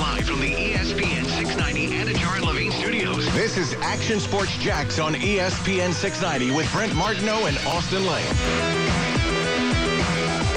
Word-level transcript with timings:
live 0.00 0.24
from 0.24 0.40
the 0.40 0.54
ESPN 0.54 1.26
690 1.26 1.88
Anajar 1.88 2.36
and 2.36 2.46
Levine 2.46 2.72
studios. 2.72 3.30
This 3.34 3.58
is 3.58 3.74
Action 3.82 4.18
Sports 4.18 4.56
Jax 4.56 4.98
on 4.98 5.12
ESPN 5.12 5.92
690 5.92 6.56
with 6.56 6.72
Brent 6.72 6.94
Martineau 6.94 7.44
and 7.44 7.58
Austin 7.66 8.06
Lane. 8.06 8.24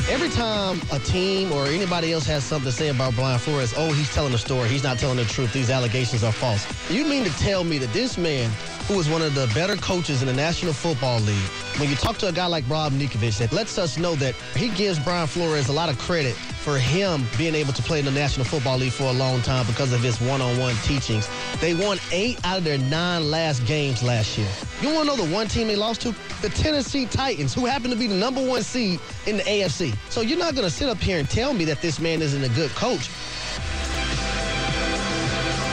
Every 0.10 0.30
time 0.30 0.80
a 0.94 1.00
team 1.00 1.52
or 1.52 1.66
anybody 1.66 2.14
else 2.14 2.26
has 2.26 2.46
something 2.46 2.72
to 2.72 2.76
say 2.76 2.88
about 2.88 3.16
Brian 3.16 3.38
Flores, 3.38 3.74
oh, 3.76 3.92
he's 3.92 4.14
telling 4.14 4.32
the 4.32 4.38
story. 4.38 4.70
He's 4.70 4.84
not 4.84 4.98
telling 4.98 5.18
the 5.18 5.26
truth. 5.26 5.52
These 5.52 5.70
allegations 5.70 6.24
are 6.24 6.32
false. 6.32 6.66
You 6.90 7.04
mean 7.04 7.26
to 7.26 7.32
tell 7.32 7.66
me 7.66 7.78
that 7.80 7.92
this 7.92 8.18
man, 8.18 8.50
who 8.88 8.98
is 8.98 9.10
one 9.10 9.22
of 9.22 9.36
the 9.36 9.52
better 9.54 9.76
coaches 9.76 10.22
in 10.22 10.28
the 10.30 10.34
National 10.34 10.72
Football 10.72 11.20
League, 11.20 11.50
when 11.80 11.90
you 11.90 11.98
talk 11.98 12.18
to 12.20 12.30
a 12.30 12.32
guy 12.32 12.46
like 12.46 12.64
Rob 12.70 12.94
Ninkovich, 12.94 13.40
that 13.40 13.52
lets 13.52 13.78
us 13.78 13.98
know 13.98 14.16
that 14.16 14.36
he 14.56 14.70
gives 14.70 15.00
Brian 15.00 15.28
Flores 15.28 15.68
a 15.68 15.74
lot 15.74 15.90
of 15.90 16.00
credit 16.00 16.38
for 16.64 16.78
him 16.78 17.26
being 17.38 17.56
able 17.56 17.74
to 17.74 17.82
play 17.84 18.00
in 18.00 18.06
the 18.06 18.12
National 18.12 18.46
Football 18.46 18.78
League 18.78 18.94
for 18.94 19.04
a 19.04 19.12
long 19.12 19.42
time 19.42 19.68
because 19.68 19.92
of 19.92 20.00
his 20.00 20.20
one-on-one 20.22 20.76
teachings. 20.78 21.30
They 21.60 21.74
won 21.74 21.98
eight 22.12 22.40
out 22.46 22.60
of 22.60 22.64
their 22.64 22.78
nine 22.78 23.30
last 23.30 23.66
games 23.66 24.02
last 24.02 24.38
year. 24.38 24.48
You 24.82 24.94
want 24.94 25.10
to 25.10 25.18
know 25.18 25.26
the 25.26 25.34
one 25.34 25.48
team 25.48 25.68
they 25.68 25.76
lost 25.76 26.02
to? 26.02 26.16
The 26.42 26.50
Tennessee 26.50 27.06
Titans, 27.06 27.54
who 27.54 27.66
happen 27.66 27.90
to 27.92 27.98
be 27.98 28.08
the 28.08 28.16
number 28.16 28.42
one 28.46 28.64
seed 28.64 29.02
in 29.28 29.38
the 29.38 29.44
AFC. 29.44 29.94
So 30.10 30.22
you're 30.22 30.40
not 30.40 30.56
going 30.56 30.66
to 30.66 30.74
sit 30.74 30.88
up 30.88 30.98
here 31.00 31.20
and 31.20 31.30
tell 31.30 31.54
me 31.54 31.66
that 31.66 31.82
this 31.82 32.00
man 32.00 32.22
isn't 32.22 32.44
a 32.44 32.50
good 32.50 32.72
coach. 32.72 33.10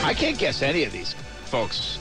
I 0.05 0.13
can't 0.13 0.37
guess 0.39 0.61
any 0.63 0.83
of 0.83 0.93
these 0.93 1.15
folks. 1.45 1.99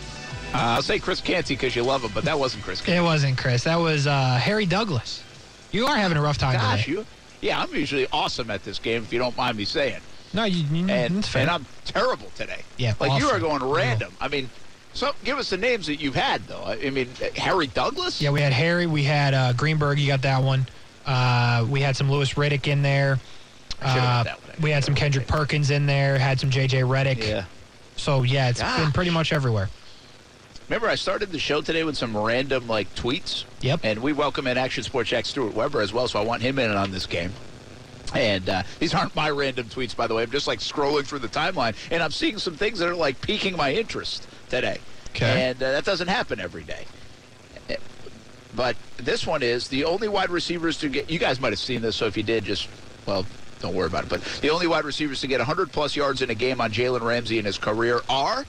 Uh, 0.52 0.58
I'll 0.58 0.82
say 0.82 0.98
Chris 0.98 1.22
Canty 1.22 1.54
because 1.54 1.76
you 1.76 1.84
love 1.84 2.04
him, 2.04 2.10
but 2.12 2.24
that 2.26 2.40
wasn't 2.40 2.64
Chris 2.64 2.82
Canty. 2.82 2.98
It 2.98 3.04
wasn't 3.04 3.38
Chris. 3.38 3.66
That 3.66 3.76
was 3.76 4.08
uh, 4.08 4.40
Harry 4.42 4.66
Douglas. 4.66 5.24
You 5.72 5.86
are 5.86 5.96
having 5.96 6.18
a 6.18 6.22
rough 6.22 6.40
time 6.40 6.54
Gosh, 6.56 6.86
today. 6.86 6.98
you. 6.98 7.06
Yeah, 7.42 7.62
I'm 7.62 7.74
usually 7.74 8.08
awesome 8.12 8.50
at 8.52 8.64
this 8.64 8.80
game, 8.80 9.04
if 9.04 9.14
you 9.14 9.20
don't 9.20 9.36
mind 9.38 9.58
me 9.58 9.66
saying. 9.66 10.02
No, 10.34 10.44
you, 10.44 10.64
you 10.72 10.88
And, 10.90 11.28
and 11.36 11.50
I'm 11.50 11.66
terrible 11.86 12.30
today. 12.36 12.62
Yeah, 12.78 12.94
Like 13.00 13.20
you 13.20 13.28
are 13.30 13.40
going 13.40 13.64
random. 13.64 14.14
I 14.22 14.28
mean, 14.28 14.50
so 14.94 15.14
give 15.24 15.38
us 15.38 15.50
the 15.50 15.58
names 15.58 15.88
that 15.88 15.96
you've 15.96 16.16
had, 16.16 16.46
though. 16.48 16.64
I 16.64 16.90
mean, 16.90 17.10
Harry 17.36 17.68
Douglas? 17.68 18.22
yeah, 18.22 18.30
we 18.32 18.42
had 18.42 18.54
Harry. 18.54 18.86
We 18.86 19.04
had 19.04 19.34
uh, 19.34 19.54
Greenberg. 19.54 19.98
You 20.00 20.08
got 20.08 20.22
that 20.24 20.44
one. 20.44 20.68
Uh, 21.06 21.66
we 21.70 21.82
had 21.82 21.96
some 21.96 22.12
Louis 22.12 22.32
Riddick 22.34 22.68
in 22.68 22.82
there. 22.82 23.20
Uh, 23.82 24.26
we 24.62 24.72
had 24.72 24.84
some 24.84 24.94
Kendrick 24.94 25.26
Perkins 25.26 25.72
in 25.72 25.86
there. 25.86 26.20
Had 26.20 26.40
some 26.40 26.50
J.J. 26.50 26.82
Redick. 26.82 27.26
Yeah. 27.26 27.46
So 27.96 28.24
yeah, 28.24 28.50
it's 28.50 28.62
been 28.62 28.92
pretty 28.92 29.12
much 29.12 29.32
everywhere. 29.34 29.70
Remember, 30.70 30.88
I 30.88 30.96
started 30.96 31.32
the 31.32 31.40
show 31.40 31.62
today 31.62 31.84
with 31.84 31.98
some 31.98 32.16
random, 32.16 32.68
like, 32.68 32.94
tweets? 32.94 33.46
Yep. 33.62 33.80
And 33.82 34.04
we 34.04 34.14
welcome 34.14 34.46
in 34.46 34.56
Action 34.56 34.84
Sports 34.84 35.10
Jax 35.10 35.30
Stewart 35.30 35.56
Weber 35.56 35.82
as 35.82 35.92
well, 35.92 36.08
so 36.08 36.20
I 36.20 36.24
want 36.24 36.44
him 36.44 36.60
in 36.60 36.70
on 36.70 36.92
this 36.92 37.08
game. 37.08 37.34
And 38.14 38.48
uh, 38.48 38.62
these 38.78 38.94
aren't 38.94 39.16
my 39.16 39.32
random 39.32 39.66
tweets, 39.66 39.96
by 39.96 40.06
the 40.06 40.14
way. 40.14 40.22
I'm 40.22 40.30
just 40.30 40.46
like 40.46 40.60
scrolling 40.60 41.08
through 41.08 41.20
the 41.20 41.28
timeline, 41.28 41.76
and 41.90 42.04
I'm 42.04 42.12
seeing 42.12 42.38
some 42.38 42.56
things 42.56 42.78
that 42.80 42.88
are 42.88 42.96
like 42.96 43.20
piquing 43.20 43.58
my 43.58 43.74
interest 43.74 44.28
today. 44.50 44.78
Okay. 45.10 45.50
And 45.50 45.62
uh, 45.62 45.72
that 45.72 45.86
doesn't 45.86 46.08
happen 46.08 46.40
every 46.40 46.64
day. 46.64 46.86
But 48.56 48.76
this 48.98 49.26
one 49.26 49.42
is 49.42 49.70
the 49.70 49.86
only 49.86 50.08
wide 50.08 50.30
receivers 50.30 50.78
to 50.80 50.90
get. 50.90 51.10
You 51.10 51.18
guys 51.18 51.40
might 51.40 51.52
have 51.52 51.60
seen 51.60 51.82
this, 51.82 51.96
so 51.96 52.06
if 52.06 52.16
you 52.16 52.24
did, 52.24 52.44
just 52.44 52.68
well, 53.08 53.26
don't 53.60 53.74
worry 53.74 53.88
about 53.88 54.04
it. 54.04 54.10
But 54.10 54.24
the 54.42 54.50
only 54.50 54.68
wide 54.68 54.86
receivers 54.86 55.22
to 55.22 55.28
get 55.28 55.40
100 55.40 55.72
plus 55.72 55.96
yards 55.96 56.22
in 56.22 56.30
a 56.30 56.36
game 56.36 56.62
on 56.62 56.72
Jalen 56.72 57.02
Ramsey 57.02 57.40
in 57.40 57.46
his 57.46 57.58
career 57.58 58.02
are 58.10 58.46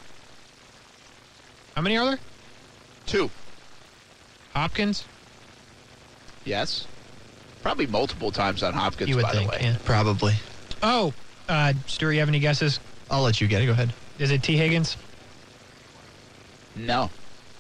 How 1.75 1.83
many 1.83 1.97
are 1.97 2.05
there? 2.07 2.19
two. 3.07 3.31
Hopkins. 4.55 5.05
Yes. 6.45 6.87
Probably 7.63 7.87
multiple 7.87 8.31
times 8.31 8.63
on 8.63 8.73
Hopkins, 8.73 9.09
You 9.11 9.17
would 9.17 9.23
by 9.23 9.33
think. 9.33 9.51
the 9.51 9.57
way. 9.57 9.63
Yeah. 9.63 9.77
Probably. 9.85 10.35
Oh, 10.83 11.13
uh, 11.49 11.73
Stuart, 11.87 12.13
you 12.13 12.21
have 12.21 12.29
any 12.29 12.39
guesses? 12.39 12.79
I'll 13.11 13.23
let 13.23 13.41
you 13.41 13.49
get 13.49 13.63
it. 13.63 13.67
Go 13.67 13.73
ahead. 13.73 13.93
Is 14.19 14.31
it 14.31 14.43
Tee 14.43 14.57
Higgins? 14.57 14.97
No. 16.77 17.11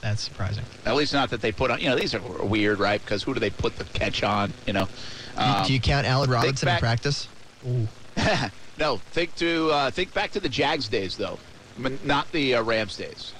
That's 0.00 0.22
surprising. 0.22 0.64
At 0.86 0.94
least 0.94 1.12
not 1.12 1.30
that 1.30 1.40
they 1.42 1.52
put 1.52 1.70
on. 1.70 1.80
You 1.80 1.90
know, 1.90 1.96
these 1.96 2.14
are 2.14 2.20
weird, 2.44 2.78
right? 2.78 3.00
Because 3.00 3.22
who 3.22 3.34
do 3.34 3.40
they 3.40 3.50
put 3.50 3.76
the 3.76 3.84
catch 3.84 4.22
on? 4.22 4.52
You 4.66 4.72
know. 4.72 4.84
Do 5.36 5.42
you- 5.44 5.50
Um, 5.52 5.66
do 5.66 5.72
you 5.72 5.80
count 5.80 6.06
Allen 6.06 6.30
Robinson 6.30 6.68
in 6.68 6.78
practice? 6.78 7.28
Ooh. 7.68 7.88
no, 8.78 8.96
think 9.12 9.34
to 9.36 9.70
uh, 9.70 9.90
think 9.90 10.14
back 10.14 10.30
to 10.32 10.40
the 10.40 10.48
Jags 10.48 10.88
days 10.88 11.16
though, 11.16 11.38
not 12.04 12.30
the 12.32 12.54
uh, 12.54 12.62
Rams 12.62 12.96
days. 12.96 13.32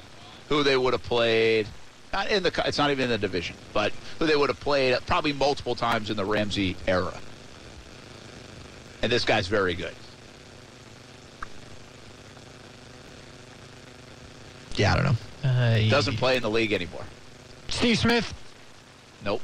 Who 0.50 0.62
they 0.62 0.76
would 0.76 0.92
have 0.92 1.02
played? 1.02 1.66
Not 2.12 2.28
in 2.28 2.42
the. 2.42 2.52
It's 2.66 2.76
not 2.76 2.90
even 2.90 3.04
in 3.04 3.10
the 3.10 3.18
division, 3.18 3.56
but 3.72 3.92
who 4.18 4.26
they 4.26 4.34
would 4.36 4.50
have 4.50 4.60
played 4.60 4.98
probably 5.06 5.32
multiple 5.32 5.74
times 5.76 6.10
in 6.10 6.16
the 6.16 6.24
Ramsey 6.24 6.76
era. 6.86 7.14
And 9.02 9.10
this 9.10 9.24
guy's 9.24 9.46
very 9.46 9.74
good. 9.74 9.94
Yeah, 14.74 14.92
I 14.92 14.96
don't 14.96 15.04
know. 15.04 15.48
Uh, 15.48 15.88
Doesn't 15.90 16.16
play 16.16 16.36
in 16.36 16.42
the 16.42 16.50
league 16.50 16.72
anymore. 16.72 17.04
Steve 17.68 17.98
Smith. 17.98 18.34
Nope. 19.24 19.40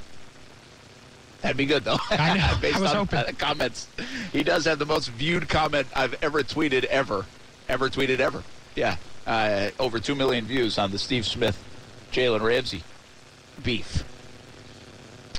That'd 1.42 1.56
be 1.56 1.66
good 1.66 1.84
though. 1.84 1.98
I 2.10 2.36
know. 2.36 2.58
Based 2.60 2.76
I 2.76 2.80
was 2.80 2.90
on 2.90 2.96
hoping. 2.96 3.18
uh, 3.20 3.32
comments, 3.38 3.86
he 4.32 4.42
does 4.42 4.64
have 4.64 4.78
the 4.78 4.86
most 4.86 5.10
viewed 5.10 5.48
comment 5.48 5.86
I've 5.94 6.14
ever 6.22 6.42
tweeted 6.42 6.84
ever, 6.84 7.26
ever 7.68 7.88
tweeted 7.88 8.18
ever. 8.18 8.42
Yeah, 8.74 8.96
uh, 9.26 9.70
over 9.78 9.98
two 9.98 10.14
million 10.14 10.44
views 10.44 10.78
on 10.78 10.90
the 10.90 10.98
Steve 10.98 11.26
Smith, 11.26 11.62
Jalen 12.12 12.40
Ramsey 12.40 12.82
beef. 13.62 14.04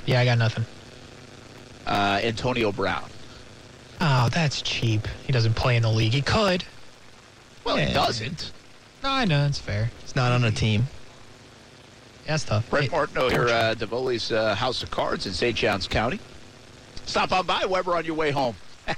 Yeah, 0.06 0.20
I 0.20 0.24
got 0.24 0.38
nothing. 0.38 0.64
Uh, 1.86 2.20
Antonio 2.22 2.72
Brown. 2.72 3.08
Oh, 4.00 4.28
that's 4.32 4.62
cheap. 4.62 5.08
He 5.26 5.32
doesn't 5.32 5.54
play 5.54 5.76
in 5.76 5.82
the 5.82 5.90
league. 5.90 6.12
He 6.12 6.22
could. 6.22 6.64
Well, 7.64 7.76
he 7.76 7.92
doesn't. 7.92 8.52
No, 9.02 9.10
I 9.10 9.24
know. 9.24 9.46
It's 9.46 9.58
fair. 9.58 9.90
It's 10.02 10.16
not 10.16 10.32
on 10.32 10.44
a 10.44 10.50
team. 10.50 10.86
Yeah, 12.24 12.32
that's 12.32 12.44
tough. 12.44 12.68
Brett 12.70 12.84
Hey, 12.84 12.88
Martineau 12.90 13.28
here, 13.28 13.48
uh, 13.48 13.74
Devoli's 13.74 14.30
uh, 14.30 14.54
House 14.54 14.82
of 14.82 14.90
Cards 14.90 15.26
in 15.26 15.32
St. 15.32 15.56
Johns 15.56 15.88
County. 15.88 16.20
Stop 17.06 17.32
on 17.32 17.46
by 17.46 17.64
Weber 17.64 17.96
on 17.96 18.04
your 18.04 18.14
way 18.14 18.30
home. 18.30 18.54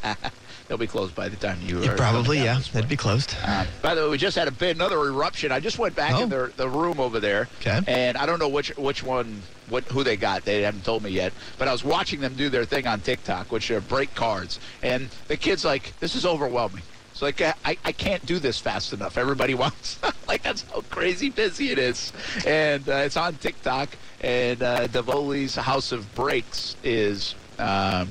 They'll 0.71 0.79
be 0.79 0.87
closed 0.87 1.17
by 1.17 1.29
the 1.29 1.35
time 1.35 1.59
you. 1.67 1.83
Yeah, 1.83 1.91
are 1.91 1.97
probably, 1.97 2.39
yeah. 2.45 2.61
That'd 2.73 2.89
be 2.89 2.97
closed. 2.97 3.35
Uh, 3.45 3.65
by 3.83 3.97
the 3.97 4.05
way, 4.05 4.11
we 4.11 4.19
just 4.19 4.37
had 4.37 4.47
a 4.47 4.53
bit 4.53 4.77
another 4.77 5.01
eruption. 5.05 5.51
I 5.51 5.59
just 5.59 5.81
went 5.81 5.97
back 5.97 6.15
Oh. 6.15 6.23
in 6.23 6.29
the 6.29 6.53
the 6.57 6.69
room 6.69 7.01
over 7.01 7.19
there, 7.19 7.49
Okay. 7.61 7.81
and 7.89 8.17
I 8.17 8.25
don't 8.25 8.39
know 8.39 8.47
which 8.49 8.69
which 8.77 9.03
one 9.03 9.43
what 9.69 9.83
who 9.87 10.05
they 10.05 10.17
got. 10.17 10.45
They 10.45 10.63
haven't 10.63 10.85
told 10.85 11.03
me 11.03 11.11
yet. 11.11 11.33
But 11.59 11.67
I 11.67 11.73
was 11.73 11.83
watching 11.83 12.21
them 12.21 12.35
do 12.37 12.49
their 12.49 12.65
thing 12.65 12.87
on 12.87 13.01
TikTok, 13.01 13.51
which 13.51 13.69
are 13.73 13.81
break 13.81 14.15
cards, 14.15 14.61
and 14.81 15.09
the 15.27 15.37
kids 15.37 15.65
like 15.65 15.93
this 15.99 16.15
is 16.15 16.25
overwhelming. 16.25 16.83
It's 17.11 17.21
like 17.21 17.41
I, 17.41 17.77
I 17.85 17.91
can't 17.91 18.25
do 18.25 18.39
this 18.39 18.61
fast 18.61 18.93
enough. 18.93 19.19
Everybody 19.19 19.55
wants 19.65 19.99
like 20.29 20.45
that's 20.45 20.63
how 20.73 20.83
crazy 20.83 21.31
busy 21.31 21.73
it 21.73 21.79
is, 21.81 22.13
and 22.47 22.89
uh, 22.89 22.93
it's 22.93 23.17
on 23.17 23.35
TikTok. 23.39 23.89
And 24.21 24.63
uh, 24.63 24.87
Devoli's 24.87 25.57
House 25.57 25.91
of 25.91 26.15
Breaks 26.15 26.77
is. 26.85 27.35
Um, 27.59 28.07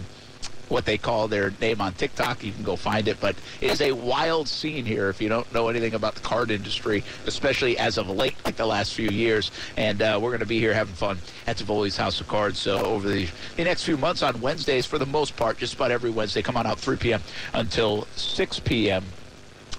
what 0.70 0.86
they 0.86 0.98
call 0.98 1.28
their 1.28 1.52
name 1.62 1.82
on 1.82 1.94
TikTok. 1.94 2.44
You 2.44 2.52
can 2.52 2.64
go 2.64 2.76
find 2.76 3.08
it, 3.08 3.20
but 3.20 3.36
it 3.62 3.72
is 3.72 3.82
a 3.82 3.92
wild 3.92 4.48
scene 4.48 4.86
here 4.86 5.10
if 5.10 5.22
you 5.22 5.30
don't 5.30 5.52
know 5.54 5.68
anything 5.68 5.94
about 5.94 6.16
the 6.16 6.22
card 6.22 6.52
industry, 6.52 7.04
especially 7.26 7.78
as 7.78 7.98
of 7.98 8.10
late, 8.10 8.36
like 8.46 8.56
the 8.56 8.66
last 8.66 8.94
few 8.94 9.10
years. 9.10 9.52
And 9.78 10.02
uh, 10.02 10.20
we're 10.22 10.32
going 10.32 10.40
to 10.40 10.46
be 10.46 10.60
here 10.60 10.74
having 10.74 10.94
fun 10.94 11.18
at 11.48 11.58
Tivoli's 11.58 11.98
House 11.98 12.22
of 12.22 12.28
Cards 12.28 12.60
so 12.60 12.78
over 12.78 13.10
the, 13.10 13.28
the 13.58 13.64
next 13.64 13.84
few 13.84 13.98
months 13.98 14.24
on 14.24 14.40
Wednesdays, 14.42 14.86
for 14.86 14.98
the 14.98 15.06
most 15.06 15.36
part, 15.36 15.58
just 15.58 15.74
about 15.74 15.92
every 15.92 16.10
Wednesday. 16.10 16.42
Come 16.42 16.58
on 16.58 16.66
out 16.66 16.80
3 16.80 16.98
p.m. 16.98 17.22
until 17.54 18.08
6 18.16 18.60
p.m. 18.62 19.04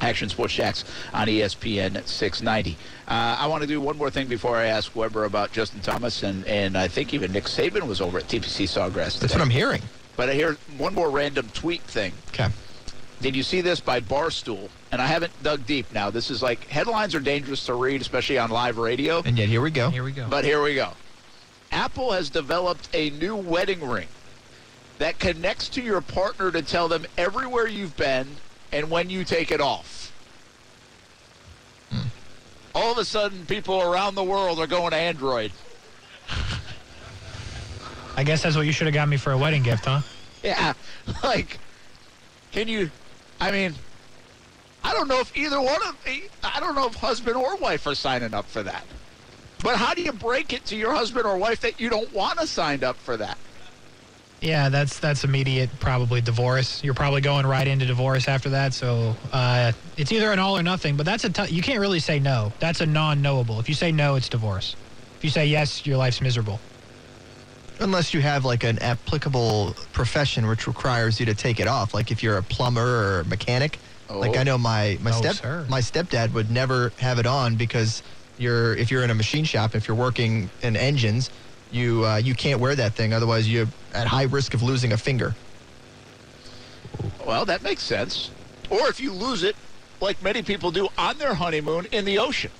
Action 0.00 0.28
Sports 0.28 0.54
Jax 0.54 0.84
on 1.12 1.26
ESPN 1.26 2.06
690. 2.06 2.76
Uh, 3.06 3.36
I 3.38 3.46
want 3.46 3.62
to 3.62 3.66
do 3.66 3.80
one 3.80 3.98
more 3.98 4.10
thing 4.10 4.28
before 4.28 4.56
I 4.56 4.66
ask 4.66 4.94
Weber 4.96 5.24
about 5.24 5.52
Justin 5.52 5.80
Thomas, 5.80 6.22
and, 6.22 6.46
and 6.46 6.76
I 6.76 6.88
think 6.88 7.12
even 7.12 7.32
Nick 7.32 7.44
Saban 7.44 7.86
was 7.86 8.00
over 8.00 8.18
at 8.18 8.24
TPC 8.24 8.64
Sawgrass. 8.66 9.18
That's 9.20 9.34
what 9.34 9.42
I'm 9.42 9.50
hearing. 9.50 9.82
But 10.16 10.28
I 10.28 10.34
hear 10.34 10.56
one 10.76 10.94
more 10.94 11.10
random 11.10 11.48
tweet 11.54 11.82
thing. 11.82 12.12
Okay. 12.28 12.48
Did 13.21 13.37
you 13.37 13.43
see 13.43 13.60
this 13.60 13.81
by 13.81 14.00
Barstool? 14.00 14.69
And 14.93 15.00
I 15.00 15.06
haven't 15.06 15.32
dug 15.43 15.66
deep 15.66 15.92
now. 15.92 16.10
This 16.10 16.30
is 16.30 16.42
like 16.42 16.66
headlines 16.68 17.15
are 17.15 17.21
dangerous 17.21 17.65
to 17.66 17.74
read, 17.74 18.01
especially 18.01 18.39
on 18.39 18.51
live 18.51 18.78
radio. 18.78 19.22
And 19.24 19.39
yet 19.39 19.48
here 19.48 19.60
we 19.60 19.71
go. 19.71 19.91
Here 19.91 20.03
we 20.03 20.12
go. 20.12 20.27
But 20.28 20.45
here 20.45 20.62
we 20.62 20.74
go. 20.74 20.92
Apple 21.71 22.12
has 22.12 22.30
developed 22.30 22.89
a 22.92 23.10
new 23.10 23.36
wedding 23.36 23.86
ring 23.86 24.09
that 24.98 25.18
connects 25.18 25.68
to 25.71 25.83
your 25.83 26.01
partner 26.01 26.51
to 26.51 26.63
tell 26.63 26.89
them 26.89 27.06
everywhere 27.16 27.66
you've 27.66 27.97
been 27.97 28.27
and 28.72 28.91
when 28.91 29.10
you 29.10 29.24
take 29.24 29.51
it 29.51 29.60
off. 29.60 30.13
Hmm. 31.91 32.09
All 32.74 32.92
of 32.92 32.98
a 32.98 33.04
sudden, 33.04 33.47
people 33.47 33.80
around 33.80 34.15
the 34.15 34.24
world 34.24 34.59
are 34.59 34.66
going 34.66 34.91
to 34.91 34.97
Android. 34.97 35.53
I 38.20 38.22
guess 38.22 38.42
that's 38.42 38.54
what 38.54 38.66
you 38.66 38.72
should 38.72 38.86
have 38.86 38.92
got 38.92 39.08
me 39.08 39.16
for 39.16 39.32
a 39.32 39.38
wedding 39.38 39.62
gift, 39.62 39.86
huh? 39.86 40.02
Yeah, 40.42 40.74
like, 41.24 41.58
can 42.52 42.68
you? 42.68 42.90
I 43.40 43.50
mean, 43.50 43.74
I 44.84 44.92
don't 44.92 45.08
know 45.08 45.20
if 45.20 45.34
either 45.34 45.58
one 45.58 45.80
of 45.88 45.96
I 46.44 46.60
don't 46.60 46.74
know 46.74 46.86
if 46.86 46.96
husband 46.96 47.36
or 47.36 47.56
wife 47.56 47.86
are 47.86 47.94
signing 47.94 48.34
up 48.34 48.44
for 48.44 48.62
that. 48.62 48.84
But 49.62 49.76
how 49.76 49.94
do 49.94 50.02
you 50.02 50.12
break 50.12 50.52
it 50.52 50.66
to 50.66 50.76
your 50.76 50.92
husband 50.92 51.24
or 51.24 51.38
wife 51.38 51.62
that 51.62 51.80
you 51.80 51.88
don't 51.88 52.12
want 52.12 52.38
to 52.40 52.46
sign 52.46 52.84
up 52.84 52.96
for 52.96 53.16
that? 53.16 53.38
Yeah, 54.42 54.68
that's 54.68 54.98
that's 54.98 55.24
immediate, 55.24 55.70
probably 55.80 56.20
divorce. 56.20 56.84
You're 56.84 56.92
probably 56.92 57.22
going 57.22 57.46
right 57.46 57.66
into 57.66 57.86
divorce 57.86 58.28
after 58.28 58.50
that. 58.50 58.74
So 58.74 59.16
uh, 59.32 59.72
it's 59.96 60.12
either 60.12 60.30
an 60.30 60.38
all 60.38 60.58
or 60.58 60.62
nothing. 60.62 60.98
But 60.98 61.06
that's 61.06 61.24
a 61.24 61.30
t- 61.30 61.54
you 61.54 61.62
can't 61.62 61.80
really 61.80 62.00
say 62.00 62.18
no. 62.18 62.52
That's 62.58 62.82
a 62.82 62.86
non-knowable. 62.86 63.60
If 63.60 63.68
you 63.70 63.74
say 63.74 63.90
no, 63.90 64.16
it's 64.16 64.28
divorce. 64.28 64.76
If 65.16 65.24
you 65.24 65.30
say 65.30 65.46
yes, 65.46 65.86
your 65.86 65.96
life's 65.96 66.20
miserable. 66.20 66.60
Unless 67.80 68.12
you 68.12 68.21
have 68.21 68.44
like 68.44 68.62
an 68.62 68.78
applicable 68.80 69.74
profession 69.92 70.47
which 70.47 70.66
requires 70.66 71.18
you 71.18 71.27
to 71.27 71.34
take 71.34 71.60
it 71.60 71.66
off. 71.66 71.94
Like 71.94 72.10
if 72.10 72.22
you're 72.22 72.36
a 72.36 72.42
plumber 72.42 72.80
or 72.82 73.21
a 73.21 73.24
mechanic. 73.24 73.78
Like 74.10 74.36
Oh. 74.36 74.41
I 74.41 74.42
know 74.42 74.59
my 74.59 74.98
my 75.03 75.10
Oh, 75.12 75.15
step 75.15 75.36
sir. 75.36 75.66
my 75.68 75.80
stepdad 75.80 76.32
would 76.32 76.50
never 76.50 76.92
have 76.98 77.18
it 77.18 77.27
on 77.27 77.56
because 77.56 78.03
you're 78.38 78.74
if 78.74 78.91
you're 78.91 79.04
in 79.04 79.10
a 79.10 79.15
machine 79.15 79.44
shop 79.44 79.74
if 79.74 79.86
you're 79.86 79.97
working 79.97 80.50
in 80.62 80.74
engines 80.77 81.30
you 81.71 82.04
uh, 82.04 82.16
you 82.16 82.34
can't 82.34 82.59
wear 82.60 82.74
that 82.74 82.94
thing 82.94 83.12
otherwise 83.12 83.48
you're 83.50 83.68
at 83.94 84.06
high 84.09 84.24
risk 84.24 84.53
of 84.54 84.62
losing 84.62 84.92
a 84.92 84.97
finger. 84.97 85.34
Well, 87.24 87.44
that 87.44 87.62
makes 87.62 87.82
sense. 87.82 88.30
Or 88.68 88.88
if 88.88 88.98
you 89.00 89.12
lose 89.12 89.42
it, 89.44 89.54
like 90.00 90.21
many 90.22 90.42
people 90.42 90.71
do 90.72 90.88
on 90.98 91.16
their 91.18 91.34
honeymoon 91.34 91.86
in 91.92 92.04
the 92.04 92.18
ocean. 92.18 92.50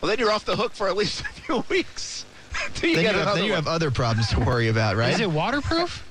Well, 0.00 0.10
then 0.10 0.18
you're 0.18 0.30
off 0.30 0.44
the 0.44 0.56
hook 0.56 0.72
for 0.74 0.88
at 0.88 0.96
least 0.96 1.20
a 1.22 1.24
few 1.24 1.64
weeks. 1.70 2.26
Till 2.74 2.90
you 2.90 2.96
Then 2.96 3.04
you, 3.04 3.10
have, 3.20 3.34
then 3.34 3.44
you 3.44 3.52
have 3.52 3.68
other 3.68 3.90
problems 3.90 4.28
to 4.30 4.40
worry 4.40 4.68
about, 4.68 4.96
right? 4.96 5.12
Is 5.12 5.20
it 5.20 5.30
waterproof? 5.30 6.04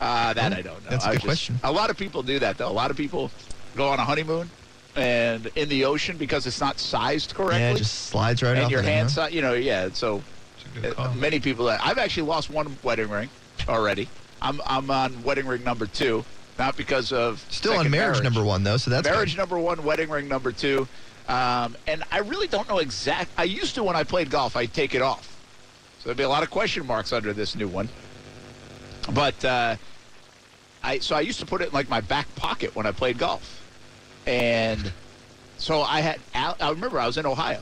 Uh, 0.00 0.32
that 0.32 0.52
I 0.52 0.62
don't 0.62 0.82
know. 0.84 0.90
That's 0.90 1.04
a 1.04 1.08
I 1.08 1.12
good 1.12 1.20
just- 1.20 1.26
question. 1.26 1.60
A 1.62 1.70
lot 1.72 1.90
of 1.90 1.96
people 1.96 2.22
do 2.22 2.38
that, 2.40 2.58
though. 2.58 2.68
A 2.68 2.72
lot 2.72 2.90
of 2.90 2.96
people 2.96 3.30
go 3.76 3.88
on 3.88 3.98
a 3.98 4.04
honeymoon 4.04 4.50
and 4.96 5.46
in 5.54 5.68
the 5.68 5.84
ocean 5.84 6.16
because 6.16 6.46
it's 6.46 6.60
not 6.60 6.78
sized 6.78 7.34
correctly. 7.34 7.60
yeah, 7.60 7.70
it 7.72 7.76
just 7.78 8.06
slides 8.08 8.42
right 8.42 8.56
and 8.56 8.64
off. 8.64 8.70
your 8.70 8.80
of 8.80 8.86
there, 8.86 8.94
hand 8.94 9.10
huh? 9.10 9.28
you 9.30 9.40
know, 9.40 9.54
yeah. 9.54 9.88
So 9.92 10.22
uh, 10.96 11.12
many 11.16 11.40
people. 11.40 11.66
That, 11.66 11.80
I've 11.82 11.98
actually 11.98 12.24
lost 12.26 12.50
one 12.50 12.76
wedding 12.82 13.08
ring 13.08 13.28
already. 13.68 14.08
I'm 14.42 14.60
I'm 14.66 14.90
on 14.90 15.22
wedding 15.22 15.46
ring 15.46 15.62
number 15.64 15.86
two, 15.86 16.24
not 16.58 16.76
because 16.76 17.12
of 17.12 17.44
Still 17.48 17.72
on 17.72 17.78
second 17.78 17.92
marriage, 17.92 18.22
number 18.22 18.44
one 18.44 18.64
though, 18.64 18.76
so 18.76 18.90
that's 18.90 19.06
good. 19.06 19.14
marriage 19.14 19.36
number 19.36 19.58
one, 19.58 19.84
wedding 19.84 20.10
ring 20.10 20.28
number 20.28 20.50
two. 20.52 20.88
Um, 21.28 21.76
and 21.86 22.02
I 22.10 22.18
really 22.18 22.48
don't 22.48 22.68
know 22.68 22.78
exact. 22.78 23.30
I 23.38 23.44
used 23.44 23.76
to 23.76 23.84
when 23.84 23.94
I 23.94 24.02
played 24.02 24.30
golf, 24.30 24.56
I'd 24.56 24.74
take 24.74 24.94
it 24.94 25.00
off. 25.02 25.31
So 26.02 26.08
there'd 26.08 26.16
be 26.16 26.24
a 26.24 26.28
lot 26.28 26.42
of 26.42 26.50
question 26.50 26.84
marks 26.84 27.12
under 27.12 27.32
this 27.32 27.54
new 27.54 27.68
one. 27.68 27.88
But 29.12 29.44
uh, 29.44 29.76
I 30.82 30.98
so 30.98 31.14
I 31.14 31.20
used 31.20 31.38
to 31.38 31.46
put 31.46 31.60
it 31.60 31.68
in 31.68 31.72
like 31.72 31.88
my 31.88 32.00
back 32.00 32.34
pocket 32.34 32.74
when 32.74 32.86
I 32.86 32.90
played 32.90 33.18
golf, 33.18 33.62
and 34.26 34.92
so 35.58 35.82
I 35.82 36.00
had. 36.00 36.18
I 36.34 36.70
remember 36.70 36.98
I 36.98 37.06
was 37.06 37.18
in 37.18 37.26
Ohio, 37.26 37.60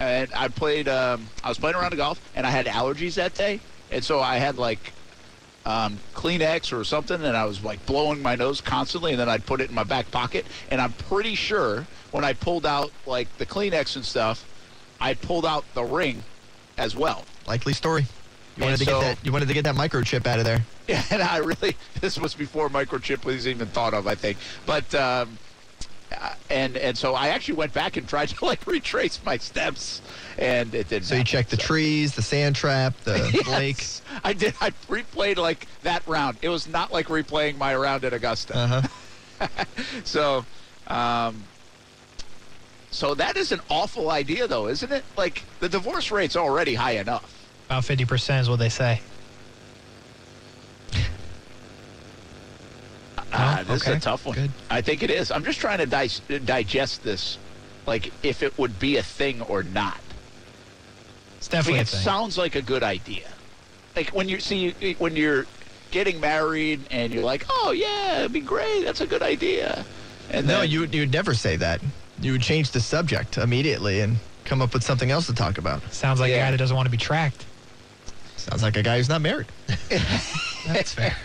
and 0.00 0.30
I 0.34 0.48
played. 0.48 0.88
Um, 0.88 1.28
I 1.44 1.50
was 1.50 1.58
playing 1.58 1.76
around 1.76 1.90
the 1.90 1.98
golf, 1.98 2.18
and 2.34 2.46
I 2.46 2.50
had 2.50 2.64
allergies 2.64 3.16
that 3.16 3.34
day, 3.34 3.60
and 3.90 4.02
so 4.02 4.20
I 4.20 4.38
had 4.38 4.56
like 4.56 4.94
um, 5.66 5.98
Kleenex 6.14 6.72
or 6.78 6.84
something, 6.84 7.22
and 7.22 7.36
I 7.36 7.44
was 7.44 7.62
like 7.62 7.84
blowing 7.84 8.22
my 8.22 8.36
nose 8.36 8.62
constantly, 8.62 9.12
and 9.12 9.20
then 9.20 9.28
I'd 9.28 9.44
put 9.44 9.60
it 9.60 9.68
in 9.68 9.74
my 9.74 9.84
back 9.84 10.10
pocket. 10.10 10.46
And 10.70 10.80
I'm 10.80 10.92
pretty 10.92 11.34
sure 11.34 11.86
when 12.10 12.24
I 12.24 12.32
pulled 12.32 12.64
out 12.64 12.90
like 13.04 13.36
the 13.36 13.44
Kleenex 13.44 13.96
and 13.96 14.04
stuff, 14.04 14.46
I 14.98 15.12
pulled 15.12 15.44
out 15.44 15.66
the 15.74 15.84
ring 15.84 16.22
as 16.78 16.96
well. 16.96 17.24
Likely 17.46 17.72
story. 17.72 18.06
You 18.56 18.64
wanted 18.64 18.78
to 18.80 18.84
so- 18.84 19.00
get 19.00 19.16
that. 19.16 19.24
You 19.26 19.32
wanted 19.32 19.48
to 19.48 19.54
get 19.54 19.64
that 19.64 19.74
microchip 19.74 20.26
out 20.26 20.38
of 20.38 20.44
there. 20.44 20.62
Yeah, 20.88 21.00
and 21.12 21.22
I 21.22 21.36
really 21.38 21.76
this 22.00 22.18
was 22.18 22.34
before 22.34 22.68
microchip 22.68 23.24
was 23.24 23.46
even 23.46 23.68
thought 23.68 23.94
of, 23.94 24.08
I 24.08 24.16
think. 24.16 24.36
But 24.66 24.92
um, 24.96 25.38
uh, 26.10 26.34
and 26.50 26.76
and 26.76 26.98
so 26.98 27.14
I 27.14 27.28
actually 27.28 27.54
went 27.54 27.72
back 27.72 27.96
and 27.96 28.06
tried 28.06 28.28
to 28.36 28.44
like 28.44 28.66
retrace 28.66 29.20
my 29.24 29.36
steps, 29.38 30.02
and 30.38 30.74
it 30.74 30.88
didn't. 30.88 31.04
So 31.04 31.14
you 31.14 31.18
happen, 31.20 31.30
checked 31.30 31.50
the 31.50 31.56
so. 31.56 31.62
trees, 31.62 32.16
the 32.16 32.20
sand 32.22 32.56
trap, 32.56 32.94
the 33.04 33.30
Yes, 33.32 33.48
lake. 33.48 33.86
I 34.24 34.32
did. 34.32 34.54
I 34.60 34.70
replayed 34.88 35.36
like 35.36 35.68
that 35.84 36.04
round. 36.08 36.36
It 36.42 36.48
was 36.48 36.66
not 36.66 36.92
like 36.92 37.06
replaying 37.06 37.56
my 37.58 37.76
round 37.76 38.04
at 38.04 38.12
Augusta. 38.12 38.56
Uh 38.56 38.82
huh. 39.38 39.48
So, 40.02 40.44
um, 40.88 41.44
so 42.92 43.14
that 43.14 43.36
is 43.36 43.50
an 43.52 43.60
awful 43.68 44.10
idea, 44.10 44.46
though, 44.46 44.68
isn't 44.68 44.92
it? 44.92 45.02
Like 45.16 45.42
the 45.60 45.68
divorce 45.68 46.10
rate's 46.12 46.36
already 46.36 46.74
high 46.74 46.92
enough. 46.92 47.38
About 47.66 47.82
50% 47.84 48.40
is 48.40 48.48
what 48.50 48.58
they 48.58 48.68
say. 48.68 49.00
Ah, 53.32 53.64
this 53.66 53.82
okay. 53.82 53.92
is 53.92 53.96
a 53.96 54.00
tough 54.00 54.26
one. 54.26 54.34
Good. 54.36 54.50
I 54.70 54.82
think 54.82 55.02
it 55.02 55.10
is. 55.10 55.30
I'm 55.30 55.42
just 55.42 55.58
trying 55.58 55.78
to 55.78 55.86
di- 55.86 56.38
digest 56.44 57.02
this, 57.02 57.38
like 57.86 58.12
if 58.22 58.42
it 58.42 58.56
would 58.58 58.78
be 58.78 58.98
a 58.98 59.02
thing 59.02 59.40
or 59.42 59.62
not. 59.62 59.98
It's 61.38 61.48
I 61.48 61.52
definitely 61.52 61.72
mean, 61.72 61.78
a 61.80 61.82
it 61.82 61.88
sounds 61.88 62.36
like 62.36 62.54
a 62.56 62.62
good 62.62 62.82
idea. 62.82 63.28
Like 63.96 64.10
when 64.10 64.28
you 64.28 64.38
see 64.38 64.72
when 64.98 65.16
you're 65.16 65.46
getting 65.90 66.20
married 66.20 66.80
and 66.90 67.12
you're 67.12 67.24
like, 67.24 67.46
oh 67.48 67.72
yeah, 67.72 68.20
it'd 68.20 68.32
be 68.34 68.40
great. 68.40 68.84
That's 68.84 69.00
a 69.00 69.06
good 69.06 69.22
idea. 69.22 69.84
And 70.30 70.46
No, 70.46 70.60
then, 70.60 70.70
you 70.70 70.84
you 70.84 71.00
would 71.00 71.12
never 71.12 71.32
say 71.32 71.56
that. 71.56 71.80
You 72.22 72.32
would 72.32 72.42
change 72.42 72.70
the 72.70 72.80
subject 72.80 73.36
immediately 73.36 74.00
and 74.00 74.16
come 74.44 74.62
up 74.62 74.72
with 74.74 74.84
something 74.84 75.10
else 75.10 75.26
to 75.26 75.34
talk 75.34 75.58
about. 75.58 75.82
Sounds 75.92 76.20
like 76.20 76.30
a 76.32 76.36
guy 76.36 76.50
that 76.50 76.56
doesn't 76.56 76.76
want 76.76 76.86
to 76.86 76.90
be 76.90 76.96
tracked. 76.96 77.44
Sounds 78.36 78.62
like 78.62 78.76
a 78.76 78.82
guy 78.82 78.96
who's 78.96 79.08
not 79.08 79.20
married. 79.20 79.46
That's 80.66 80.94
fair. 80.94 81.16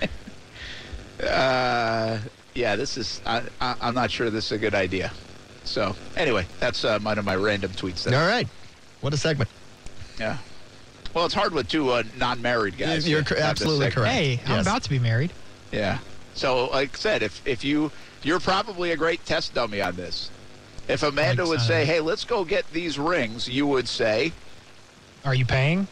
Uh, 1.23 2.19
yeah, 2.53 2.75
this 2.75 2.97
is. 2.97 3.21
I, 3.25 3.43
I, 3.61 3.75
I'm 3.81 3.93
not 3.95 4.11
sure 4.11 4.29
this 4.29 4.45
is 4.47 4.51
a 4.53 4.57
good 4.57 4.75
idea. 4.75 5.11
So 5.63 5.95
anyway, 6.15 6.45
that's 6.59 6.85
uh, 6.85 6.99
one 6.99 7.17
of 7.17 7.25
my 7.25 7.35
random 7.35 7.71
tweets. 7.71 8.03
There. 8.03 8.19
All 8.19 8.27
right. 8.27 8.47
What 9.01 9.13
a 9.13 9.17
segment. 9.17 9.49
Yeah. 10.19 10.37
Well, 11.13 11.25
it's 11.25 11.33
hard 11.33 11.53
with 11.53 11.67
two 11.67 11.89
uh, 11.91 12.03
non-married 12.17 12.77
guys. 12.77 13.07
You're 13.07 13.21
to 13.23 13.33
cor- 13.35 13.37
have 13.37 13.55
this 13.57 13.63
absolutely 13.63 13.91
correct. 13.91 14.13
hey, 14.13 14.39
I'm 14.45 14.61
about 14.61 14.83
to 14.83 14.89
be 14.89 14.99
married. 14.99 15.33
Yeah. 15.71 15.99
So, 16.35 16.67
like 16.67 16.95
I 16.95 16.97
said, 16.97 17.23
if 17.23 17.45
if 17.45 17.63
you 17.63 17.91
you're 18.23 18.39
probably 18.39 18.91
a 18.91 18.97
great 18.97 19.25
test 19.25 19.53
dummy 19.53 19.81
on 19.81 19.95
this. 19.95 20.31
If 20.87 21.03
Amanda 21.03 21.43
Like, 21.43 21.49
would 21.49 21.59
uh, 21.59 21.63
say, 21.63 21.85
"Hey, 21.85 21.99
let's 21.99 22.23
go 22.23 22.43
get 22.45 22.69
these 22.71 22.97
rings," 22.97 23.47
you 23.49 23.67
would 23.67 23.87
say, 23.87 24.31
Are 25.25 25.35
you 25.35 25.45
paying? 25.45 25.87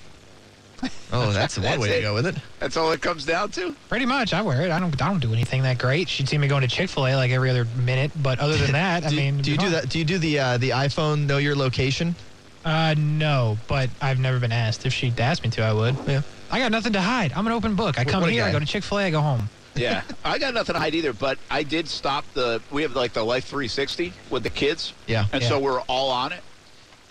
Oh, 1.11 1.31
that's 1.31 1.57
one 1.57 1.79
way 1.81 1.89
it. 1.91 1.95
to 1.97 2.01
go 2.01 2.13
with 2.13 2.25
it. 2.27 2.35
"That's 2.59 2.77
all 2.77 2.91
it 2.91 3.01
comes 3.01 3.25
down 3.25 3.49
to." 3.51 3.75
Pretty 3.89 4.05
much. 4.05 4.33
I 4.33 4.41
wear 4.41 4.61
it. 4.61 4.71
I 4.71 4.79
don't. 4.79 4.99
I 5.01 5.07
don't 5.09 5.19
do 5.19 5.33
anything 5.33 5.63
that 5.63 5.77
great. 5.77 6.07
She'd 6.09 6.29
see 6.29 6.37
me 6.37 6.47
going 6.47 6.61
to 6.61 6.67
Chick 6.67 6.89
Fil 6.89 7.07
A 7.07 7.15
like 7.15 7.31
every 7.31 7.49
other 7.49 7.65
minute. 7.77 8.11
But 8.21 8.39
other 8.39 8.57
than 8.57 8.71
that, 8.83 9.05
I 9.05 9.09
mean, 9.11 9.41
do 9.41 9.51
you 9.51 9.57
do 9.57 9.69
that? 9.69 9.89
Do 9.89 9.99
you 9.99 10.05
do 10.05 10.17
the 10.17 10.39
uh, 10.39 10.57
the 10.57 10.69
iPhone 10.69 11.25
know 11.27 11.37
your 11.37 11.55
location? 11.55 12.15
Uh, 12.63 12.95
no. 12.97 13.57
But 13.67 13.89
I've 14.01 14.19
never 14.19 14.39
been 14.39 14.51
asked. 14.51 14.85
If 14.85 14.93
she'd 14.93 15.19
asked 15.19 15.43
me 15.43 15.49
to, 15.51 15.61
I 15.63 15.73
would. 15.73 15.95
Yeah. 16.07 16.21
I 16.51 16.59
got 16.59 16.71
nothing 16.71 16.93
to 16.93 17.01
hide. 17.01 17.33
I'm 17.33 17.45
an 17.47 17.53
open 17.53 17.75
book. 17.75 17.99
I 17.99 18.05
come 18.05 18.21
what 18.21 18.29
a 18.29 18.33
here. 18.33 18.43
I 18.43 18.51
go 18.51 18.59
to 18.59 18.65
Chick 18.65 18.83
Fil 18.83 18.99
A. 18.99 19.03
I 19.05 19.09
go 19.11 19.21
home. 19.21 19.49
Yeah, 19.75 20.01
I 20.25 20.37
got 20.37 20.53
nothing 20.53 20.73
to 20.73 20.79
hide 20.79 20.95
either. 20.95 21.13
But 21.13 21.37
I 21.49 21.63
did 21.63 21.87
stop 21.87 22.25
the. 22.33 22.61
We 22.71 22.81
have 22.83 22.95
like 22.95 23.13
the 23.13 23.23
Life 23.23 23.45
360 23.45 24.13
with 24.29 24.43
the 24.43 24.49
kids. 24.49 24.93
Yeah. 25.07 25.25
And 25.33 25.41
Yeah. 25.41 25.49
so 25.49 25.59
we're 25.59 25.81
all 25.81 26.09
on 26.11 26.31
it. 26.31 26.41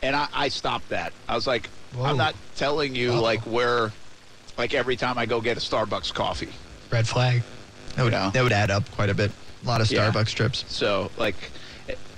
And 0.03 0.15
I, 0.15 0.29
I 0.35 0.49
stopped 0.49 0.89
that. 0.91 1.13
I 1.29 1.35
was 1.35 1.47
like, 1.47 1.69
Whoa. 1.95 2.05
I'm 2.05 2.17
not 2.17 2.35
telling 2.57 2.95
you 2.95 3.13
Uh-oh. 3.13 3.23
like 3.23 3.41
where, 3.43 3.93
like 4.59 4.75
every 4.75 4.97
time 4.97 5.17
I 5.19 5.27
go 5.27 5.41
get 5.41 5.57
a 5.57 5.61
Starbucks 5.61 6.13
coffee. 6.13 6.51
Red 6.91 7.07
flag. 7.09 7.43
That 7.97 8.03
would 8.05 8.13
Yeah. 8.13 8.31
that 8.31 8.43
would 8.43 8.53
add 8.53 8.71
up 8.71 8.91
quite 8.93 9.09
a 9.11 9.15
bit. 9.15 9.31
A 9.63 9.67
lot 9.67 9.81
of 9.81 9.91
Yeah. 9.91 10.11
Starbucks 10.11 10.35
trips. 10.35 10.65
So 10.69 11.11
like, 11.17 11.37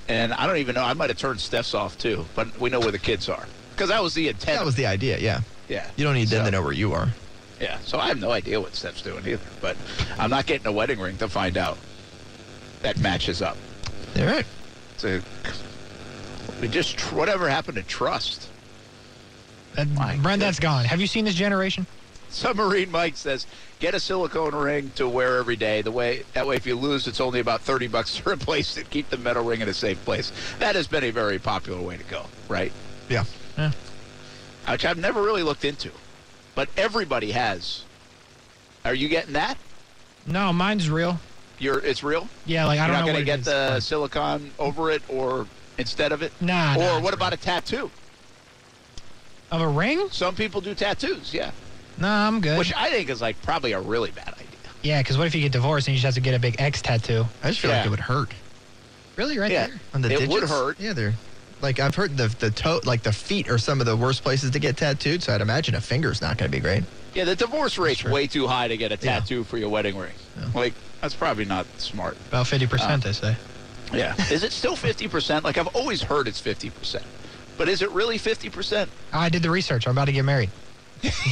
and 0.09 0.33
I 0.33 0.47
don't 0.47 0.57
even 0.59 0.75
know. 0.75 0.83
I 0.85 0.95
might 0.95 1.11
have 1.11 1.19
turned 1.19 1.41
Steph's 1.41 1.75
off 1.75 1.99
too, 1.99 2.25
but 2.35 2.59
we 2.61 2.71
know 2.71 2.81
where 2.81 2.93
the 2.93 2.99
kids 2.99 3.29
are 3.29 3.47
because 3.75 3.89
that 3.91 4.03
was 4.03 4.15
the 4.15 4.29
intent. 4.29 4.59
That 4.59 4.65
was 4.65 4.75
the 4.77 4.87
idea. 4.87 5.19
Yeah. 5.19 5.41
yeah. 5.69 5.87
You 5.97 6.05
don't 6.05 6.15
need 6.15 6.29
them 6.29 6.45
to 6.45 6.51
know 6.51 6.63
where 6.63 6.73
you 6.73 6.93
are. 6.93 7.09
Yeah. 7.61 7.79
So 7.81 7.99
I 7.99 8.09
have 8.09 8.21
no 8.21 8.31
idea 8.31 8.61
what 8.61 8.75
Steph's 8.75 9.03
doing 9.03 9.27
either, 9.27 9.41
but 9.61 9.77
I'm 10.19 10.31
not 10.31 10.47
getting 10.47 10.67
a 10.67 10.73
wedding 10.73 10.99
ring 11.01 11.17
to 11.19 11.29
find 11.29 11.57
out. 11.57 11.79
That 12.83 12.99
matches 12.99 13.41
up. 13.43 13.57
All 14.19 14.27
right. 14.27 14.47
So 14.99 15.21
we 16.61 16.69
just 16.69 17.01
whatever 17.13 17.49
happened 17.49 17.77
to 17.77 17.83
trust. 17.83 18.49
That, 19.75 19.89
My 19.89 20.17
Brent, 20.17 20.41
that's 20.41 20.59
goodness. 20.59 20.59
gone. 20.61 20.85
Have 20.87 21.01
you 21.01 21.07
seen 21.07 21.25
this 21.25 21.35
generation? 21.35 21.87
Submarine 22.29 22.91
Mike 22.91 23.17
says, 23.17 23.47
"Get 23.79 23.95
a 23.95 24.01
silicone 24.01 24.55
ring 24.55 24.91
to 24.97 25.09
wear 25.09 25.39
every 25.39 25.57
day. 25.57 25.81
The 25.83 25.91
way 25.93 26.25
that 26.35 26.47
way, 26.47 26.57
if 26.57 26.67
you 26.67 26.75
lose, 26.75 27.07
it's 27.07 27.21
only 27.21 27.41
about 27.41 27.61
thirty 27.63 27.87
bucks 27.87 28.17
to 28.17 28.29
replace 28.31 28.77
it. 28.77 28.91
Keep 28.91 29.11
the 29.11 29.17
metal 29.19 29.45
ring 29.45 29.61
in 29.61 29.69
a 29.69 29.75
safe 29.75 30.03
place." 30.05 30.33
That 30.59 30.75
has 30.75 30.87
been 30.87 31.05
a 31.05 31.11
very 31.11 31.39
popular 31.39 31.81
way 31.81 31.97
to 31.97 32.05
go, 32.05 32.27
right? 32.49 32.73
Yeah. 33.09 33.25
Yeah. 33.57 33.73
Which 34.69 34.85
I've 34.85 34.99
never 34.99 35.23
really 35.23 35.43
looked 35.43 35.65
into, 35.65 35.91
but 36.57 36.69
everybody 36.77 37.31
has. 37.31 37.85
Are 38.85 38.95
you 38.95 39.09
getting 39.09 39.35
that? 39.35 39.57
No, 40.27 40.53
mine's 40.53 40.91
real. 40.91 41.21
You're 41.61 41.79
it's 41.79 42.03
real. 42.03 42.27
Yeah, 42.47 42.67
like 42.67 42.81
I 42.81 42.87
You're 42.87 42.97
don't 42.97 43.07
not 43.07 43.13
know 43.13 43.19
to 43.21 43.25
get 43.25 43.45
the 43.45 43.79
silicone 43.79 44.51
over 44.59 44.91
it 44.91 45.03
or 45.09 45.47
instead 45.79 46.11
of 46.11 46.23
it. 46.23 46.33
Nah, 46.41 46.75
Or 46.75 46.79
nah, 46.79 47.01
what 47.01 47.15
about 47.15 47.33
a 47.33 47.37
tattoo? 47.37 47.93
of 49.53 49.61
a 49.61 49.69
ring? 49.69 50.09
Some 50.11 50.35
people 50.35 50.61
do 50.61 50.75
tattoos, 50.75 51.33
yeah, 51.33 51.53
Nah, 51.99 52.27
I'm 52.27 52.41
good. 52.41 52.59
which 52.59 52.75
I 52.75 52.91
think 52.91 53.09
is 53.11 53.21
like 53.21 53.41
probably 53.43 53.73
a 53.73 53.81
really 53.81 54.11
bad 54.11 54.35
idea. 54.35 54.47
yeah, 54.83 55.01
because 55.01 55.17
what 55.17 55.29
if 55.29 55.35
you 55.37 55.41
get 55.41 55.53
divorced 55.53 55.87
and 55.87 55.95
you 55.95 56.01
just 56.01 56.05
have 56.05 56.15
to 56.15 56.21
get 56.21 56.35
a 56.35 56.39
big 56.41 56.57
X 56.59 56.83
tattoo? 56.83 57.27
I 57.45 57.49
just 57.51 57.61
feel 57.61 57.71
Yeah. 57.71 57.77
like 57.79 57.87
it 57.87 57.91
would 57.91 58.01
hurt 58.01 58.33
Really, 59.15 59.39
right 59.39 59.51
Yeah. 59.51 59.69
there? 59.69 59.81
on 59.95 60.03
the 60.03 60.09
It 60.09 60.19
digits. 60.19 60.33
would 60.33 60.43
hurt. 60.49 60.81
Yeah, 60.81 60.93
they're 60.95 61.15
like 61.63 61.81
I've 61.81 61.95
heard 61.95 62.17
the 62.17 62.29
the 62.39 62.51
toe 62.51 62.81
like 62.85 63.03
the 63.03 63.13
feet 63.13 63.49
are 63.49 63.59
some 63.59 63.81
of 63.81 63.87
the 63.87 63.97
worst 63.97 64.23
places 64.23 64.51
to 64.53 64.59
get 64.59 64.77
tattooed. 64.77 65.23
So 65.23 65.35
I'd 65.35 65.41
imagine 65.41 65.75
a 65.75 65.81
finger's 65.81 66.21
not 66.21 66.39
going 66.39 66.51
to 66.51 66.57
be 66.57 66.61
great. 66.61 66.85
Yeah, 67.15 67.25
the 67.25 67.37
divorce 67.37 67.79
rate's 67.79 68.01
Sure. 68.01 68.13
way 68.13 68.27
too 68.27 68.47
high 68.47 68.69
to 68.69 68.77
get 68.77 68.93
a 68.93 68.99
Yeah. 69.01 69.21
tattoo 69.21 69.45
for 69.45 69.57
your 69.59 69.69
wedding 69.71 69.97
ring. 69.97 70.13
Like 70.55 70.75
that's 71.01 71.15
probably 71.15 71.45
not 71.45 71.67
smart. 71.79 72.17
About 72.29 72.47
50%, 72.47 72.81
uh, 72.91 72.97
they 72.99 73.13
say. 73.13 73.37
Yeah. 73.93 74.15
is 74.31 74.43
it 74.43 74.53
still 74.53 74.77
50%? 74.77 75.45
Like 75.45 75.57
I've 75.59 75.69
always 75.69 76.03
heard 76.03 76.29
it's 76.29 76.41
50%. 76.41 77.03
But 77.57 77.69
is 77.69 77.81
it 77.81 77.91
really 77.93 78.19
50%? 78.19 78.89
I 79.13 79.29
did 79.31 79.43
the 79.43 79.51
research. 79.51 79.87
I'm 79.87 79.93
about 79.93 80.07
to 80.07 80.13
get 80.13 80.25
married. 80.25 80.51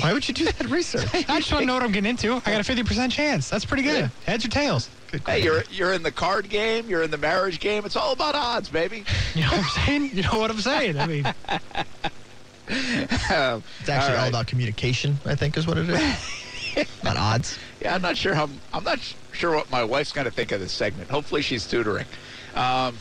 Why 0.00 0.12
would 0.12 0.26
you 0.26 0.34
do 0.34 0.44
that 0.44 0.68
research? 0.70 1.08
I 1.28 1.40
just 1.40 1.52
want 1.52 1.62
to 1.62 1.66
know 1.66 1.74
what 1.74 1.82
I'm 1.82 1.92
getting 1.92 2.08
into. 2.10 2.34
I 2.46 2.50
got 2.50 2.60
a 2.66 2.72
50% 2.72 3.10
chance. 3.10 3.50
That's 3.50 3.64
pretty 3.64 3.82
good. 3.82 3.98
Yeah. 3.98 4.08
Heads 4.24 4.44
or 4.44 4.48
tails? 4.48 4.88
Hey, 5.26 5.42
you're 5.42 5.62
you're 5.70 5.92
in 5.92 6.02
the 6.02 6.12
card 6.12 6.48
game, 6.48 6.88
you're 6.88 7.02
in 7.02 7.10
the 7.10 7.18
marriage 7.18 7.60
game. 7.60 7.84
It's 7.84 7.96
all 7.96 8.12
about 8.12 8.34
odds, 8.34 8.68
baby. 8.68 9.04
You 9.34 9.42
know 9.42 9.48
what 9.48 9.58
I'm 9.58 9.64
saying? 9.86 10.10
You 10.14 10.22
know 10.22 10.38
what 10.38 10.50
I'm 10.50 10.60
saying? 10.60 10.98
I 10.98 11.06
mean, 11.06 11.34
It's 12.68 13.30
actually 13.30 13.88
all, 13.88 14.22
right. 14.22 14.28
about 14.28 14.46
communication, 14.46 15.18
I 15.26 15.34
think, 15.34 15.56
is 15.56 15.66
what 15.66 15.76
it 15.76 15.88
is. 15.90 16.86
Not 17.02 17.16
odds. 17.16 17.58
Yeah, 17.80 17.94
I'm 17.94 18.02
not 18.02 18.16
sure 18.16 18.34
how 18.34 18.48
I'm 18.72 18.84
not 18.84 19.00
sh- 19.00 19.14
sure 19.32 19.54
what 19.54 19.70
my 19.70 19.84
wife's 19.84 20.12
going 20.12 20.24
to 20.24 20.30
think 20.30 20.50
of 20.52 20.60
this 20.60 20.72
segment. 20.72 21.10
Hopefully, 21.10 21.42
she's 21.42 21.66
tutoring. 21.66 22.06
Um, 22.54 22.96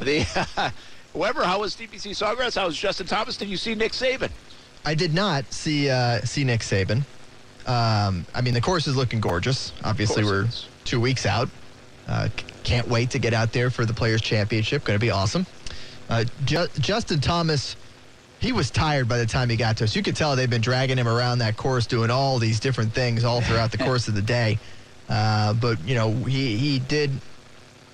the 0.00 0.24
Weber, 1.12 1.44
how 1.44 1.60
was 1.60 1.76
TPC 1.76 2.10
Sawgrass? 2.12 2.56
How 2.58 2.66
was 2.66 2.76
Justin 2.76 3.06
Thomas? 3.06 3.36
Did 3.36 3.48
you 3.48 3.56
see 3.56 3.74
Nick 3.74 3.92
Saban? 3.92 4.30
I 4.84 4.94
did 4.94 5.14
not 5.14 5.52
see 5.52 5.88
uh, 5.90 6.20
see 6.22 6.44
Nick 6.44 6.60
Saban. 6.60 7.04
Um, 7.66 8.26
I 8.34 8.40
mean, 8.42 8.54
the 8.54 8.60
course 8.60 8.86
is 8.86 8.96
looking 8.96 9.20
gorgeous. 9.20 9.72
Obviously, 9.84 10.24
we're 10.24 10.48
two 10.84 11.00
weeks 11.00 11.24
out. 11.26 11.48
Uh, 12.06 12.28
can't 12.62 12.88
wait 12.88 13.10
to 13.10 13.18
get 13.18 13.32
out 13.32 13.52
there 13.52 13.70
for 13.70 13.84
the 13.86 13.94
Players 13.94 14.20
Championship. 14.20 14.84
Going 14.84 14.98
to 14.98 15.04
be 15.04 15.10
awesome. 15.10 15.46
Uh, 16.10 16.24
Ju- 16.44 16.68
Justin 16.78 17.20
Thomas, 17.20 17.76
he 18.40 18.52
was 18.52 18.70
tired 18.70 19.08
by 19.08 19.16
the 19.16 19.26
time 19.26 19.48
he 19.48 19.56
got 19.56 19.78
to 19.78 19.84
us. 19.84 19.96
You 19.96 20.02
could 20.02 20.16
tell 20.16 20.36
they've 20.36 20.50
been 20.50 20.60
dragging 20.60 20.98
him 20.98 21.08
around 21.08 21.38
that 21.38 21.56
course, 21.56 21.86
doing 21.86 22.10
all 22.10 22.38
these 22.38 22.60
different 22.60 22.92
things 22.92 23.24
all 23.24 23.40
throughout 23.40 23.72
the 23.72 23.78
course 23.88 24.08
of 24.08 24.14
the 24.14 24.22
day. 24.22 24.58
Uh, 25.08 25.54
but 25.54 25.82
you 25.86 25.94
know, 25.94 26.12
he 26.12 26.56
he 26.56 26.78
did 26.78 27.10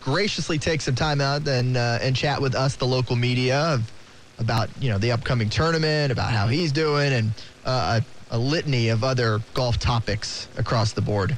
graciously 0.01 0.59
take 0.59 0.81
some 0.81 0.95
time 0.95 1.21
out 1.21 1.47
and 1.47 1.77
uh, 1.77 1.99
and 2.03 2.17
chat 2.17 2.41
with 2.41 2.55
us, 2.55 2.77
the 2.77 2.87
local 2.87 3.17
media, 3.17 3.59
of, 3.59 3.93
about 4.39 4.69
you 4.81 4.91
know 4.91 4.99
the 4.99 5.13
upcoming 5.13 5.49
tournament, 5.49 6.11
about 6.11 6.33
how 6.33 6.47
he's 6.49 6.73
doing, 6.73 7.13
and 7.13 7.33
uh, 7.65 8.01
a, 8.31 8.37
a 8.37 8.39
litany 8.39 8.89
of 8.89 9.05
other 9.05 9.41
golf 9.55 9.79
topics 9.79 10.49
across 10.57 10.93
the 10.93 11.03
board. 11.03 11.37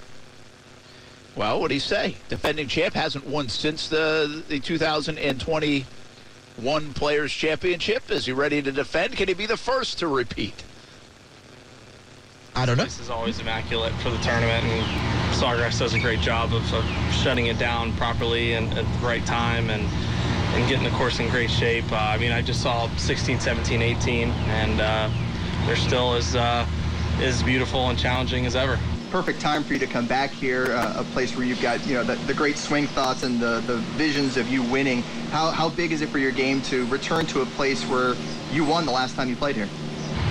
Well, 1.34 1.60
what 1.60 1.68
do 1.68 1.74
you 1.74 1.80
say? 1.80 2.16
Defending 2.28 2.68
champ 2.68 2.94
hasn't 2.94 3.26
won 3.26 3.48
since 3.48 3.88
the 3.88 4.42
the 4.48 4.60
2021 4.60 6.92
Players 6.92 7.32
Championship. 7.32 8.10
Is 8.10 8.26
he 8.26 8.32
ready 8.32 8.60
to 8.60 8.70
defend? 8.70 9.16
Can 9.16 9.28
he 9.28 9.34
be 9.34 9.46
the 9.46 9.56
first 9.56 9.98
to 10.00 10.08
repeat? 10.08 10.62
I 12.54 12.66
don't 12.66 12.76
know. 12.76 12.84
This 12.84 13.00
is 13.00 13.08
always 13.08 13.40
immaculate 13.40 13.94
for 13.94 14.10
the 14.10 14.18
tournament, 14.18 14.66
and 14.66 15.34
Sawgrass 15.34 15.78
does 15.78 15.94
a 15.94 15.98
great 15.98 16.20
job 16.20 16.52
of, 16.52 16.70
of 16.74 16.84
shutting 17.10 17.46
it 17.46 17.58
down 17.58 17.96
properly 17.96 18.52
and 18.52 18.70
at 18.74 18.84
the 18.84 19.06
right 19.06 19.24
time 19.24 19.70
and 19.70 19.88
and 20.54 20.68
getting 20.68 20.84
the 20.84 20.90
course 20.98 21.18
in 21.18 21.30
great 21.30 21.50
shape. 21.50 21.90
Uh, 21.90 21.96
I 21.96 22.18
mean, 22.18 22.30
I 22.30 22.42
just 22.42 22.60
saw 22.60 22.94
16, 22.98 23.40
17, 23.40 23.80
18, 23.80 24.28
and 24.28 24.82
uh, 24.82 25.08
they're 25.64 25.76
still 25.76 26.14
is. 26.14 26.36
uh, 26.36 26.66
as 27.20 27.42
beautiful 27.42 27.88
and 27.90 27.98
challenging 27.98 28.46
as 28.46 28.56
ever. 28.56 28.78
perfect 29.10 29.42
time 29.42 29.62
for 29.62 29.74
you 29.74 29.78
to 29.78 29.86
come 29.86 30.06
back 30.06 30.30
here, 30.30 30.68
uh, 30.72 31.00
a 31.00 31.04
place 31.12 31.36
where 31.36 31.44
you've 31.44 31.60
got 31.60 31.86
you 31.86 31.94
know 31.94 32.02
the, 32.02 32.14
the 32.26 32.32
great 32.32 32.56
swing 32.56 32.86
thoughts 32.86 33.24
and 33.24 33.38
the, 33.38 33.62
the 33.66 33.76
visions 33.98 34.38
of 34.38 34.48
you 34.48 34.62
winning. 34.62 35.02
How, 35.30 35.50
how 35.50 35.68
big 35.68 35.92
is 35.92 36.00
it 36.00 36.08
for 36.08 36.18
your 36.18 36.32
game 36.32 36.62
to 36.62 36.86
return 36.86 37.26
to 37.26 37.42
a 37.42 37.46
place 37.46 37.84
where 37.84 38.14
you 38.52 38.64
won 38.64 38.86
the 38.86 38.92
last 38.92 39.14
time 39.14 39.28
you 39.28 39.36
played 39.36 39.56
here? 39.56 39.68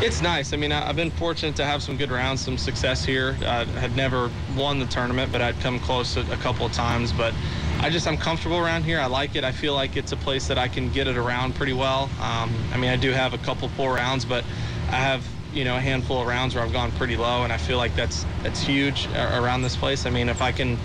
It's 0.01 0.19
nice. 0.19 0.51
I 0.51 0.57
mean, 0.57 0.71
I've 0.71 0.95
been 0.95 1.11
fortunate 1.11 1.55
to 1.57 1.65
have 1.65 1.83
some 1.83 1.95
good 1.95 2.09
rounds, 2.09 2.41
some 2.41 2.57
success 2.57 3.05
here. 3.05 3.37
I 3.41 3.65
had 3.65 3.95
never 3.95 4.31
won 4.57 4.79
the 4.79 4.87
tournament, 4.87 5.31
but 5.31 5.41
I'd 5.41 5.59
come 5.59 5.79
close 5.79 6.17
a, 6.17 6.21
a 6.31 6.37
couple 6.37 6.65
of 6.65 6.71
times. 6.71 7.13
But 7.13 7.35
I 7.81 7.89
just, 7.91 8.07
I'm 8.07 8.17
comfortable 8.17 8.57
around 8.57 8.83
here. 8.83 8.99
I 8.99 9.05
like 9.05 9.35
it. 9.35 9.43
I 9.43 9.51
feel 9.51 9.75
like 9.75 9.97
it's 9.97 10.11
a 10.11 10.17
place 10.17 10.47
that 10.47 10.57
I 10.57 10.67
can 10.67 10.91
get 10.91 11.07
it 11.07 11.17
around 11.17 11.53
pretty 11.53 11.73
well. 11.73 12.09
Um, 12.19 12.51
I 12.73 12.77
mean, 12.77 12.89
I 12.89 12.95
do 12.95 13.11
have 13.11 13.35
a 13.35 13.37
couple 13.39 13.69
poor 13.77 13.93
rounds, 13.93 14.25
but 14.25 14.43
I 14.87 14.95
have, 14.95 15.23
you 15.53 15.63
know, 15.63 15.75
a 15.75 15.79
handful 15.79 16.21
of 16.21 16.27
rounds 16.27 16.55
where 16.55 16.63
I've 16.63 16.73
gone 16.73 16.91
pretty 16.93 17.17
low, 17.17 17.43
and 17.43 17.51
I 17.51 17.57
feel 17.57 17.77
like 17.77 17.95
that's 17.95 18.25
that's 18.43 18.61
huge 18.61 19.07
around 19.15 19.61
this 19.61 19.75
place. 19.75 20.05
I 20.05 20.09
mean, 20.09 20.29
if 20.29 20.41
I 20.41 20.51
can 20.51 20.77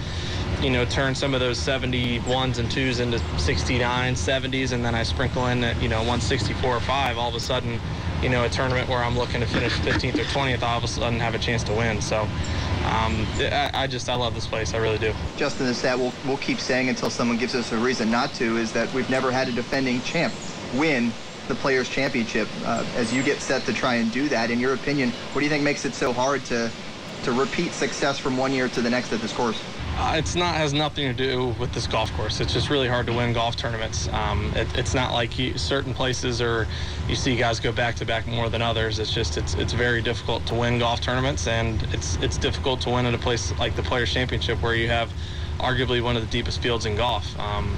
you 0.62 0.70
know, 0.70 0.84
turn 0.86 1.14
some 1.14 1.34
of 1.34 1.40
those 1.40 1.58
71s 1.58 2.58
and 2.58 2.68
2s 2.68 3.00
into 3.00 3.18
69, 3.38 4.14
70s, 4.14 4.72
and 4.72 4.84
then 4.84 4.94
I 4.94 5.02
sprinkle 5.02 5.46
in, 5.46 5.62
at, 5.62 5.80
you 5.82 5.88
know, 5.88 5.98
164 5.98 6.76
or 6.76 6.80
5, 6.80 7.18
all 7.18 7.28
of 7.28 7.34
a 7.34 7.40
sudden, 7.40 7.78
you 8.22 8.28
know, 8.28 8.44
a 8.44 8.48
tournament 8.48 8.88
where 8.88 8.98
I'm 8.98 9.18
looking 9.18 9.40
to 9.40 9.46
finish 9.46 9.72
15th 9.74 10.14
or 10.14 10.24
20th, 10.24 10.62
I 10.62 10.72
all 10.72 10.78
of 10.78 10.84
a 10.84 10.88
sudden 10.88 11.20
have 11.20 11.34
a 11.34 11.38
chance 11.38 11.62
to 11.64 11.72
win. 11.74 12.00
So 12.00 12.20
um, 12.20 13.26
I, 13.74 13.86
just, 13.88 14.08
I 14.08 14.14
love 14.14 14.34
this 14.34 14.46
place. 14.46 14.72
I 14.72 14.78
really 14.78 14.98
do. 14.98 15.12
Justin, 15.36 15.66
the 15.66 15.72
that 15.74 15.98
we'll, 15.98 16.12
we'll 16.24 16.38
keep 16.38 16.58
saying 16.58 16.88
until 16.88 17.10
someone 17.10 17.36
gives 17.36 17.54
us 17.54 17.72
a 17.72 17.76
reason 17.76 18.10
not 18.10 18.32
to 18.34 18.56
is 18.56 18.72
that 18.72 18.92
we've 18.94 19.10
never 19.10 19.30
had 19.30 19.48
a 19.48 19.52
defending 19.52 20.00
champ 20.02 20.32
win 20.74 21.12
the 21.48 21.54
Players' 21.54 21.88
Championship. 21.88 22.48
Uh, 22.64 22.84
as 22.96 23.12
you 23.12 23.22
get 23.22 23.40
set 23.40 23.64
to 23.64 23.72
try 23.72 23.96
and 23.96 24.10
do 24.12 24.28
that, 24.28 24.50
in 24.50 24.60
your 24.60 24.74
opinion, 24.74 25.10
what 25.10 25.40
do 25.40 25.44
you 25.44 25.50
think 25.50 25.62
makes 25.62 25.84
it 25.84 25.94
so 25.94 26.12
hard 26.12 26.44
to 26.46 26.70
to 27.22 27.32
repeat 27.32 27.72
success 27.72 28.18
from 28.18 28.36
one 28.36 28.52
year 28.52 28.68
to 28.68 28.80
the 28.80 28.90
next 28.90 29.12
at 29.12 29.20
this 29.20 29.32
course? 29.32 29.60
Uh, 29.98 30.14
it's 30.16 30.36
not 30.36 30.54
has 30.54 30.74
nothing 30.74 31.08
to 31.08 31.14
do 31.14 31.54
with 31.58 31.72
this 31.72 31.86
golf 31.86 32.12
course. 32.12 32.38
It's 32.40 32.52
just 32.52 32.68
really 32.68 32.86
hard 32.86 33.06
to 33.06 33.14
win 33.14 33.32
golf 33.32 33.56
tournaments. 33.56 34.08
Um, 34.12 34.52
it, 34.54 34.68
it's 34.78 34.94
not 34.94 35.12
like 35.12 35.38
you, 35.38 35.56
certain 35.56 35.94
places 35.94 36.42
or 36.42 36.68
you 37.08 37.16
see 37.16 37.34
guys 37.34 37.60
go 37.60 37.72
back 37.72 37.94
to 37.96 38.04
back 38.04 38.26
more 38.26 38.50
than 38.50 38.60
others. 38.60 38.98
It's 38.98 39.12
just 39.12 39.38
it's 39.38 39.54
it's 39.54 39.72
very 39.72 40.02
difficult 40.02 40.44
to 40.46 40.54
win 40.54 40.78
golf 40.78 41.00
tournaments, 41.00 41.46
and 41.46 41.82
it's 41.94 42.16
it's 42.16 42.36
difficult 42.36 42.82
to 42.82 42.90
win 42.90 43.06
at 43.06 43.14
a 43.14 43.18
place 43.18 43.58
like 43.58 43.74
the 43.74 43.82
Players 43.82 44.12
Championship 44.12 44.60
where 44.62 44.74
you 44.74 44.88
have 44.88 45.10
arguably 45.58 46.02
one 46.02 46.14
of 46.14 46.22
the 46.22 46.28
deepest 46.28 46.60
fields 46.60 46.84
in 46.84 46.94
golf. 46.94 47.38
Um, 47.40 47.74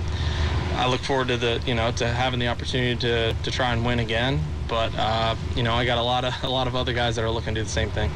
I 0.79 0.87
look 0.89 1.01
forward 1.01 1.29
to 1.29 1.37
the 1.37 1.61
you 1.67 1.75
know 1.75 1.91
to 1.93 2.07
having 2.09 2.39
the 2.39 2.47
opportunity 2.49 2.99
to, 3.01 3.35
to 3.35 3.51
try 3.51 3.73
and 3.73 3.85
win 3.85 3.99
again, 3.99 4.41
but 4.69 4.95
uh, 4.97 5.35
you 5.57 5.63
know 5.65 5.75
I 5.75 5.85
got 5.85 5.99
a 5.99 6.03
lot 6.03 6.25
of 6.25 6.33
a 6.45 6.49
lot 6.49 6.67
of 6.69 6.77
other 6.77 6.93
guys 6.93 7.17
that 7.17 7.25
are 7.25 7.31
looking 7.31 7.55
to 7.55 7.61
do 7.61 7.65
the 7.65 7.71
same 7.71 7.91
thing. 7.91 8.11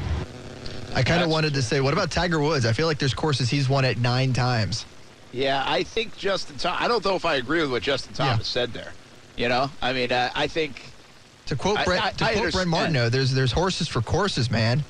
I 0.95 1.03
kind 1.03 1.23
of 1.25 1.31
wanted 1.31 1.55
to 1.55 1.63
say, 1.63 1.81
what 1.81 1.95
about 1.95 2.11
Tiger 2.11 2.39
Woods? 2.39 2.67
I 2.67 2.73
feel 2.73 2.87
like 2.87 2.99
there's 2.99 3.15
courses 3.15 3.49
he's 3.49 3.67
won 3.69 3.85
at 3.87 3.97
nine 3.99 4.33
times. 4.35 4.85
Yeah, 5.33 5.65
I 5.67 5.83
think 5.85 6.17
Justin. 6.19 6.57
Thom- 6.57 6.77
I 6.79 6.87
don't 6.87 7.03
know 7.05 7.17
if 7.17 7.25
I 7.25 7.37
agree 7.37 7.63
with 7.63 7.71
what 7.71 7.83
Justin 7.83 8.13
Yeah. 8.19 8.33
Thomas 8.33 8.47
said 8.47 8.73
there. 8.75 8.93
You 9.37 9.49
know, 9.49 9.71
I 9.81 9.95
mean, 9.95 10.13
uh, 10.13 10.31
I 10.35 10.47
think 10.47 10.83
To 11.47 11.57
quote 11.57 11.79
I- 11.79 11.85
Brett, 11.85 12.03
I- 12.05 12.11
to 12.11 12.25
I 12.25 12.33
quote 12.35 12.53
Brett 12.53 12.67
understand. 12.67 12.71
Martineau, 12.71 13.09
there's 13.09 13.33
there's 13.33 13.53
horses 13.53 13.89
for 13.89 14.03
courses, 14.03 14.51
man. 14.51 14.85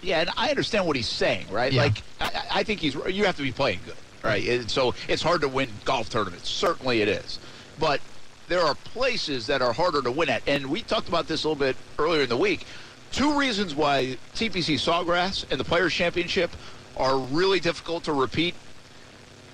Yeah, 0.00 0.20
and 0.20 0.30
I 0.36 0.48
understand 0.50 0.86
what 0.86 0.96
he's 0.96 1.08
saying, 1.08 1.46
right? 1.50 1.72
Yeah. 1.72 1.82
Like, 1.82 2.02
I, 2.20 2.42
I 2.54 2.62
think 2.62 2.80
he's. 2.80 2.94
You 2.94 3.24
have 3.26 3.36
to 3.36 3.42
be 3.42 3.52
playing 3.52 3.80
good, 3.84 3.94
right? 4.22 4.44
It- 4.44 4.70
so 4.70 4.94
it's 5.08 5.22
hard 5.22 5.40
to 5.42 5.48
win 5.48 5.68
golf 5.84 6.08
tournaments. 6.10 6.48
Certainly, 6.48 7.02
it 7.02 7.08
is. 7.08 7.38
But 7.78 8.00
there 8.48 8.60
are 8.62 8.74
places 8.74 9.46
that 9.46 9.62
are 9.62 9.72
harder 9.72 10.02
to 10.02 10.10
win 10.10 10.28
at, 10.28 10.42
and 10.46 10.66
we 10.66 10.82
talked 10.82 11.08
about 11.08 11.26
this 11.28 11.44
a 11.44 11.48
little 11.48 11.58
bit 11.58 11.76
earlier 11.98 12.22
in 12.22 12.28
the 12.28 12.36
week. 12.36 12.66
Two 13.12 13.38
reasons 13.38 13.74
why 13.74 14.16
TPC 14.34 14.76
Sawgrass 14.76 15.44
and 15.50 15.60
the 15.60 15.64
Players 15.64 15.92
Championship 15.92 16.50
are 16.96 17.18
really 17.18 17.60
difficult 17.60 18.04
to 18.04 18.12
repeat. 18.12 18.54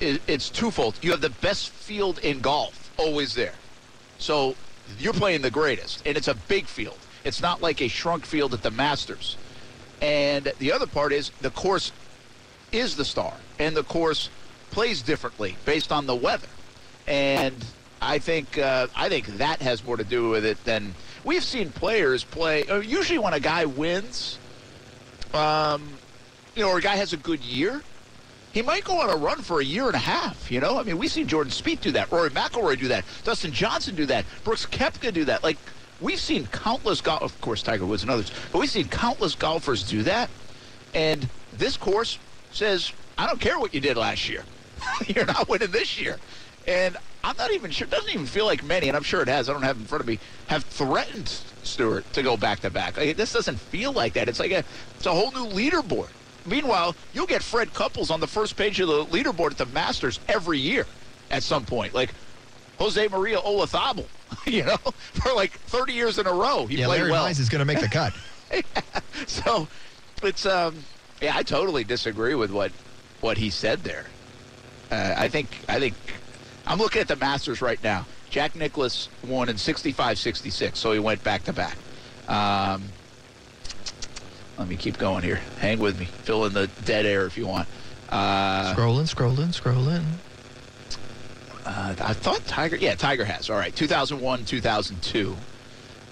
It's 0.01 0.49
twofold. 0.49 0.95
You 1.03 1.11
have 1.11 1.21
the 1.21 1.31
best 1.31 1.71
field 1.71 2.21
in 2.21 2.41
golf, 2.41 2.93
always 2.97 3.35
there. 3.35 3.55
So 4.19 4.55
you're 4.99 5.13
playing 5.13 5.43
the 5.43 5.51
greatest, 5.51 6.03
and 6.07 6.17
it's 6.17 6.29
a 6.29 6.35
big 6.35 6.67
field. 6.67 6.99
It's 7.25 7.43
not 7.43 7.61
like 7.61 7.81
a 7.83 7.89
shrunk 7.89 8.25
field 8.25 8.55
at 8.55 8.63
the 8.63 8.71
Masters. 8.71 9.37
And 10.01 10.53
the 10.61 10.73
other 10.73 10.87
part 10.87 11.13
is 11.13 11.31
the 11.41 11.51
course 11.51 11.91
is 12.71 12.95
the 12.97 13.05
star, 13.05 13.35
and 13.59 13.77
the 13.77 13.83
course 13.83 14.29
plays 14.71 15.03
differently 15.03 15.57
based 15.65 15.93
on 15.93 16.07
the 16.07 16.15
weather. 16.15 16.49
And 17.07 17.55
I 18.01 18.19
think 18.19 18.59
uh, 18.59 18.89
I 18.97 19.09
think 19.09 19.27
that 19.39 19.61
has 19.63 19.85
more 19.85 19.97
to 19.97 20.05
do 20.05 20.29
with 20.31 20.45
it 20.45 20.63
than 20.65 20.95
we've 21.25 21.45
seen 21.45 21.71
players 21.71 22.25
play. 22.25 22.65
Uh, 22.67 22.79
usually, 22.79 23.19
when 23.19 23.35
a 23.35 23.41
guy 23.41 23.65
wins, 23.65 24.39
um, 25.35 25.89
you 26.55 26.63
know, 26.63 26.71
or 26.71 26.79
a 26.79 26.83
guy 26.83 26.97
has 26.97 27.13
a 27.13 27.17
good 27.17 27.41
year, 27.41 27.83
he 28.53 28.63
might 28.63 28.85
go 28.85 29.01
on 29.01 29.11
a 29.11 29.17
run 29.17 29.43
for 29.43 29.61
a 29.61 29.65
year 29.65 29.87
and 29.87 29.95
a 29.95 29.99
half. 29.99 30.51
You 30.51 30.61
know, 30.61 30.79
I 30.79 30.83
mean, 30.83 30.99
we've 30.99 31.11
seen 31.11 31.27
Jordan 31.29 31.53
Spieth 31.53 31.81
do 31.81 31.93
that, 31.93 32.11
Rory 32.11 32.31
McIlroy 32.31 32.79
do 32.79 32.89
that, 32.89 33.05
Dustin 33.25 33.53
Johnson 33.53 33.95
do 33.95 34.07
that, 34.07 34.25
Brooks 34.45 34.67
Koepka 34.67 35.13
do 35.13 35.25
that. 35.27 35.43
Like 35.43 35.59
we've 36.01 36.21
seen 36.21 36.47
countless 36.47 37.01
golf, 37.01 37.23
of 37.23 37.41
course, 37.41 37.63
Tiger 37.63 37.87
Woods 37.87 38.03
and 38.03 38.11
others, 38.11 38.31
but 38.53 38.59
we've 38.59 38.71
seen 38.71 38.89
countless 38.89 39.35
golfers 39.35 39.83
do 39.83 40.03
that. 40.05 40.31
And 40.95 41.29
this 41.53 41.77
course 41.77 42.19
says, 42.53 42.93
I 43.17 43.27
don't 43.27 43.41
care 43.41 43.59
what 43.59 43.75
you 43.75 43.81
did 43.81 43.97
last 43.97 44.29
year, 44.29 44.45
you're 45.07 45.27
not 45.27 45.49
winning 45.49 45.71
this 45.71 46.01
year. 46.01 46.19
And 46.67 46.97
I'm 47.25 47.37
not 47.37 47.51
even 47.53 47.71
sure. 47.71 47.87
It 47.87 47.91
doesn't 47.91 48.13
even 48.13 48.27
feel 48.27 48.45
like 48.47 48.63
many, 48.63 48.89
and 48.89 48.97
I'm 48.97 49.03
sure 49.03 49.23
it 49.23 49.29
has. 49.29 49.49
I 49.49 49.53
don't 49.53 49.63
have 49.63 49.77
it 49.77 49.81
in 49.81 49.87
front 49.87 50.01
of 50.01 50.07
me. 50.07 50.19
Have 50.49 50.65
threatened 50.65 51.29
Stewart 51.63 52.11
to 52.13 52.23
go 52.23 52.37
back 52.37 52.61
to 52.61 52.71
back. 52.71 52.95
This 52.95 53.33
doesn't 53.33 53.59
feel 53.59 53.93
like 53.93 54.13
that. 54.15 54.29
It's 54.29 54.39
like 54.39 54.51
a, 54.53 54.65
it's 54.97 55.07
a 55.07 55.13
whole 55.13 55.31
new 55.33 55.47
leaderboard. 55.47 56.09
Meanwhile, 56.47 56.95
you'll 57.13 57.27
get 57.27 57.43
Fred 57.43 57.73
Couples 57.75 58.11
on 58.11 58.21
the 58.21 58.27
first 58.27 58.57
page 58.57 58.81
of 58.81 58.89
the 58.89 59.05
leaderboard 59.07 59.53
at 59.53 59.59
the 59.59 59.67
Masters 59.67 60.21
every 60.29 60.59
year 60.59 60.87
at 61.31 61.43
some 61.43 61.65
point. 61.65 61.95
Like 61.95 62.11
Jose 62.79 63.07
Maria 63.09 63.39
Olazabal, 63.39 64.07
you 64.47 64.65
know, 64.65 64.77
for 65.15 65.33
like 65.35 65.53
30 65.53 65.93
years 65.93 66.19
in 66.19 66.27
a 66.27 66.33
row. 66.33 66.67
He 66.67 66.77
Yeah, 66.77 66.87
played 66.87 66.99
Larry 67.01 67.11
well. 67.13 67.27
Mize 67.27 67.41
is 67.41 67.49
going 67.49 67.61
to 67.61 67.65
make 67.67 67.81
the 67.81 67.89
cut. 67.89 68.15
So 69.27 69.69
it's 70.23 70.47
um, 70.47 70.77
yeah, 71.21 71.37
I 71.37 71.43
totally 71.43 71.85
disagree 71.85 72.35
with 72.35 72.51
what 72.51 72.73
what 73.21 73.37
he 73.37 73.51
said 73.51 73.85
there. 73.85 74.07
Uh, 74.91 75.15
I 75.17 75.29
think 75.29 75.49
I 75.69 75.79
think 75.79 75.95
I'm 76.67 76.79
looking 76.79 77.01
at 77.01 77.09
the 77.09 77.17
Masters 77.17 77.61
right 77.63 77.83
now. 77.83 78.07
Jack 78.31 78.55
Nicklaus 78.55 79.09
won 79.27 79.49
in 79.49 79.57
65-66, 79.57 80.77
so 80.77 80.93
he 80.93 80.99
went 80.99 81.25
back 81.25 81.45
to 81.45 81.53
back. 81.53 81.77
Um, 82.29 82.85
let 84.59 84.69
me 84.69 84.77
keep 84.77 84.99
going 84.99 85.23
here. 85.23 85.41
Hang 85.61 85.79
with 85.79 85.99
me. 85.99 86.05
Fill 86.05 86.45
in 86.45 86.53
the 86.53 86.67
dead 86.85 87.07
air 87.07 87.25
if 87.27 87.39
you 87.39 87.47
want. 87.47 87.69
Uh, 88.11 88.75
scrolling, 88.75 89.13
scrolling, 89.13 89.59
scrolling. 89.59 90.05
uh, 91.65 91.95
I 92.01 92.13
thought 92.13 92.45
Tiger. 92.47 92.77
Yeah, 92.77 92.95
Tiger 92.97 93.25
has. 93.25 93.49
All 93.49 93.57
right, 93.57 93.75
2001, 93.75 94.45
2002. 94.45 95.37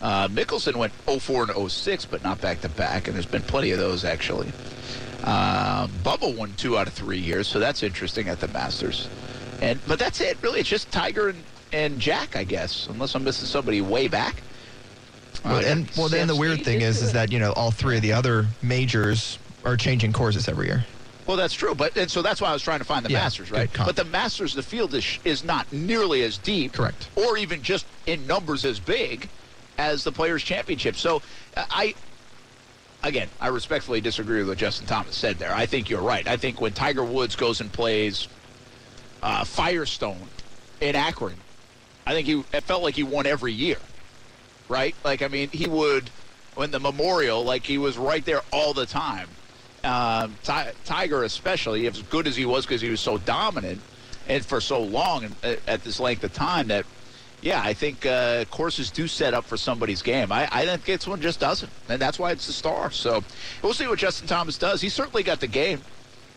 Uh, 0.01 0.29
Mickelson 0.29 0.77
went 0.77 0.93
04 0.93 1.51
and 1.51 1.71
06, 1.71 2.05
but 2.07 2.23
not 2.23 2.41
back 2.41 2.61
to 2.61 2.69
back, 2.69 3.09
and 3.09 3.15
there's 3.15 3.27
been 3.27 3.43
plenty 3.43 3.73
of 3.73 3.79
those 3.79 4.05
actually. 4.05 4.53
Uh, 5.25 5.87
Bubba 6.05 6.35
won 6.37 6.53
two 6.57 6.79
out 6.79 6.87
of 6.87 6.93
three 6.93 7.19
years, 7.19 7.49
so 7.49 7.59
that's 7.59 7.83
interesting 7.83 8.29
at 8.29 8.41
the 8.41 8.49
Masters. 8.49 9.09
And 9.61 9.81
but 9.87 9.99
that's 9.99 10.21
it, 10.21 10.37
really. 10.43 10.61
It's 10.61 10.69
just 10.69 10.91
Tiger 10.93 11.31
and, 11.31 11.43
and 11.73 11.99
Jack, 11.99 12.37
I 12.37 12.45
guess, 12.45 12.87
unless 12.89 13.15
I'm 13.15 13.25
missing 13.25 13.47
somebody 13.47 13.81
way 13.81 14.09
back. 14.09 14.43
Well, 15.45 15.57
Uh, 15.57 15.61
and 15.63 15.91
well, 15.97 16.09
then 16.09 16.29
the 16.29 16.37
weird 16.37 16.63
thing 16.65 16.81
is, 16.83 17.03
is 17.03 17.13
that 17.13 17.33
you 17.33 17.39
know 17.39 17.53
all 17.53 17.71
three 17.71 17.97
of 17.97 18.03
the 18.03 18.13
other 18.13 18.47
majors 18.63 19.39
are 19.65 19.77
changing 19.77 20.13
courses 20.13 20.49
every 20.49 20.67
year. 20.67 20.85
Well, 21.27 21.37
that's 21.37 21.55
true, 21.55 21.75
but 21.75 21.97
and 21.97 22.09
so 22.11 22.23
that's 22.23 22.41
why 22.41 22.51
I 22.51 22.53
was 22.53 22.63
trying 22.63 22.79
to 22.79 22.85
find 22.85 23.05
the 23.05 23.11
Yeah, 23.11 23.23
Masters, 23.23 23.51
right? 23.51 23.69
But 23.77 23.97
the 23.97 24.05
Masters, 24.05 24.55
the 24.55 24.63
field 24.63 24.95
is 24.95 25.19
is 25.25 25.43
not 25.43 25.71
nearly 25.73 26.23
as 26.23 26.39
deep, 26.39 26.75
Correct. 26.75 27.09
or 27.17 27.37
even 27.37 27.63
just 27.63 27.87
in 28.07 28.27
numbers 28.27 28.65
as 28.65 28.79
big 28.79 29.29
as 29.79 30.05
the 30.05 30.13
Players 30.13 30.43
Championship. 30.45 30.97
So 30.97 31.23
uh, 31.57 31.65
I, 31.71 31.95
again, 33.07 33.29
I 33.41 33.49
respectfully 33.49 34.01
disagree 34.01 34.39
with 34.39 34.49
what 34.49 34.59
Justin 34.59 34.87
Thomas 34.87 35.15
said 35.15 35.39
there. 35.39 35.55
I 35.55 35.67
think 35.67 35.89
you're 35.89 36.03
right. 36.03 36.27
I 36.27 36.37
think 36.37 36.61
when 36.61 36.73
Tiger 36.73 37.05
Woods 37.05 37.37
goes 37.37 37.61
and 37.61 37.73
plays 37.73 38.29
uh, 39.23 39.45
Firestone 39.45 40.29
in 40.81 40.97
Akron, 40.97 41.37
I 42.07 42.13
think 42.13 42.27
he 42.27 42.45
it 42.53 42.65
felt 42.65 42.83
like 42.83 42.95
he 42.95 43.03
won 43.03 43.27
every 43.27 43.53
year, 43.53 43.79
right? 44.69 44.95
Like 45.05 45.23
I 45.23 45.29
mean, 45.29 45.49
he 45.51 45.69
would 45.69 46.11
when 46.55 46.71
the 46.71 46.81
Memorial, 46.81 47.45
like 47.45 47.65
he 47.65 47.79
was 47.79 47.97
right 47.97 48.25
there 48.25 48.43
all 48.53 48.73
the 48.75 48.87
time. 48.87 49.29
Um, 49.85 50.35
Ti- 50.43 50.73
Tiger, 50.85 51.23
especially, 51.23 51.87
as 51.87 52.03
good 52.03 52.27
as 52.27 52.35
he 52.35 52.45
was, 52.45 52.67
because 52.67 52.81
he 52.81 52.91
was 52.91 53.01
so 53.01 53.19
dominant 53.19 53.81
and 54.27 54.45
for 54.45 54.61
so 54.61 54.81
long 54.83 55.25
and 55.25 55.37
uh, 55.45 55.55
at 55.69 55.85
this 55.85 56.01
length 56.01 56.25
of 56.25 56.33
time, 56.33 56.69
that 56.69 56.85
yeah, 57.43 57.61
I 57.63 57.75
think 57.75 58.07
uh, 58.07 58.45
courses 58.47 58.91
do 58.91 59.07
set 59.07 59.35
up 59.35 59.45
for 59.45 59.57
somebody's 59.57 60.03
game. 60.03 60.33
I, 60.33 60.49
I 60.51 60.67
think 60.67 60.85
this 60.85 61.07
one 61.07 61.21
just 61.21 61.39
doesn't, 61.41 61.71
and 61.89 62.01
that's 62.01 62.19
why 62.19 62.33
it's 62.33 62.47
the 62.47 62.53
star. 62.53 62.91
So 62.91 63.23
we'll 63.63 63.75
see 63.75 63.87
what 63.87 63.99
Justin 63.99 64.27
Thomas 64.27 64.59
does. 64.59 64.81
He 64.81 64.89
certainly 64.89 65.23
got 65.23 65.41
the 65.41 65.47
game 65.47 65.81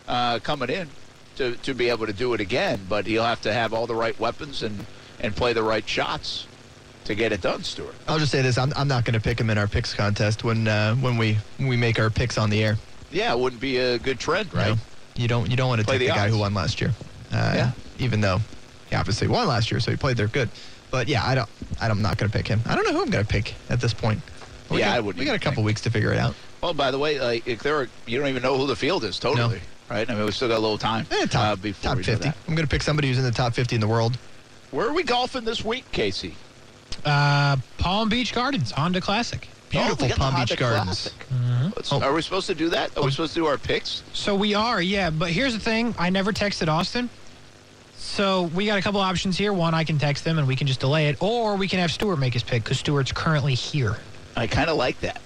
uh, 0.06 0.38
coming 0.40 0.70
in 0.70 0.88
to, 1.36 1.56
to 1.56 1.74
be 1.74 1.88
able 1.88 2.06
to 2.06 2.12
do 2.12 2.34
it 2.34 2.40
again, 2.40 2.80
but 2.88 3.06
he'll 3.06 3.24
have 3.24 3.40
to 3.42 3.52
have 3.52 3.72
all 3.72 3.86
the 3.86 3.94
right 3.94 4.18
weapons 4.20 4.62
and, 4.62 4.84
and 5.20 5.34
play 5.34 5.52
the 5.52 5.62
right 5.62 5.88
shots 5.88 6.46
to 7.04 7.14
get 7.14 7.32
it 7.32 7.40
done, 7.40 7.64
Stuart. 7.64 7.94
I'll 8.06 8.18
just 8.18 8.30
say 8.30 8.42
this: 8.42 8.58
I'm, 8.58 8.72
I'm 8.76 8.88
not 8.88 9.04
going 9.04 9.14
to 9.14 9.20
pick 9.20 9.40
him 9.40 9.50
in 9.50 9.58
our 9.58 9.66
picks 9.66 9.94
contest 9.94 10.44
when 10.44 10.68
uh, 10.68 10.94
when 10.96 11.16
we 11.16 11.38
when 11.56 11.68
we 11.68 11.76
make 11.76 11.98
our 11.98 12.10
picks 12.10 12.38
on 12.38 12.50
the 12.50 12.62
air. 12.62 12.76
Yeah, 13.10 13.32
it 13.32 13.38
wouldn't 13.38 13.60
be 13.60 13.78
a 13.78 13.98
good 13.98 14.20
trend, 14.20 14.52
right? 14.54 14.74
No. 14.74 14.76
You 15.16 15.26
don't 15.26 15.50
you 15.50 15.56
don't 15.56 15.68
want 15.68 15.80
to 15.80 15.84
Play 15.86 15.98
take 15.98 16.08
the 16.08 16.12
the, 16.12 16.18
guy 16.18 16.28
who 16.28 16.38
won 16.38 16.54
last 16.54 16.80
year. 16.80 16.92
Uh, 17.32 17.52
Yeah. 17.56 17.72
Even 17.98 18.20
though 18.20 18.38
he 18.88 18.96
obviously 18.96 19.28
won 19.28 19.46
last 19.48 19.70
year, 19.70 19.80
so 19.80 19.90
he 19.90 19.96
played 19.96 20.16
there 20.16 20.26
good. 20.28 20.48
But 20.90 21.08
yeah, 21.08 21.24
I 21.24 21.34
don't. 21.34 21.48
I'm 21.80 22.02
not 22.02 22.18
going 22.18 22.30
to 22.30 22.36
pick 22.36 22.46
him. 22.48 22.60
I 22.66 22.74
don't 22.74 22.84
know 22.84 22.92
who 22.92 23.02
I'm 23.02 23.10
going 23.10 23.24
to 23.24 23.30
pick 23.30 23.54
at 23.68 23.80
this 23.80 23.94
point. 23.94 24.20
We 24.70 24.78
Yeah, 24.78 24.86
got, 24.86 24.96
I 24.96 25.00
wouldn't 25.00 25.18
We 25.20 25.24
got 25.24 25.36
a 25.36 25.38
couple 25.38 25.56
think. 25.56 25.66
weeks 25.66 25.80
to 25.82 25.90
figure 25.90 26.12
it 26.12 26.18
out. 26.18 26.34
Well, 26.62 26.74
by 26.74 26.90
the 26.90 26.98
way, 26.98 27.18
like 27.20 27.46
if 27.46 27.62
there 27.62 27.76
are, 27.80 27.88
you 28.06 28.18
don't 28.18 28.28
even 28.28 28.42
know 28.42 28.56
who 28.58 28.66
the 28.66 28.76
field 28.76 29.04
is 29.04 29.18
totally, 29.18 29.60
right? 29.88 30.08
I 30.08 30.14
mean, 30.14 30.24
we 30.24 30.30
still 30.32 30.48
got 30.48 30.58
a 30.58 30.60
little 30.60 30.78
time 30.78 31.06
Eh, 31.10 31.26
top 31.26 31.42
uh, 31.52 31.56
before 31.56 31.82
top 31.90 31.96
we 31.96 32.02
do 32.02 32.12
50. 32.12 32.28
that. 32.28 32.36
I'm 32.46 32.54
going 32.54 32.66
to 32.66 32.70
pick 32.70 32.82
somebody 32.82 33.08
who's 33.08 33.18
in 33.18 33.24
the 33.24 33.30
top 33.30 33.54
50 33.54 33.76
in 33.76 33.80
the 33.80 33.88
world. 33.88 34.18
Where 34.70 34.86
are 34.88 34.92
we 34.92 35.02
golfing 35.02 35.44
this 35.44 35.64
week, 35.64 35.84
Casey? 35.90 36.34
Uh, 37.04 37.56
Palm 37.78 38.08
Beach 38.08 38.32
Gardens, 38.34 38.70
Honda 38.72 39.00
Classic. 39.00 39.48
Beautiful 39.70 39.96
Oh, 39.98 40.02
we 40.04 40.08
got 40.08 40.14
the 40.14 40.20
Palm 40.20 40.34
Beach 40.34 40.56
Gardens. 40.56 40.86
Classic. 41.08 41.72
Let's- 41.76 41.92
Oh. 41.92 42.00
Are 42.02 42.12
we 42.12 42.20
supposed 42.22 42.46
to 42.48 42.54
do 42.54 42.68
that? 42.70 42.96
Are 42.96 43.02
we 43.04 43.10
supposed 43.10 43.32
to 43.34 43.40
do 43.40 43.46
our 43.46 43.56
picks? 43.56 44.02
So 44.12 44.34
we 44.34 44.54
are, 44.54 44.82
yeah. 44.82 45.08
But 45.10 45.30
here's 45.30 45.54
the 45.54 45.60
thing: 45.60 45.94
I 45.98 46.10
never 46.10 46.32
texted 46.32 46.68
Austin. 46.68 47.08
So 48.00 48.44
we 48.54 48.64
got 48.64 48.78
a 48.78 48.82
couple 48.82 49.00
options 49.00 49.36
here. 49.36 49.52
One, 49.52 49.74
I 49.74 49.84
can 49.84 49.98
text 49.98 50.24
them 50.24 50.38
and 50.38 50.48
we 50.48 50.56
can 50.56 50.66
just 50.66 50.80
delay 50.80 51.08
it, 51.08 51.22
or 51.22 51.56
we 51.56 51.68
can 51.68 51.78
have 51.78 51.92
Stuart 51.92 52.16
make 52.16 52.32
his 52.32 52.42
pick 52.42 52.64
because 52.64 52.78
Stuart's 52.78 53.12
currently 53.12 53.54
here. 53.54 53.98
I 54.36 54.46
kind 54.46 54.70
of 54.70 54.78
like 54.78 54.98
that. 55.00 55.20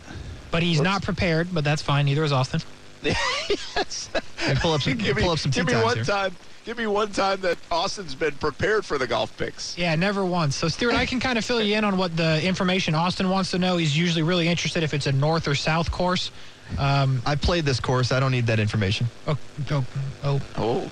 But 0.50 0.62
he's 0.64 0.80
not 0.80 1.02
prepared. 1.02 1.48
But 1.54 1.62
that's 1.62 1.82
fine. 1.82 2.04
Neither 2.06 2.24
is 2.24 2.32
Austin. 2.32 2.60
yes. 3.02 4.10
And 4.40 4.58
pull 4.58 4.72
up 4.72 4.82
some, 4.82 4.94
give 4.98 5.16
me, 5.16 5.22
pull 5.22 5.30
up 5.30 5.38
some 5.38 5.52
give 5.52 5.66
me 5.66 5.74
one 5.74 5.96
here. 5.96 6.04
time. 6.04 6.36
Give 6.64 6.76
me 6.76 6.86
one 6.86 7.12
time 7.12 7.40
that 7.42 7.58
Austin's 7.70 8.14
been 8.14 8.32
prepared 8.32 8.84
for 8.84 8.98
the 8.98 9.06
golf 9.06 9.36
picks. 9.36 9.76
Yeah, 9.78 9.94
never 9.94 10.24
once. 10.24 10.56
So 10.56 10.68
Stuart, 10.68 10.94
I 10.94 11.06
can 11.06 11.20
kind 11.20 11.38
of 11.38 11.44
fill 11.44 11.62
you 11.62 11.76
in 11.76 11.84
on 11.84 11.96
what 11.96 12.16
the 12.16 12.42
information 12.42 12.94
Austin 12.94 13.28
wants 13.28 13.50
to 13.52 13.58
know. 13.58 13.76
He's 13.76 13.96
usually 13.96 14.22
really 14.22 14.48
interested 14.48 14.82
if 14.82 14.94
it's 14.94 15.06
a 15.06 15.12
north 15.12 15.46
or 15.46 15.54
south 15.54 15.90
course. 15.92 16.30
Um, 16.78 17.22
I 17.24 17.34
played 17.36 17.64
this 17.64 17.78
course. 17.78 18.10
I 18.12 18.18
don't 18.20 18.32
need 18.32 18.46
that 18.46 18.58
information. 18.58 19.06
oh, 19.28 19.36
oh, 19.70 19.84
oh, 20.24 20.40
Oh, 20.58 20.90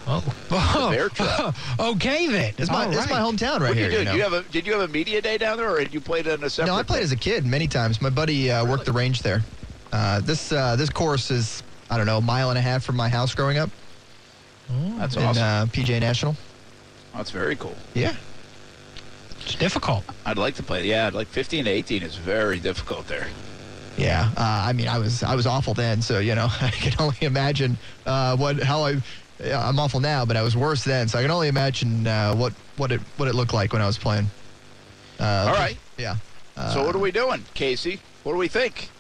oh. 0.51 0.91
bear 0.91 1.09
trap. 1.09 1.55
okay 1.81 2.29
then. 2.29 2.55
It's 2.59 2.71
my 2.71 2.85
All 2.87 2.93
it's 2.97 3.11
my 3.11 3.19
hometown 3.19 3.61
right 3.61 3.69
what 3.71 3.75
did 3.75 3.91
here. 3.91 4.01
you 4.01 4.05
do? 4.05 4.05
you 4.05 4.05
know? 4.05 4.13
Did 4.13 4.17
you 4.17 4.23
have 4.23 4.33
a 4.33 4.43
Did 4.53 4.67
you 4.67 4.73
have 4.75 4.83
a 4.83 4.93
media 4.93 5.21
day 5.21 5.39
down 5.39 5.57
there, 5.57 5.75
or 5.75 5.79
had 5.81 5.93
you 5.93 6.01
played 6.01 6.27
in 6.27 6.45
a 6.45 6.51
separate? 6.51 6.71
No, 6.73 6.79
I 6.79 6.83
played 6.83 7.03
as 7.03 7.11
a 7.13 7.17
kid 7.17 7.45
many 7.45 7.67
times. 7.67 8.01
My 8.01 8.11
buddy 8.11 8.51
uh, 8.51 8.65
worked 8.65 8.85
the 8.87 8.93
range 8.93 9.23
there. 9.23 9.43
Uh, 9.93 10.21
this 10.21 10.53
uh, 10.53 10.77
this 10.77 10.89
course 10.91 11.31
is 11.31 11.63
I 11.91 11.97
don't 11.97 12.07
know 12.07 12.19
a 12.19 12.23
mile 12.23 12.51
and 12.51 12.59
a 12.59 12.63
half 12.63 12.85
from 12.85 12.97
my 12.97 13.09
house 13.09 13.35
growing 13.35 13.59
up 13.59 13.69
That's 14.99 15.17
in 15.17 15.23
awesome. 15.23 15.43
uh, 15.43 15.67
PGA 15.67 16.01
National. 16.01 16.37
That's 17.15 17.31
very 17.31 17.57
cool. 17.57 17.75
Yeah, 17.93 18.15
It's 19.43 19.55
difficult. 19.55 20.05
I'd 20.25 20.39
like 20.39 20.55
to 20.55 20.63
play. 20.63 20.87
Yeah, 20.87 21.11
like 21.13 21.29
15 21.29 21.65
to 21.67 21.71
18 21.71 22.03
is 22.03 22.15
very 22.17 22.59
difficult 22.59 23.07
there. 23.09 23.27
Yeah. 23.97 24.31
Uh, 24.37 24.41
I 24.69 24.73
mean, 24.73 24.89
I 24.89 24.99
was 24.99 25.23
I 25.23 25.35
was 25.35 25.47
awful 25.47 25.75
then, 25.75 26.03
so 26.03 26.19
you 26.19 26.35
know 26.35 26.49
I 26.61 26.71
can 26.71 26.95
only 26.99 27.17
imagine 27.23 27.77
uh, 28.07 28.37
what 28.37 28.63
how 28.63 28.85
I 28.85 29.01
I'm 29.45 29.79
awful 29.79 30.01
now, 30.01 30.25
but 30.25 30.37
I 30.37 30.43
was 30.43 30.57
worse 30.57 30.85
then, 30.85 31.09
so 31.09 31.19
I 31.19 31.23
can 31.23 31.31
only 31.31 31.49
imagine 31.49 32.07
uh, 32.07 32.35
what 32.35 32.53
what 32.77 32.93
it 32.93 33.01
what 33.17 33.29
it 33.29 33.35
looked 33.35 33.53
like 33.55 33.73
when 33.73 33.83
I 33.83 33.87
was 33.87 33.99
playing. 33.99 34.31
Uh, 35.19 35.47
All 35.49 35.55
right. 35.55 35.77
Yeah. 35.99 36.17
Uh, 36.57 36.73
So 36.73 36.85
what 36.87 36.95
are 36.95 36.99
we 37.01 37.13
doing, 37.13 37.45
Casey? 37.55 38.01
What 38.25 38.33
do 38.33 38.39
we 38.39 38.49
think? 38.49 38.91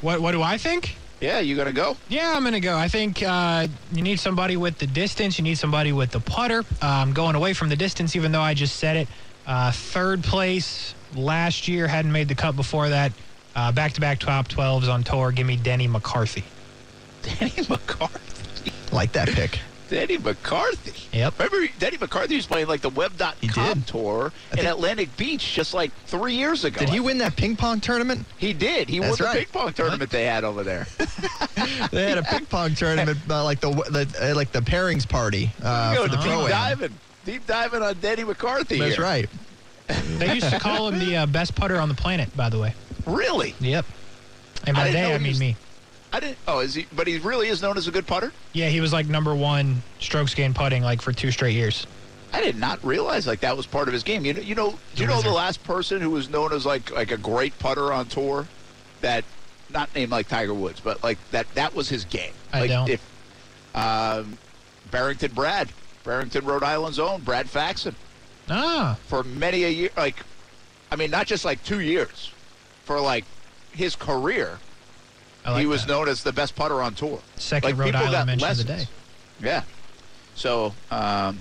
What 0.00 0.20
What 0.20 0.32
do 0.32 0.42
I 0.42 0.58
think? 0.58 0.96
Yeah, 1.20 1.38
you 1.40 1.56
gonna 1.56 1.72
go? 1.72 1.96
Yeah, 2.08 2.34
I'm 2.36 2.44
gonna 2.44 2.60
go. 2.60 2.76
I 2.76 2.88
think 2.88 3.22
uh, 3.22 3.68
you 3.92 4.02
need 4.02 4.20
somebody 4.20 4.56
with 4.56 4.78
the 4.78 4.86
distance. 4.86 5.38
You 5.38 5.44
need 5.44 5.56
somebody 5.56 5.92
with 5.92 6.10
the 6.10 6.20
putter. 6.20 6.64
Um, 6.82 7.12
going 7.12 7.34
away 7.36 7.54
from 7.54 7.68
the 7.68 7.76
distance, 7.76 8.16
even 8.16 8.32
though 8.32 8.42
I 8.42 8.54
just 8.54 8.76
said 8.76 8.96
it. 8.96 9.08
Uh, 9.46 9.70
third 9.72 10.24
place 10.24 10.94
last 11.14 11.68
year, 11.68 11.86
hadn't 11.86 12.12
made 12.12 12.28
the 12.28 12.34
cut 12.34 12.56
before 12.56 12.88
that. 12.88 13.12
Uh, 13.54 13.70
back-to-back 13.72 14.18
top 14.18 14.48
12s 14.48 14.88
on 14.88 15.04
tour. 15.04 15.30
Give 15.32 15.46
me 15.46 15.56
Denny 15.56 15.86
McCarthy. 15.86 16.44
Danny 17.22 17.52
McCarthy. 17.68 18.72
like 18.92 19.12
that 19.12 19.28
pick. 19.28 19.60
Danny 19.90 20.16
McCarthy. 20.18 21.16
Yep. 21.16 21.38
Remember, 21.38 21.72
Danny 21.78 21.98
McCarthy 21.98 22.36
was 22.36 22.46
playing 22.46 22.66
like 22.68 22.80
the 22.80 22.88
He 22.90 22.96
Web.com 22.96 23.74
did. 23.80 23.86
tour 23.86 24.32
in 24.58 24.66
Atlantic 24.66 25.14
Beach 25.16 25.52
just 25.54 25.72
like 25.74 25.92
three 26.06 26.34
years 26.34 26.64
ago. 26.64 26.80
Did 26.80 26.88
he 26.88 27.00
win 27.00 27.18
that 27.18 27.36
ping 27.36 27.54
pong 27.54 27.80
tournament? 27.80 28.24
He 28.38 28.52
did. 28.54 28.88
He 28.88 28.98
won 28.98 29.10
That's 29.10 29.18
the 29.18 29.24
right. 29.26 29.36
ping 29.36 29.46
pong 29.52 29.72
tournament 29.74 30.10
they 30.10 30.24
had 30.24 30.42
over 30.44 30.62
there. 30.62 30.86
They 31.92 32.08
had 32.08 32.18
a 32.18 32.22
ping 32.22 32.46
pong 32.46 32.74
tournament, 32.74 33.18
uh, 33.30 33.44
like 33.44 33.60
the, 33.60 33.70
the 33.70 34.30
uh, 34.32 34.34
like 34.34 34.52
the 34.52 34.60
pairings 34.60 35.08
party 35.08 35.50
uh, 35.62 35.94
Go 35.94 36.02
the 36.08 36.16
deep 36.16 36.20
pro 36.26 36.48
diving. 36.48 36.92
Deep 37.24 37.46
diving 37.46 37.82
on 37.82 37.96
Danny 38.00 38.24
McCarthy. 38.24 38.78
That's 38.78 38.96
here. 38.96 39.04
right. 39.04 39.30
They 40.18 40.34
used 40.34 40.50
to 40.50 40.58
call 40.58 40.88
him 40.88 40.98
the 40.98 41.16
uh, 41.18 41.26
best 41.26 41.54
putter 41.54 41.76
on 41.78 41.88
the 41.88 41.94
planet, 41.94 42.34
by 42.36 42.48
the 42.48 42.58
way. 42.58 42.74
Really? 43.06 43.54
Yep. 43.60 43.84
And 44.66 44.76
by 44.76 44.90
they, 44.90 45.14
I 45.14 45.18
mean 45.18 45.28
was- 45.28 45.40
me. 45.40 45.56
I 46.12 46.20
didn't. 46.20 46.38
Oh, 46.46 46.60
is 46.60 46.74
he? 46.74 46.86
But 46.94 47.08
he 47.08 47.18
really 47.18 47.48
is 47.48 47.60
known 47.60 47.76
as 47.76 47.88
a 47.88 47.90
good 47.90 48.06
putter. 48.06 48.32
Yeah, 48.52 48.68
he 48.68 48.80
was 48.80 48.92
like 48.92 49.06
number 49.08 49.34
one 49.34 49.82
strokes 49.98 50.32
gained 50.32 50.54
putting 50.54 50.82
like 50.84 51.02
for 51.02 51.12
two 51.12 51.32
straight 51.32 51.54
years. 51.54 51.88
I 52.32 52.40
did 52.40 52.56
not 52.56 52.84
realize 52.84 53.26
like 53.26 53.40
that 53.40 53.56
was 53.56 53.66
part 53.66 53.88
of 53.88 53.94
his 53.94 54.04
game. 54.04 54.24
You 54.24 54.34
know, 54.34 54.40
you 54.40 54.54
know, 54.54 54.78
do 54.94 55.02
you 55.02 55.08
know 55.08 55.20
the 55.22 55.30
last 55.30 55.64
person 55.64 56.00
who 56.00 56.10
was 56.10 56.28
known 56.30 56.52
as 56.52 56.64
like 56.64 56.92
like 56.92 57.10
a 57.10 57.16
great 57.16 57.58
putter 57.58 57.92
on 57.92 58.06
tour, 58.06 58.46
that 59.00 59.24
not 59.70 59.92
named 59.96 60.12
like 60.12 60.28
Tiger 60.28 60.54
Woods, 60.54 60.78
but 60.80 61.02
like 61.02 61.18
that 61.32 61.52
that 61.56 61.74
was 61.74 61.88
his 61.88 62.04
game. 62.04 62.32
I 62.52 62.60
like 62.60 62.70
don't. 62.70 62.88
If 62.88 63.00
um, 63.74 64.38
Barrington 64.92 65.32
Brad, 65.32 65.68
Barrington, 66.04 66.44
Rhode 66.44 66.62
Island's 66.62 67.00
own 67.00 67.22
Brad 67.22 67.50
Faxon, 67.50 67.96
Ah, 68.48 68.96
for 69.08 69.24
many 69.24 69.64
a 69.64 69.68
year, 69.68 69.90
like, 69.96 70.16
I 70.92 70.96
mean, 70.96 71.10
not 71.10 71.26
just 71.26 71.44
like 71.44 71.62
two 71.64 71.80
years, 71.80 72.30
for 72.84 73.00
like 73.00 73.24
his 73.72 73.96
career, 73.96 74.58
like 75.44 75.60
he 75.60 75.66
was 75.66 75.82
that. 75.86 75.92
known 75.92 76.08
as 76.08 76.22
the 76.22 76.32
best 76.32 76.54
putter 76.54 76.80
on 76.82 76.94
tour. 76.94 77.20
Second 77.36 77.70
like, 77.70 77.78
Rhode 77.78 77.86
people 77.94 78.00
got 78.02 78.14
Island 78.14 78.26
mention 78.40 78.50
of 78.50 78.56
the 78.58 78.64
day. 78.64 78.86
Yeah. 79.42 79.62
So, 80.36 80.74
um, 80.90 81.38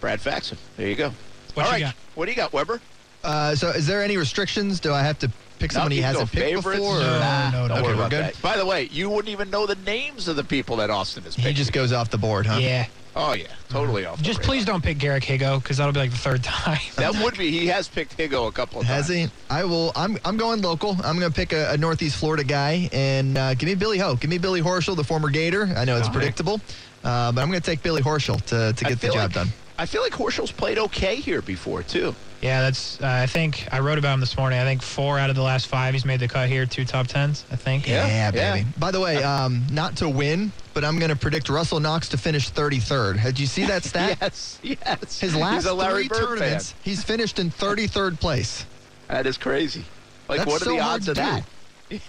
Brad 0.00 0.20
Faxon. 0.20 0.58
There 0.76 0.88
you 0.88 0.94
go. 0.96 1.12
What 1.54 1.66
All 1.66 1.78
you 1.78 1.84
right. 1.84 1.92
got? 1.92 1.94
What 2.14 2.26
do 2.26 2.32
you 2.32 2.36
got, 2.36 2.52
Weber? 2.52 2.80
Uh, 3.24 3.54
so, 3.54 3.68
is 3.70 3.86
there 3.86 4.02
any 4.02 4.16
restrictions? 4.16 4.80
Do 4.80 4.92
I 4.92 5.02
have 5.02 5.18
to 5.20 5.30
pick 5.58 5.70
No, 5.72 5.76
someone 5.76 5.92
he 5.92 6.00
hasn't 6.00 6.30
go 6.30 6.40
picked 6.40 6.46
favorites. 6.56 6.80
before? 6.80 6.98
No, 6.98 7.18
Nah, 7.20 7.50
no, 7.50 7.62
no. 7.62 7.68
Don't 7.68 7.78
Okay, 7.84 7.94
we're 7.94 8.08
good. 8.08 8.24
that. 8.24 8.42
By 8.42 8.56
the 8.56 8.66
way, 8.66 8.84
you 8.90 9.08
wouldn't 9.08 9.28
even 9.30 9.48
know 9.50 9.66
the 9.66 9.76
names 9.76 10.26
of 10.28 10.36
the 10.36 10.44
people 10.44 10.76
that 10.76 10.90
Austin 10.90 11.22
has 11.24 11.36
picked. 11.36 11.46
He 11.46 11.54
just 11.54 11.72
goes 11.72 11.92
off 11.92 12.10
the 12.10 12.18
board, 12.18 12.46
huh? 12.46 12.58
Yeah. 12.60 12.86
Oh 13.14 13.34
yeah, 13.34 13.46
totally 13.68 14.06
off. 14.06 14.22
Just 14.22 14.38
radar. 14.38 14.48
please 14.50 14.64
don't 14.64 14.82
pick 14.82 14.98
Garrick 14.98 15.22
Higgo 15.24 15.62
because 15.62 15.76
that'll 15.76 15.92
be 15.92 16.00
like 16.00 16.10
the 16.10 16.16
third 16.16 16.42
time. 16.44 16.78
That 16.96 17.14
would 17.22 17.36
be. 17.36 17.50
He 17.50 17.66
has 17.66 17.86
picked 17.88 18.16
Higo 18.16 18.48
a 18.48 18.52
couple 18.52 18.80
of 18.80 18.86
Has 18.86 19.08
times. 19.08 19.30
he? 19.30 19.36
I 19.50 19.64
will. 19.64 19.92
I'm. 19.94 20.16
I'm 20.24 20.36
going 20.38 20.62
local. 20.62 20.92
I'm 21.04 21.18
going 21.18 21.30
to 21.30 21.34
pick 21.34 21.52
a, 21.52 21.72
a 21.72 21.76
Northeast 21.76 22.16
Florida 22.16 22.42
guy 22.44 22.88
and 22.92 23.36
uh, 23.36 23.52
give 23.54 23.68
me 23.68 23.74
Billy 23.74 23.98
Ho. 23.98 24.16
Give 24.16 24.30
me 24.30 24.38
Billy 24.38 24.62
Horschel, 24.62 24.96
the 24.96 25.04
former 25.04 25.28
Gator. 25.28 25.64
I 25.76 25.84
know 25.84 25.96
it's 25.98 26.06
All 26.08 26.12
right. 26.14 26.20
predictable, 26.20 26.60
uh, 27.04 27.32
but 27.32 27.42
I'm 27.42 27.48
going 27.50 27.60
to 27.60 27.66
take 27.70 27.82
Billy 27.82 28.00
Horschel 28.02 28.40
to, 28.46 28.72
to 28.72 28.84
get 28.84 29.00
the 29.00 29.08
job 29.08 29.16
like- 29.16 29.32
done. 29.32 29.48
I 29.78 29.86
feel 29.86 30.02
like 30.02 30.12
Horschel's 30.12 30.52
played 30.52 30.78
okay 30.78 31.16
here 31.16 31.42
before 31.42 31.82
too. 31.82 32.14
Yeah, 32.42 32.60
that's. 32.62 33.00
Uh, 33.00 33.06
I 33.06 33.26
think 33.26 33.68
I 33.72 33.78
wrote 33.78 33.98
about 33.98 34.14
him 34.14 34.20
this 34.20 34.36
morning. 34.36 34.58
I 34.58 34.64
think 34.64 34.82
four 34.82 35.18
out 35.18 35.30
of 35.30 35.36
the 35.36 35.42
last 35.42 35.68
five 35.68 35.94
he's 35.94 36.04
made 36.04 36.18
the 36.20 36.26
cut 36.26 36.48
here, 36.48 36.66
two 36.66 36.84
top 36.84 37.06
tens. 37.06 37.44
I 37.52 37.56
think. 37.56 37.86
Yeah, 37.86 38.06
yeah. 38.06 38.30
baby. 38.54 38.66
By 38.78 38.90
the 38.90 39.00
way, 39.00 39.22
um, 39.22 39.64
not 39.70 39.96
to 39.98 40.08
win, 40.08 40.50
but 40.74 40.84
I'm 40.84 40.98
going 40.98 41.10
to 41.10 41.16
predict 41.16 41.48
Russell 41.48 41.78
Knox 41.78 42.08
to 42.08 42.18
finish 42.18 42.50
33rd. 42.50 43.22
Did 43.22 43.38
you 43.38 43.46
see 43.46 43.64
that 43.66 43.84
stat? 43.84 44.18
Yes, 44.20 44.58
yes. 44.62 45.20
His 45.20 45.36
last 45.36 45.62
He's 45.62 45.66
a 45.66 45.74
Larry 45.74 46.08
three 46.08 46.18
Bird 46.18 46.26
tournaments, 46.38 46.72
fan. 46.72 46.80
he's 46.82 47.04
finished 47.04 47.38
in 47.38 47.50
33rd 47.50 48.18
place. 48.18 48.66
That 49.06 49.26
is 49.26 49.38
crazy. 49.38 49.84
Like, 50.28 50.38
That's 50.38 50.50
what 50.50 50.62
are 50.62 50.64
so 50.64 50.72
the 50.72 50.80
odds 50.80 51.08
of 51.08 51.16
that? 51.16 51.44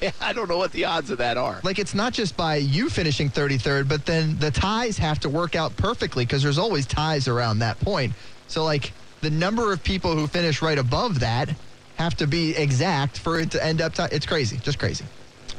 Yeah, 0.02 0.12
I 0.22 0.32
don't 0.32 0.48
know 0.48 0.58
what 0.58 0.72
the 0.72 0.86
odds 0.86 1.10
of 1.10 1.18
that 1.18 1.36
are. 1.36 1.60
Like 1.62 1.78
it's 1.78 1.94
not 1.94 2.14
just 2.14 2.38
by 2.38 2.56
you 2.56 2.90
finishing 2.90 3.30
33rd, 3.30 3.90
but 3.90 4.06
then 4.06 4.40
the 4.40 4.50
ties 4.50 4.98
have 4.98 5.20
to 5.20 5.30
work 5.30 5.56
out 5.58 5.76
perfectly 5.76 6.24
because 6.24 6.42
there's 6.42 6.58
always 6.58 6.86
ties 6.86 7.28
around 7.28 7.60
that 7.60 7.78
point. 7.82 8.14
So 8.48 8.64
like 8.64 8.94
the 9.24 9.30
number 9.32 9.72
of 9.72 9.82
people 9.84 10.14
who 10.16 10.28
finish 10.28 10.62
right 10.62 10.78
above 10.78 11.22
that 11.22 11.50
have 11.96 12.16
to 12.18 12.28
be 12.28 12.56
exact 12.56 13.18
for 13.18 13.40
it 13.40 13.50
to 13.52 13.66
end 13.66 13.82
up. 13.82 13.96
T- 13.96 14.04
it's 14.12 14.26
crazy, 14.26 14.58
just 14.58 14.78
crazy. 14.78 15.06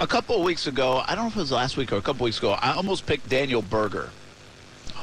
A 0.00 0.07
couple 0.07 0.37
of 0.37 0.42
weeks 0.42 0.66
ago, 0.66 1.03
I 1.07 1.14
don't 1.14 1.24
know 1.24 1.29
if 1.31 1.37
it 1.37 1.40
was 1.40 1.53
last 1.53 1.77
week 1.77 1.90
or 1.92 1.96
a 1.96 2.03
couple 2.03 2.24
weeks 2.24 2.38
ago, 2.38 2.53
I 2.53 2.72
almost 2.74 3.07
picked 3.07 3.29
Daniel 3.29 3.62
Berger. 3.62 4.11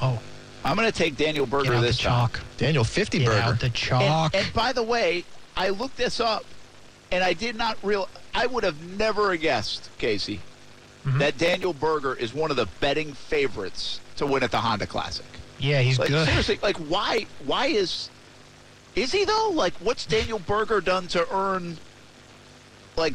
Oh, 0.02 0.20
I'm 0.64 0.76
going 0.78 0.90
to 0.92 0.96
take 0.98 1.18
Daniel 1.18 1.46
get 1.46 1.52
Berger 1.52 1.74
out 1.74 1.82
the 1.82 1.88
this 1.88 1.98
time. 1.98 2.30
chalk. 2.30 2.40
Daniel 2.58 2.84
50 2.84 3.20
Get 3.20 3.26
Berger. 3.28 3.40
out 3.42 3.60
the 3.60 3.70
chalk. 3.72 4.36
And, 4.36 4.46
and 4.46 4.54
by 4.54 4.74
the 4.74 4.84
way, 4.84 5.26
I 5.58 5.70
looked 5.70 5.98
this 5.98 6.20
up, 6.20 6.46
and 7.12 7.24
I 7.24 7.34
did 7.34 7.56
not 7.56 7.78
real. 7.82 8.08
I 8.36 8.46
would 8.46 8.64
have 8.64 8.80
never 8.98 9.36
guessed, 9.36 9.90
Casey, 9.98 10.40
Mm-hmm. 11.04 11.18
that 11.18 11.36
Daniel 11.40 11.74
Berger 11.74 12.14
is 12.14 12.32
one 12.32 12.52
of 12.52 12.58
the 12.58 12.68
betting 12.80 13.14
favorites 13.14 14.00
to 14.18 14.28
win 14.28 14.44
at 14.44 14.52
the 14.52 14.60
Honda 14.60 14.86
Classic. 14.86 15.26
yeah, 15.58 15.82
he's 15.82 15.98
Like 15.98 16.10
good. 16.10 16.28
seriously, 16.28 16.60
like 16.62 16.78
why? 16.78 17.26
Why 17.44 17.66
is? 17.66 18.12
Is 18.96 19.12
he 19.12 19.24
though? 19.26 19.52
Like, 19.54 19.74
what's 19.76 20.06
Daniel 20.06 20.40
Berger 20.40 20.82
done 20.82 21.08
to 21.10 21.26
earn 21.34 21.78
like 22.98 23.14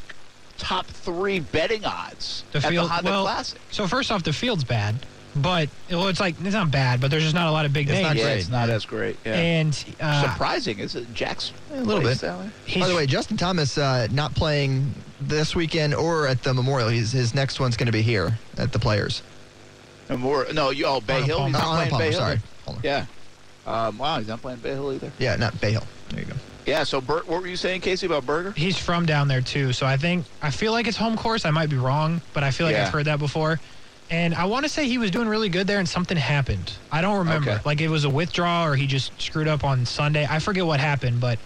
top 0.58 0.86
three 0.86 1.40
betting 1.40 1.84
odds 1.84 2.44
The 2.52 2.58
at 2.58 2.70
the 2.70 2.76
Honda 2.82 3.10
well, 3.10 3.22
Classic? 3.24 3.60
so 3.70 3.86
first 3.86 4.10
off, 4.10 4.22
the 4.22 4.32
field's 4.32 4.64
bad, 4.64 4.94
but 5.36 5.68
well, 5.90 6.08
it's 6.08 6.18
like 6.20 6.34
it's 6.40 6.54
not 6.54 6.70
bad, 6.70 7.00
but 7.00 7.10
there's 7.10 7.22
just 7.24 7.34
not 7.34 7.46
a 7.46 7.50
lot 7.50 7.66
of 7.66 7.72
big 7.74 7.90
It's 7.90 8.00
not 8.00 8.14
names. 8.14 8.18
yeah, 8.20 8.24
great, 8.24 8.38
it's 8.40 8.48
not 8.48 8.70
as 8.70 8.84
great. 8.86 9.16
Yeah. 9.26 9.34
And 9.34 9.84
uh, 10.00 10.22
Surprising, 10.32 10.78
is 10.78 10.94
it? 10.96 11.12
Jack's 11.12 11.52
A 11.72 11.82
little 11.82 12.02
bit. 12.02 12.18
down 12.20 12.40
there? 12.40 12.52
he's, 12.64 12.82
By 12.82 12.88
the 12.88 12.96
way, 12.96 13.04
Justin 13.06 13.36
Thomas 13.36 13.76
uh, 13.76 14.08
not 14.10 14.34
playing 14.34 14.94
this 15.20 15.54
weekend 15.54 15.94
or 15.94 16.26
at 16.26 16.42
the 16.42 16.54
Memorial. 16.54 16.88
He's, 16.88 17.12
his 17.12 17.34
next 17.34 17.60
one's 17.60 17.76
going 17.76 17.86
to 17.86 17.92
be 17.92 18.02
here 18.02 18.38
at 18.56 18.72
the 18.72 18.78
Players. 18.78 19.22
And 20.08 20.20
more. 20.20 20.46
No, 20.54 20.70
you. 20.70 20.86
Oh, 20.86 21.00
Bay 21.00 21.14
Arnold 21.14 21.26
Hill. 21.28 21.38
Palmer. 21.38 21.48
He's 21.58 21.62
not 21.64 21.74
playing 21.74 21.90
Palmer, 21.90 22.04
Bay 22.04 22.10
Hill. 22.12 22.18
sorry. 22.20 22.40
Hold. 22.64 22.80
Yeah. 22.84 23.06
Um, 23.66 23.98
wow, 23.98 24.18
he's 24.18 24.28
not 24.28 24.40
playing 24.40 24.58
Bay 24.60 24.70
Hill 24.70 24.92
either. 24.92 25.12
Yeah, 25.18 25.36
not 25.36 25.60
Bay 25.60 25.72
Hill. 25.72 25.84
There 26.10 26.20
you 26.20 26.26
go. 26.26 26.34
Yeah. 26.66 26.84
So, 26.84 27.00
Bert, 27.00 27.28
what 27.28 27.42
were 27.42 27.48
you 27.48 27.56
saying, 27.56 27.80
Casey, 27.80 28.06
about 28.06 28.24
Berger? 28.26 28.52
he's 28.52 28.78
from 28.78 29.06
down 29.06 29.28
there 29.28 29.40
too. 29.40 29.72
So 29.72 29.86
I 29.86 29.96
think 29.96 30.24
I 30.42 30.50
feel 30.50 30.72
like 30.72 30.86
it's 30.86 30.96
home 30.96 31.16
course. 31.16 31.44
I 31.44 31.50
might 31.50 31.68
be 31.70 31.76
wrong, 31.76 32.20
but 32.32 32.44
I 32.44 32.50
feel 32.50 32.66
like 32.66 32.74
Yeah. 32.76 32.86
I've 32.86 32.92
heard 32.92 33.06
that 33.06 33.18
before. 33.18 33.60
And 34.08 34.36
I 34.36 34.44
want 34.44 34.64
to 34.64 34.68
say 34.68 34.86
he 34.86 34.98
was 34.98 35.10
doing 35.10 35.26
really 35.26 35.48
good 35.48 35.66
there, 35.66 35.80
and 35.80 35.88
something 35.88 36.16
happened. 36.16 36.72
I 36.92 37.00
don't 37.00 37.18
remember. 37.18 37.50
Okay. 37.50 37.60
Like 37.64 37.80
it 37.80 37.88
was 37.88 38.04
a 38.04 38.10
withdrawal, 38.10 38.68
or 38.68 38.76
he 38.76 38.86
just 38.86 39.10
screwed 39.20 39.48
up 39.48 39.64
on 39.64 39.84
Sunday. 39.84 40.24
I 40.30 40.38
forget 40.38 40.64
what 40.64 40.78
happened, 40.78 41.20
but 41.20 41.40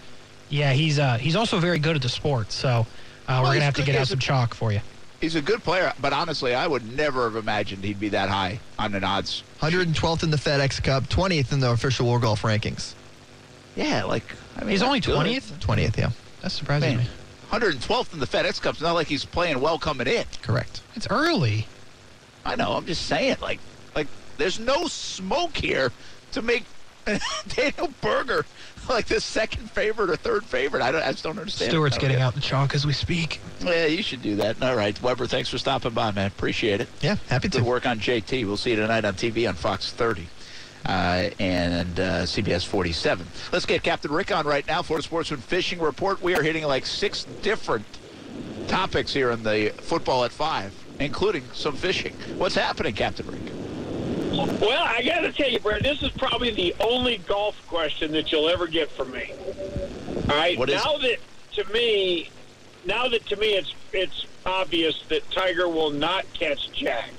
yeah, 0.51 0.73
he's 0.75 0.99
uh, 0.99 1.17
he's 1.17 1.37
also 1.37 1.59
very 1.59 1.79
good 1.79 1.97
at 1.97 2.03
the 2.03 2.09
sport. 2.11 2.53
So 2.53 2.69
uh, 2.69 2.85
Well, 3.29 3.43
we're 3.45 3.49
gonna 3.55 3.61
have 3.65 3.75
to 3.77 3.83
get 3.83 3.97
out 3.97 4.09
some 4.09 4.19
chalk 4.19 4.53
for 4.53 4.73
you. 4.73 4.81
He's 5.21 5.35
a 5.35 5.43
good 5.43 5.63
player, 5.63 5.93
but 6.01 6.13
honestly, 6.15 6.55
I 6.55 6.67
would 6.67 6.97
never 6.97 7.25
have 7.25 7.37
imagined 7.37 7.85
he'd 7.85 8.01
be 8.01 8.09
that 8.11 8.31
high 8.31 8.59
on 8.79 8.95
an 8.95 9.05
odds. 9.05 9.43
112th 9.61 10.23
in 10.23 10.31
the 10.31 10.39
FedEx 10.39 10.83
Cup, 10.83 11.05
20th 11.09 11.53
in 11.53 11.61
the 11.61 11.71
official 11.71 12.09
World 12.09 12.23
Golf 12.23 12.43
rankings. 12.43 12.95
Yeah, 13.77 14.05
like 14.05 14.25
I 14.57 14.61
mean, 14.61 14.71
He's 14.71 14.81
that's 14.81 14.89
only 14.89 15.01
good. 15.01 15.15
twentieth. 15.15 15.53
20th, 15.61 15.97
yeah, 15.97 16.11
That's 16.43 16.55
surprising 16.55 16.97
Man, 16.97 17.05
me. 17.05 17.11
112th 17.51 18.13
in 18.15 18.21
the 18.21 18.27
FedEx 18.27 18.61
Cup. 18.63 18.75
It's 18.75 18.83
not 18.83 18.93
like 18.95 19.07
he's 19.09 19.25
playing 19.25 19.61
well 19.61 19.79
coming 19.79 20.07
in. 20.07 20.25
correct. 20.43 20.81
It's 20.97 21.07
early. 21.11 21.67
I 22.45 22.57
know. 22.57 22.73
I'm 22.73 22.87
just 22.87 23.07
saying, 23.07 23.37
like, 23.43 23.61
like 23.95 24.07
there's 24.39 24.59
no 24.59 24.87
smoke 24.87 25.57
here 25.57 25.93
to 26.33 26.41
make 26.43 26.65
Daniel 27.49 27.93
Berger 28.01 28.45
like 28.89 29.07
the 29.07 29.21
second 29.21 29.71
favorite 29.71 30.11
or 30.11 30.17
third 30.17 30.45
favorite. 30.45 30.83
I 30.83 30.93
don't. 30.93 31.03
I 31.03 31.13
just 31.13 31.25
don't 31.25 31.39
understand. 31.39 31.71
Stewart's 31.71 31.99
getting 31.99 32.19
get 32.19 32.23
out 32.23 32.35
the 32.35 32.41
chalk 32.41 32.75
as 32.75 32.87
we 32.87 32.93
speak. 32.93 33.41
Yeah, 33.61 33.87
you 33.87 34.03
should 34.03 34.23
do 34.23 34.37
that. 34.37 34.63
All 34.63 34.77
right, 34.77 35.01
Weber. 35.03 35.27
Thanks 35.27 35.49
for 35.49 35.59
stopping 35.59 35.93
by, 35.93 36.11
man. 36.11 36.27
Appreciate 36.27 36.81
it. 36.81 36.89
Yeah, 37.01 37.17
happy 37.29 37.49
Good 37.49 37.59
to. 37.59 37.65
work 37.65 37.87
on 37.87 37.99
JT. 38.01 38.45
We'll 38.47 38.57
see 38.57 38.71
you 38.71 38.77
tonight 38.77 39.05
on 39.05 39.15
TV 39.15 39.49
on 39.49 39.55
Fox 39.55 39.93
30 39.93 40.27
uh, 40.87 41.31
and 41.39 42.01
uh, 42.01 42.23
CBS 42.23 42.67
47. 42.67 43.27
Let's 43.53 43.67
get 43.67 43.83
Captain 43.83 44.11
Rick 44.11 44.35
on 44.35 44.47
right 44.47 44.67
now. 44.67 44.83
for 44.83 44.89
Florida 44.89 45.05
Sportsman 45.05 45.41
Fishing 45.41 45.79
Report. 45.79 46.21
We 46.23 46.35
are 46.35 46.43
hitting 46.43 46.65
like 46.65 46.87
six 46.87 47.25
different 47.43 47.87
topics 48.69 49.13
here 49.13 49.31
in 49.31 49.43
the 49.43 49.73
football 49.79 50.25
at 50.25 50.33
five, 50.33 50.73
including 50.99 51.45
some 51.53 51.77
fishing. 51.77 52.15
What's 52.37 52.55
happening, 52.55 52.95
Captain 52.95 53.27
Rick? 53.27 53.53
Well, 54.47 54.83
I 54.85 55.03
got 55.03 55.21
to 55.21 55.33
tell 55.33 55.51
you, 55.51 55.59
Brad, 55.59 55.83
this 55.83 56.03
is 56.03 56.11
probably 56.13 56.51
the 56.51 56.75
only 56.81 57.19
golf 57.19 57.57
question 57.67 58.13
that 58.13 58.31
you'll 58.33 58.49
ever 58.49 58.67
get 58.67 58.91
from 58.91 59.11
me. 59.13 59.33
All 60.29 60.37
right. 60.37 60.59
What 60.59 60.71
is 60.71 60.85
now 60.85 60.97
that 60.99 61.19
to 61.55 61.65
me, 61.73 62.31
now 62.87 63.09
that 63.09 63.27
to 63.27 63.37
me 63.37 63.55
it's 63.57 63.75
it's 63.93 64.27
obvious 64.47 65.03
that 65.09 65.29
Tiger 65.31 65.69
will 65.69 65.91
not 65.91 66.25
catch 66.35 66.71
Jack. 66.73 67.11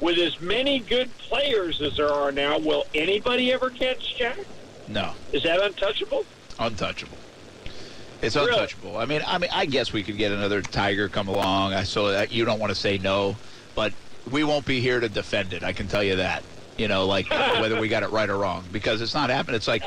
With 0.00 0.18
as 0.18 0.40
many 0.40 0.80
good 0.80 1.16
players 1.18 1.80
as 1.80 1.96
there 1.96 2.10
are 2.12 2.32
now, 2.32 2.58
will 2.58 2.84
anybody 2.94 3.52
ever 3.52 3.70
catch 3.70 4.16
Jack? 4.16 4.38
No, 4.88 5.12
Is 5.32 5.42
that 5.44 5.60
untouchable? 5.62 6.26
untouchable. 6.58 7.16
It's 8.20 8.36
Really? 8.36 8.50
untouchable. 8.50 8.96
I 8.96 9.04
mean, 9.06 9.22
I 9.26 9.38
mean, 9.38 9.50
I 9.52 9.66
guess 9.66 9.92
we 9.92 10.02
could 10.02 10.18
get 10.18 10.32
another 10.32 10.60
Tiger 10.62 11.08
come 11.08 11.28
along. 11.28 11.74
I 11.74 11.84
so 11.84 12.08
that 12.08 12.32
you 12.32 12.44
don't 12.44 12.58
want 12.58 12.70
to 12.70 12.74
say 12.74 12.98
no, 12.98 13.36
but 13.74 13.92
we 14.30 14.44
won't 14.44 14.64
be 14.64 14.80
here 14.80 15.00
to 15.00 15.08
defend 15.08 15.52
it. 15.52 15.62
I 15.62 15.72
can 15.72 15.88
tell 15.88 16.02
you 16.02 16.16
that. 16.16 16.44
You 16.76 16.88
know, 16.88 17.06
like 17.06 17.30
whether 17.30 17.80
we 17.80 17.88
got 17.88 18.02
it 18.02 18.10
right 18.10 18.28
or 18.28 18.38
wrong, 18.38 18.68
because 18.70 19.00
it's 19.00 19.14
not 19.14 19.30
happening. 19.30 19.56
It's 19.56 19.68
like, 19.68 19.84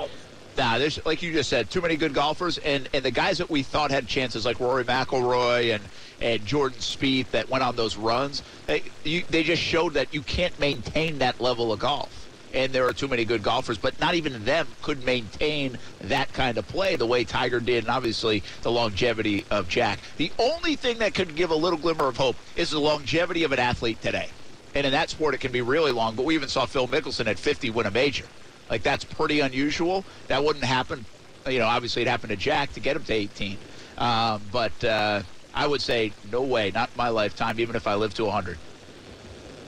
nah, 0.58 0.78
there's 0.78 1.00
like 1.06 1.22
you 1.22 1.34
just 1.34 1.50
said, 1.50 1.70
too 1.70 1.82
many 1.82 1.98
good 1.98 2.14
golfers, 2.14 2.58
and 2.60 2.88
and 2.94 3.04
the 3.04 3.12
guys 3.12 3.38
that 3.40 3.50
we 3.50 3.64
thought 3.64 3.92
had 3.92 4.08
chances, 4.08 4.46
like 4.46 4.60
Rory 4.60 4.86
McIlroy 4.86 5.76
and 5.76 5.90
and 6.22 6.46
Jordan 6.46 6.80
Spieth, 6.80 7.30
that 7.32 7.50
went 7.50 7.64
on 7.64 7.76
those 7.76 7.98
runs. 7.98 8.42
They 8.68 8.92
you, 9.04 9.24
they 9.30 9.44
just 9.44 9.62
showed 9.62 9.96
that 9.96 10.14
you 10.14 10.24
can't 10.24 10.58
maintain 10.60 11.18
that 11.20 11.40
level 11.42 11.74
of 11.74 11.80
golf 11.80 12.27
and 12.54 12.72
there 12.74 12.88
are 12.88 12.94
too 12.94 13.08
many 13.08 13.26
good 13.26 13.44
golfers, 13.44 13.78
but 13.78 14.00
not 14.00 14.16
even 14.16 14.46
them 14.46 14.68
could 14.82 15.04
maintain 15.06 15.78
that 16.02 16.32
kind 16.34 16.58
of 16.58 16.68
play 16.68 16.96
the 16.96 17.06
way 17.06 17.24
Tiger 17.24 17.60
did, 17.60 17.84
and 17.84 17.90
obviously 17.90 18.44
the 18.62 18.72
longevity 18.72 19.46
of 19.52 19.68
Jack. 19.68 20.00
The 20.18 20.32
only 20.40 20.76
thing 20.76 21.00
that 21.00 21.14
could 21.14 21.36
give 21.36 21.52
a 21.52 21.56
little 21.56 21.80
glimmer 21.80 22.08
of 22.08 22.18
hope 22.18 22.36
is 22.56 22.72
the 22.72 22.80
longevity 22.80 23.44
of 23.44 23.52
an 23.52 23.60
athlete 23.60 24.02
today. 24.02 24.30
And 24.76 24.86
in 24.86 24.92
that 24.92 25.10
sport, 25.10 25.34
it 25.34 25.40
can 25.40 25.52
be 25.52 25.62
really 25.62 25.92
long, 25.92 26.16
but 26.16 26.26
we 26.26 26.36
even 26.36 26.50
saw 26.50 26.66
Phil 26.66 26.88
Mickelson 26.88 27.28
at 27.28 27.40
50 27.40 27.70
win 27.72 27.86
a 27.86 27.92
major. 27.92 28.26
Like, 28.70 28.84
that's 28.84 29.04
pretty 29.04 29.40
unusual. 29.40 30.04
That 30.28 30.44
wouldn't 30.44 30.66
happen. 30.66 31.06
You 31.48 31.60
know, 31.60 31.68
obviously 31.68 32.02
it 32.02 32.08
happened 32.08 32.32
to 32.32 32.36
Jack 32.36 32.74
to 32.74 32.80
get 32.80 32.96
him 32.96 33.04
to 33.06 33.14
18. 33.14 33.58
Um, 33.98 34.42
but 34.52 34.84
uh, 34.84 35.22
I 35.54 35.66
would 35.66 35.82
say, 35.82 36.12
no 36.32 36.42
way, 36.42 36.72
not 36.72 36.96
my 36.96 37.10
lifetime, 37.10 37.60
even 37.60 37.76
if 37.76 37.88
I 37.88 37.96
live 37.96 38.14
to 38.16 38.26
100. 38.26 38.58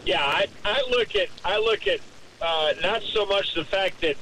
Yeah, 0.06 0.22
I, 0.22 0.48
I 0.66 0.84
look 0.90 1.16
at 1.16 1.30
I 1.44 1.58
look 1.60 1.88
at 1.88 2.00
uh, 2.42 2.74
not 2.82 3.02
so 3.04 3.26
much 3.26 3.54
the 3.54 3.66
fact 3.66 4.02
that 4.02 4.16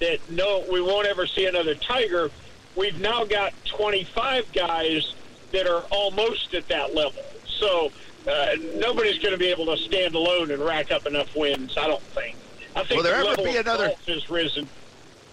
that 0.00 0.18
no, 0.30 0.64
we 0.70 0.80
won't 0.80 1.06
ever 1.06 1.26
see 1.26 1.46
another 1.46 1.74
Tiger. 1.74 2.30
We've 2.74 2.98
now 3.00 3.24
got 3.24 3.52
25 3.66 4.50
guys 4.52 5.14
that 5.52 5.66
are 5.66 5.82
almost 5.90 6.54
at 6.54 6.66
that 6.68 6.94
level. 6.94 7.22
So 7.46 7.92
uh, 8.26 8.46
nobody's 8.76 9.18
going 9.18 9.32
to 9.32 9.38
be 9.38 9.48
able 9.48 9.66
to 9.66 9.76
stand 9.76 10.14
alone 10.14 10.50
and 10.50 10.62
rack 10.64 10.90
up 10.90 11.06
enough 11.06 11.34
wins. 11.36 11.76
I 11.76 11.86
don't 11.86 12.02
think. 12.02 12.36
I 12.74 12.84
think 12.84 12.96
Will 12.98 13.02
there 13.02 13.22
the 13.22 13.30
ever 13.30 13.42
be 13.42 13.56
another- 13.56 13.92
has 14.06 14.30
risen. 14.30 14.68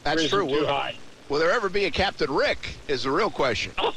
That's 0.04 0.23
risen 0.23 0.39
true. 0.39 0.47
Too 0.47 0.54
Will, 0.62 0.67
high. 0.67 0.95
will 1.30 1.39
there 1.39 1.52
ever 1.52 1.69
be 1.69 1.86
a 1.86 1.91
Captain 1.91 2.30
Rick? 2.32 2.76
Is 2.88 3.04
the 3.04 3.12
real 3.12 3.30
question. 3.30 3.71
no, 3.80 3.93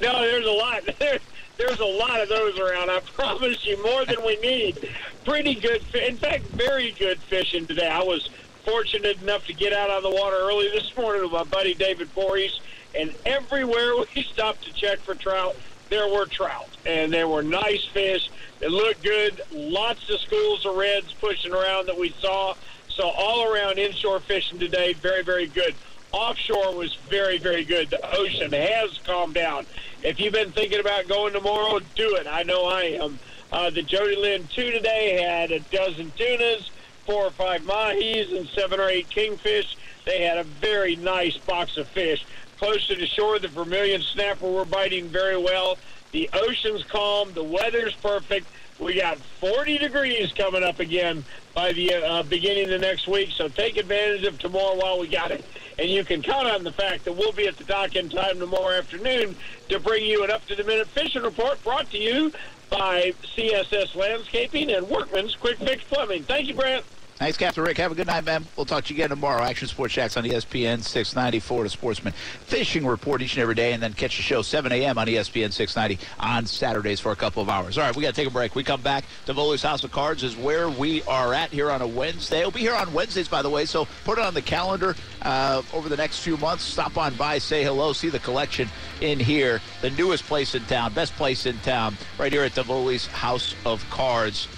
there's 0.00 0.46
a 0.46 0.50
lot. 0.50 0.82
There, 0.98 1.18
there's 1.60 1.80
a 1.80 1.84
lot 1.84 2.20
of 2.20 2.28
those 2.28 2.58
around. 2.58 2.90
I 2.90 3.00
promise 3.14 3.64
you, 3.66 3.82
more 3.82 4.04
than 4.04 4.24
we 4.24 4.36
need. 4.38 4.88
Pretty 5.24 5.54
good. 5.54 5.82
In 5.94 6.16
fact, 6.16 6.44
very 6.44 6.92
good 6.92 7.18
fishing 7.18 7.66
today. 7.66 7.88
I 7.88 8.02
was 8.02 8.30
fortunate 8.64 9.20
enough 9.22 9.46
to 9.46 9.52
get 9.52 9.72
out 9.72 9.90
on 9.90 10.02
the 10.02 10.10
water 10.10 10.36
early 10.36 10.68
this 10.70 10.96
morning 10.96 11.22
with 11.22 11.32
my 11.32 11.44
buddy 11.44 11.74
David 11.74 12.08
Voorhees, 12.08 12.60
and 12.98 13.14
everywhere 13.26 13.92
we 14.16 14.22
stopped 14.22 14.64
to 14.64 14.72
check 14.72 14.98
for 15.00 15.14
trout, 15.14 15.54
there 15.90 16.08
were 16.08 16.24
trout, 16.24 16.68
and 16.86 17.12
there 17.12 17.28
were 17.28 17.42
nice 17.42 17.84
fish. 17.86 18.30
It 18.60 18.70
looked 18.70 19.02
good. 19.02 19.40
Lots 19.52 20.08
of 20.08 20.20
schools 20.20 20.64
of 20.64 20.76
reds 20.76 21.12
pushing 21.14 21.52
around 21.52 21.86
that 21.86 21.98
we 21.98 22.10
saw. 22.20 22.54
So 22.88 23.08
all 23.08 23.52
around 23.52 23.78
inshore 23.78 24.20
fishing 24.20 24.58
today, 24.58 24.92
very, 24.94 25.22
very 25.22 25.46
good. 25.46 25.74
Offshore 26.12 26.74
was 26.74 26.94
very, 27.08 27.38
very 27.38 27.64
good. 27.64 27.90
The 27.90 28.16
ocean 28.16 28.52
has 28.52 28.98
calmed 29.04 29.34
down. 29.34 29.66
If 30.02 30.18
you've 30.18 30.32
been 30.32 30.50
thinking 30.52 30.80
about 30.80 31.08
going 31.08 31.32
tomorrow, 31.32 31.80
do 31.94 32.16
it. 32.16 32.26
I 32.26 32.42
know 32.42 32.64
I 32.64 32.82
am. 32.82 33.18
Uh, 33.52 33.70
the 33.70 33.82
Jody 33.82 34.16
Lynn 34.16 34.46
2 34.48 34.70
today 34.70 35.22
had 35.22 35.50
a 35.50 35.60
dozen 35.60 36.12
tunas, 36.16 36.70
four 37.06 37.24
or 37.24 37.30
five 37.30 37.62
mahis, 37.62 38.36
and 38.36 38.48
seven 38.48 38.80
or 38.80 38.88
eight 38.88 39.08
kingfish. 39.08 39.76
They 40.04 40.22
had 40.22 40.38
a 40.38 40.44
very 40.44 40.96
nice 40.96 41.36
box 41.36 41.76
of 41.76 41.86
fish. 41.88 42.24
Close 42.58 42.86
to 42.88 42.94
the 42.94 43.06
shore, 43.06 43.38
the 43.38 43.48
vermilion 43.48 44.02
snapper 44.02 44.50
were 44.50 44.64
biting 44.64 45.08
very 45.08 45.36
well. 45.36 45.78
The 46.12 46.28
ocean's 46.32 46.84
calm. 46.84 47.32
The 47.32 47.44
weather's 47.44 47.94
perfect. 47.94 48.46
We 48.78 48.94
got 48.94 49.18
40 49.18 49.78
degrees 49.78 50.32
coming 50.32 50.62
up 50.62 50.80
again 50.80 51.24
by 51.54 51.72
the 51.72 51.94
uh, 51.94 52.22
beginning 52.22 52.64
of 52.64 52.70
the 52.70 52.78
next 52.78 53.06
week. 53.06 53.30
So 53.30 53.48
take 53.48 53.76
advantage 53.76 54.24
of 54.24 54.38
tomorrow 54.38 54.76
while 54.76 54.98
we 54.98 55.06
got 55.06 55.30
it. 55.30 55.44
And 55.80 55.88
you 55.88 56.04
can 56.04 56.20
count 56.20 56.46
on 56.46 56.62
the 56.62 56.72
fact 56.72 57.06
that 57.06 57.14
we'll 57.14 57.32
be 57.32 57.46
at 57.46 57.56
the 57.56 57.64
dock 57.64 57.96
in 57.96 58.10
time 58.10 58.38
tomorrow 58.38 58.76
afternoon 58.76 59.34
to 59.70 59.80
bring 59.80 60.04
you 60.04 60.22
an 60.22 60.30
up-to-the-minute 60.30 60.88
fishing 60.88 61.22
report 61.22 61.64
brought 61.64 61.90
to 61.92 61.98
you 61.98 62.30
by 62.68 63.14
CSS 63.34 63.94
Landscaping 63.94 64.70
and 64.70 64.86
Workman's 64.90 65.34
Quick 65.36 65.56
Fix 65.56 65.82
Plumbing. 65.84 66.24
Thank 66.24 66.48
you, 66.48 66.54
Brent. 66.54 66.84
Thanks, 67.20 67.36
Captain 67.36 67.62
Rick. 67.62 67.76
Have 67.76 67.92
a 67.92 67.94
good 67.94 68.06
night, 68.06 68.24
man. 68.24 68.46
We'll 68.56 68.64
talk 68.64 68.84
to 68.84 68.94
you 68.94 68.96
again 68.96 69.10
tomorrow. 69.10 69.42
Action 69.42 69.68
Sports 69.68 69.92
Jax 69.92 70.16
on 70.16 70.24
ESPN 70.24 70.82
690, 70.82 71.38
Florida 71.40 71.68
Sportsman 71.68 72.14
Fishing 72.14 72.86
Report 72.86 73.20
each 73.20 73.34
and 73.34 73.42
every 73.42 73.54
day, 73.54 73.74
and 73.74 73.82
then 73.82 73.92
catch 73.92 74.16
the 74.16 74.22
show 74.22 74.40
7 74.40 74.72
a.m. 74.72 74.96
on 74.96 75.06
ESPN 75.06 75.52
690 75.52 76.02
on 76.18 76.46
Saturdays 76.46 76.98
for 76.98 77.12
a 77.12 77.16
couple 77.16 77.42
of 77.42 77.50
hours. 77.50 77.76
All 77.76 77.84
right, 77.84 77.94
we 77.94 78.00
got 78.00 78.14
to 78.14 78.16
take 78.18 78.26
a 78.26 78.30
break. 78.30 78.54
We 78.54 78.64
come 78.64 78.80
back. 78.80 79.04
Tivoli's 79.26 79.62
House 79.62 79.84
of 79.84 79.92
Cards 79.92 80.22
is 80.22 80.34
where 80.34 80.70
we 80.70 81.02
are 81.02 81.34
at 81.34 81.50
here 81.50 81.70
on 81.70 81.82
a 81.82 81.86
Wednesday. 81.86 82.40
We'll 82.40 82.52
be 82.52 82.60
here 82.60 82.74
on 82.74 82.90
Wednesdays, 82.94 83.28
by 83.28 83.42
the 83.42 83.50
way, 83.50 83.66
so 83.66 83.86
put 84.06 84.18
it 84.18 84.24
on 84.24 84.32
the 84.32 84.40
calendar 84.40 84.96
uh, 85.20 85.60
over 85.74 85.90
the 85.90 85.98
next 85.98 86.20
few 86.20 86.38
months. 86.38 86.64
Stop 86.64 86.96
on 86.96 87.12
by, 87.16 87.36
say 87.36 87.62
hello, 87.62 87.92
see 87.92 88.08
the 88.08 88.20
collection 88.20 88.66
in 89.02 89.20
here. 89.20 89.60
The 89.82 89.90
newest 89.90 90.24
place 90.24 90.54
in 90.54 90.62
town, 90.62 90.94
best 90.94 91.14
place 91.16 91.44
in 91.44 91.58
town, 91.58 91.98
right 92.18 92.32
here 92.32 92.44
at 92.44 92.52
Tivoli's 92.52 93.08
House 93.08 93.54
of 93.66 93.84
Cards. 93.90 94.48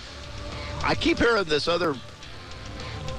I 0.85 0.95
keep 0.95 1.19
hearing 1.19 1.45
this 1.45 1.67
other 1.67 1.97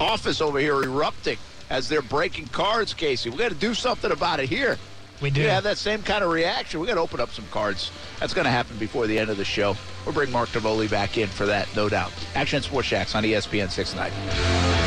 office 0.00 0.40
over 0.40 0.58
here 0.58 0.82
erupting 0.82 1.38
as 1.70 1.88
they're 1.88 2.02
breaking 2.02 2.46
cards, 2.48 2.94
Casey. 2.94 3.30
We 3.30 3.36
got 3.36 3.50
to 3.50 3.54
do 3.54 3.74
something 3.74 4.10
about 4.12 4.40
it 4.40 4.48
here. 4.48 4.78
We 5.20 5.30
do. 5.30 5.42
We 5.42 5.46
have 5.46 5.64
that 5.64 5.78
same 5.78 6.02
kind 6.02 6.24
of 6.24 6.30
reaction. 6.30 6.80
We 6.80 6.86
got 6.86 6.94
to 6.94 7.00
open 7.00 7.20
up 7.20 7.30
some 7.30 7.46
cards. 7.50 7.90
That's 8.20 8.34
going 8.34 8.44
to 8.44 8.50
happen 8.50 8.76
before 8.78 9.06
the 9.06 9.18
end 9.18 9.30
of 9.30 9.36
the 9.36 9.44
show. 9.44 9.76
We'll 10.04 10.14
bring 10.14 10.30
Mark 10.30 10.50
Davoli 10.50 10.90
back 10.90 11.16
in 11.16 11.28
for 11.28 11.46
that, 11.46 11.68
no 11.74 11.88
doubt. 11.88 12.12
Action 12.34 12.62
Sports 12.62 12.88
Jax 12.88 13.14
on 13.14 13.22
ESPN 13.22 13.70
690. 13.70 14.83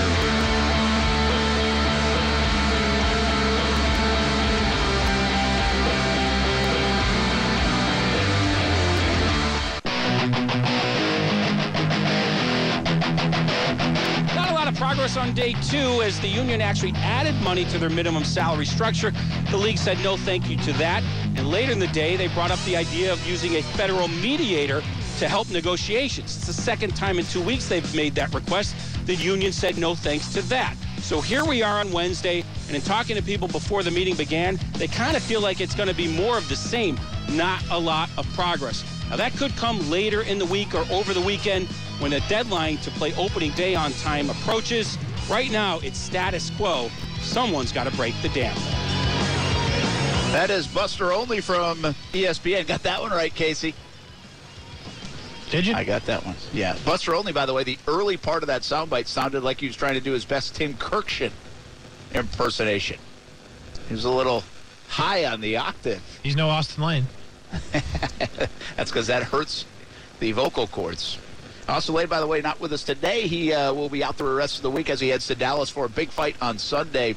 Day 15.37 15.53
two 15.61 16.01
as 16.01 16.19
the 16.21 16.27
union 16.27 16.61
actually 16.61 16.93
added 16.95 17.35
money 17.43 17.63
to 17.63 17.77
their 17.77 17.91
minimum 17.91 18.23
salary 18.23 18.65
structure. 18.65 19.13
The 19.51 19.57
league 19.57 19.77
said 19.77 19.99
no 19.99 20.17
thank 20.17 20.49
you 20.49 20.57
to 20.57 20.73
that. 20.73 21.03
And 21.35 21.51
later 21.51 21.71
in 21.71 21.77
the 21.77 21.87
day, 21.89 22.15
they 22.15 22.27
brought 22.29 22.49
up 22.49 22.57
the 22.65 22.75
idea 22.75 23.13
of 23.13 23.23
using 23.27 23.57
a 23.57 23.61
federal 23.61 24.07
mediator 24.07 24.81
to 25.19 25.29
help 25.29 25.51
negotiations. 25.51 26.35
It's 26.35 26.47
the 26.47 26.53
second 26.53 26.95
time 26.95 27.19
in 27.19 27.25
two 27.25 27.43
weeks 27.43 27.69
they've 27.69 27.95
made 27.95 28.15
that 28.15 28.33
request. 28.33 28.75
The 29.05 29.13
union 29.13 29.51
said 29.51 29.77
no 29.77 29.93
thanks 29.93 30.33
to 30.33 30.41
that. 30.49 30.75
So 31.01 31.21
here 31.21 31.45
we 31.45 31.61
are 31.61 31.79
on 31.81 31.91
Wednesday, 31.91 32.43
and 32.65 32.75
in 32.75 32.81
talking 32.81 33.15
to 33.15 33.21
people 33.21 33.47
before 33.47 33.83
the 33.83 33.91
meeting 33.91 34.15
began, 34.15 34.59
they 34.73 34.87
kind 34.87 35.15
of 35.15 35.21
feel 35.21 35.39
like 35.39 35.61
it's 35.61 35.75
going 35.75 35.87
to 35.87 35.95
be 35.95 36.07
more 36.07 36.39
of 36.39 36.49
the 36.49 36.55
same, 36.55 36.99
not 37.29 37.63
a 37.69 37.77
lot 37.77 38.09
of 38.17 38.27
progress. 38.33 38.83
Now, 39.09 39.15
that 39.15 39.35
could 39.37 39.55
come 39.55 39.89
later 39.89 40.21
in 40.21 40.37
the 40.37 40.45
week 40.45 40.75
or 40.75 40.85
over 40.91 41.13
the 41.13 41.21
weekend 41.21 41.67
when 41.99 42.11
the 42.11 42.19
deadline 42.27 42.77
to 42.77 42.91
play 42.91 43.13
opening 43.15 43.51
day 43.51 43.73
on 43.73 43.91
time 43.93 44.29
approaches. 44.29 44.97
Right 45.29 45.49
now, 45.49 45.79
it's 45.79 45.97
status 45.97 46.49
quo. 46.51 46.89
Someone's 47.21 47.71
got 47.71 47.85
to 47.85 47.95
break 47.95 48.13
the 48.21 48.29
dam. 48.29 48.55
That 50.33 50.49
is 50.49 50.67
Buster 50.67 51.13
Olney 51.13 51.39
from 51.39 51.79
ESPN. 52.11 52.67
Got 52.67 52.83
that 52.83 53.01
one 53.01 53.11
right, 53.11 53.33
Casey. 53.33 53.73
Did 55.49 55.65
you? 55.65 55.73
I 55.73 55.85
got 55.85 56.05
that 56.05 56.25
one. 56.25 56.35
Yeah. 56.53 56.75
Buster 56.85 57.15
Olney, 57.15 57.31
by 57.31 57.45
the 57.45 57.53
way, 57.53 57.63
the 57.63 57.77
early 57.87 58.17
part 58.17 58.43
of 58.43 58.47
that 58.47 58.63
soundbite 58.63 59.07
sounded 59.07 59.41
like 59.41 59.61
he 59.61 59.67
was 59.67 59.77
trying 59.77 59.93
to 59.93 60.01
do 60.01 60.11
his 60.11 60.25
best 60.25 60.55
Tim 60.55 60.73
Kurkjian 60.73 61.31
impersonation. 62.13 62.97
He 63.87 63.93
was 63.93 64.03
a 64.03 64.11
little 64.11 64.43
high 64.89 65.25
on 65.25 65.39
the 65.39 65.57
octave. 65.57 66.01
He's 66.21 66.35
no 66.35 66.49
Austin 66.49 66.83
Lane. 66.83 67.05
That's 68.75 68.91
because 68.91 69.07
that 69.07 69.23
hurts 69.23 69.65
the 70.19 70.31
vocal 70.31 70.67
cords. 70.67 71.17
Austin 71.67 71.95
Lane, 71.95 72.07
by 72.07 72.19
the 72.19 72.27
way, 72.27 72.41
not 72.41 72.59
with 72.59 72.71
us 72.71 72.83
today. 72.83 73.27
He 73.27 73.51
uh, 73.51 73.73
will 73.73 73.89
be 73.89 74.03
out 74.03 74.17
the 74.17 74.23
rest 74.23 74.57
of 74.57 74.63
the 74.63 74.71
week 74.71 74.89
as 74.89 75.01
he 75.01 75.09
heads 75.09 75.27
to 75.27 75.35
Dallas 75.35 75.69
for 75.69 75.85
a 75.85 75.89
big 75.89 76.09
fight 76.09 76.35
on 76.41 76.57
Sunday. 76.57 77.15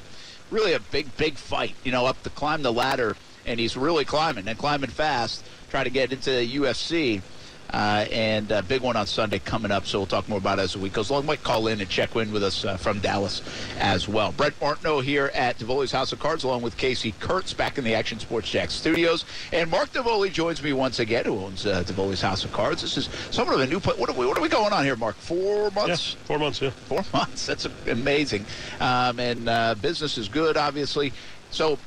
Really 0.51 0.73
a 0.73 0.81
big, 0.81 1.16
big 1.16 1.37
fight, 1.37 1.77
you 1.85 1.93
know, 1.93 2.07
up 2.07 2.21
to 2.25 2.31
climb 2.31 2.62
the 2.62 2.73
ladder, 2.73 3.16
and 3.47 3.61
he's 3.61 3.77
really 3.77 4.05
climbing 4.05 4.49
and 4.49 4.59
climbing 4.59 4.90
fast, 4.90 5.45
trying 5.71 5.85
to 5.85 5.90
get 5.90 6.12
into 6.12 6.31
the 6.31 6.57
UFC. 6.57 7.23
Uh, 7.72 8.04
and 8.11 8.50
a 8.50 8.62
big 8.62 8.83
one 8.83 8.96
on 8.96 9.06
Sunday 9.06 9.38
coming 9.38 9.70
up, 9.70 9.87
so 9.87 10.00
we'll 10.00 10.06
talk 10.06 10.28
more 10.28 10.38
about 10.38 10.59
it 10.59 10.62
as 10.62 10.72
the 10.72 10.78
week 10.78 10.92
goes 10.92 11.11
along. 11.11 11.26
Might 11.26 11.42
call 11.42 11.68
in 11.68 11.80
and 11.80 11.88
check 11.88 12.16
in 12.16 12.33
with 12.33 12.42
us 12.42 12.64
uh, 12.64 12.76
from 12.76 12.98
Dallas 12.98 13.42
as 13.78 14.09
well. 14.09 14.33
Brent 14.33 14.61
Martineau 14.61 15.00
here 15.00 15.30
at 15.35 15.59
Davoli's 15.59 15.92
House 15.92 16.12
of 16.12 16.18
Cards, 16.18 16.42
along 16.42 16.62
with 16.62 16.76
Casey 16.76 17.14
Kurtz 17.20 17.52
back 17.52 17.78
in 17.78 17.85
the 17.85 17.94
Action 17.94 18.18
Sports 18.18 18.50
Jax 18.50 18.74
studios. 18.74 19.24
And 19.52 19.70
Mark 19.70 19.92
Davoli 19.92 20.33
joins 20.33 20.62
me 20.62 20.72
once 20.72 20.98
again, 20.98 21.24
who 21.24 21.38
owns 21.38 21.64
uh, 21.64 21.85
Davoli's 21.85 22.20
House 22.20 22.44
of 22.44 22.52
Cards. 22.52 22.83
This 22.83 22.96
is 22.96 23.09
somewhat 23.30 23.54
of 23.54 23.61
a 23.61 23.66
new 23.66 23.78
place. 23.78 23.98
What 23.98 24.11
are 24.11 24.14
we, 24.14 24.26
what 24.26 24.37
are 24.37 24.42
we 24.42 24.48
going 24.48 24.72
on 24.72 24.85
here, 24.85 24.96
Mark? 24.96 25.14
Four 25.16 25.70
months? 25.70 26.14
Yeah, 26.14 26.24
four 26.24 26.38
months, 26.38 26.61
yeah. 26.61 26.70
Four 26.70 27.04
months. 27.12 27.46
That's 27.46 27.66
amazing. 27.87 28.44
Um, 28.80 29.20
and 29.20 29.48
uh, 29.48 29.74
business 29.76 30.18
is 30.18 30.28
good, 30.28 30.56
obviously. 30.56 31.12
So 31.50 31.78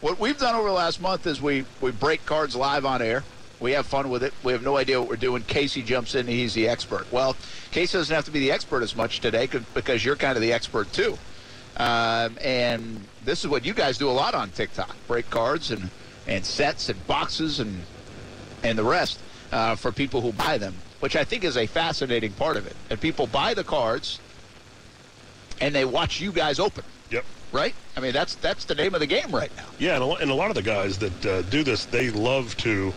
what 0.00 0.18
we've 0.18 0.38
done 0.38 0.54
over 0.54 0.68
the 0.68 0.74
last 0.74 1.00
month 1.00 1.26
is 1.26 1.42
we, 1.42 1.64
we 1.80 1.90
break 1.90 2.24
cards 2.26 2.56
live 2.56 2.84
on 2.84 3.02
air. 3.02 3.22
We 3.58 3.72
have 3.72 3.86
fun 3.86 4.10
with 4.10 4.22
it. 4.22 4.34
We 4.42 4.52
have 4.52 4.62
no 4.62 4.76
idea 4.76 5.00
what 5.00 5.08
we're 5.08 5.16
doing. 5.16 5.42
Casey 5.42 5.82
jumps 5.82 6.14
in. 6.14 6.26
He's 6.26 6.54
the 6.54 6.68
expert. 6.68 7.10
Well, 7.10 7.36
Casey 7.70 7.96
doesn't 7.96 8.14
have 8.14 8.26
to 8.26 8.30
be 8.30 8.40
the 8.40 8.52
expert 8.52 8.82
as 8.82 8.94
much 8.94 9.20
today 9.20 9.48
because 9.74 10.04
you're 10.04 10.16
kind 10.16 10.36
of 10.36 10.42
the 10.42 10.52
expert 10.52 10.92
too. 10.92 11.16
Um, 11.78 12.36
and 12.42 13.00
this 13.24 13.44
is 13.44 13.48
what 13.48 13.64
you 13.64 13.74
guys 13.74 13.98
do 13.98 14.08
a 14.08 14.12
lot 14.12 14.34
on 14.34 14.50
TikTok: 14.50 14.94
break 15.06 15.28
cards 15.30 15.70
and 15.70 15.90
and 16.26 16.44
sets 16.44 16.88
and 16.88 17.06
boxes 17.06 17.60
and 17.60 17.82
and 18.62 18.78
the 18.78 18.84
rest 18.84 19.20
uh, 19.52 19.76
for 19.76 19.92
people 19.92 20.20
who 20.20 20.32
buy 20.32 20.58
them, 20.58 20.74
which 21.00 21.16
I 21.16 21.24
think 21.24 21.44
is 21.44 21.56
a 21.56 21.66
fascinating 21.66 22.32
part 22.32 22.56
of 22.56 22.66
it. 22.66 22.76
And 22.90 23.00
people 23.00 23.26
buy 23.26 23.54
the 23.54 23.64
cards 23.64 24.20
and 25.60 25.74
they 25.74 25.84
watch 25.84 26.20
you 26.20 26.32
guys 26.32 26.58
open. 26.58 26.84
Yep. 27.10 27.24
Right? 27.52 27.74
I 27.96 28.00
mean, 28.00 28.12
that's 28.12 28.34
that's 28.36 28.64
the 28.64 28.74
name 28.74 28.94
of 28.94 29.00
the 29.00 29.06
game 29.06 29.30
right 29.30 29.54
now. 29.56 29.66
Yeah, 29.78 29.94
and 29.94 30.04
a, 30.04 30.14
and 30.16 30.30
a 30.30 30.34
lot 30.34 30.50
of 30.50 30.56
the 30.56 30.62
guys 30.62 30.98
that 30.98 31.26
uh, 31.26 31.42
do 31.42 31.62
this, 31.62 31.84
they 31.86 32.10
love 32.10 32.56
to 32.58 32.92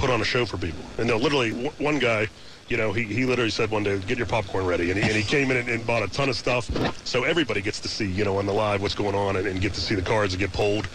put 0.00 0.10
on 0.10 0.20
a 0.20 0.24
show 0.24 0.46
for 0.46 0.56
people. 0.56 0.82
And 0.98 1.08
they'll 1.08 1.18
literally, 1.18 1.50
w- 1.50 1.70
one 1.78 1.98
guy, 1.98 2.28
you 2.68 2.76
know, 2.76 2.92
he, 2.92 3.04
he 3.04 3.26
literally 3.26 3.50
said 3.50 3.70
one 3.70 3.82
day, 3.82 3.98
get 3.98 4.16
your 4.16 4.26
popcorn 4.26 4.64
ready. 4.64 4.90
And 4.90 4.98
he, 4.98 5.04
and 5.04 5.12
he 5.12 5.22
came 5.22 5.50
in 5.50 5.58
and, 5.58 5.68
and 5.68 5.86
bought 5.86 6.02
a 6.02 6.08
ton 6.08 6.28
of 6.28 6.36
stuff. 6.36 6.70
So 7.06 7.24
everybody 7.24 7.60
gets 7.60 7.80
to 7.80 7.88
see, 7.88 8.06
you 8.06 8.24
know, 8.24 8.38
on 8.38 8.46
the 8.46 8.52
live 8.52 8.80
what's 8.80 8.94
going 8.94 9.14
on 9.14 9.36
and, 9.36 9.46
and 9.46 9.60
get 9.60 9.74
to 9.74 9.80
see 9.80 9.94
the 9.94 10.02
cards 10.02 10.32
that 10.32 10.38
get 10.38 10.52
pulled. 10.52 10.88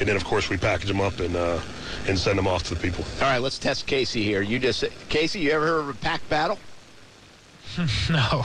And 0.00 0.08
then, 0.08 0.16
of 0.16 0.24
course, 0.24 0.50
we 0.50 0.56
package 0.56 0.88
them 0.88 1.00
up 1.00 1.18
and 1.18 1.34
uh, 1.34 1.60
and 2.06 2.16
send 2.16 2.38
them 2.38 2.46
off 2.46 2.62
to 2.64 2.74
the 2.74 2.80
people. 2.80 3.04
All 3.20 3.22
right, 3.22 3.38
let's 3.38 3.58
test 3.58 3.86
Casey 3.86 4.22
here. 4.22 4.42
You 4.42 4.60
just 4.60 4.84
Casey, 5.08 5.40
you 5.40 5.50
ever 5.50 5.66
heard 5.66 5.80
of 5.80 5.88
a 5.88 5.94
pack 5.94 6.28
battle? 6.28 6.58
no. 8.10 8.44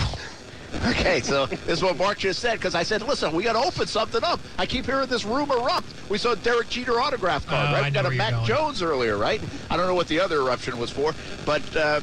Okay, 0.87 1.21
so 1.21 1.45
this 1.45 1.69
is 1.77 1.83
what 1.83 1.97
Mark 1.97 2.17
just 2.17 2.39
said 2.39 2.53
because 2.55 2.75
I 2.75 2.83
said, 2.83 3.01
listen, 3.03 3.31
we 3.33 3.43
got 3.43 3.53
to 3.53 3.59
open 3.59 3.87
something 3.87 4.23
up. 4.23 4.39
I 4.57 4.65
keep 4.65 4.85
hearing 4.85 5.07
this 5.07 5.23
room 5.23 5.51
erupt. 5.51 5.87
We 6.09 6.17
saw 6.17 6.35
Derek 6.35 6.69
Jeter 6.69 6.99
autograph 6.99 7.45
card, 7.45 7.69
Oh, 7.69 7.73
right? 7.73 7.85
We 7.85 7.91
got 7.91 8.05
a 8.05 8.11
Mac. 8.11 8.43
Jones 8.45 8.81
earlier, 8.81 9.17
right? 9.17 9.41
I 9.69 9.77
don't 9.77 9.87
know 9.87 9.95
what 9.95 10.07
the 10.07 10.19
other 10.19 10.39
eruption 10.41 10.77
was 10.77 10.89
for, 10.89 11.13
but 11.45 11.75
uh, 11.75 12.01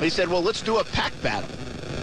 he 0.00 0.10
said, 0.10 0.28
well, 0.28 0.42
let's 0.42 0.62
do 0.62 0.78
a 0.78 0.84
pack 0.84 1.12
battle. 1.22 1.48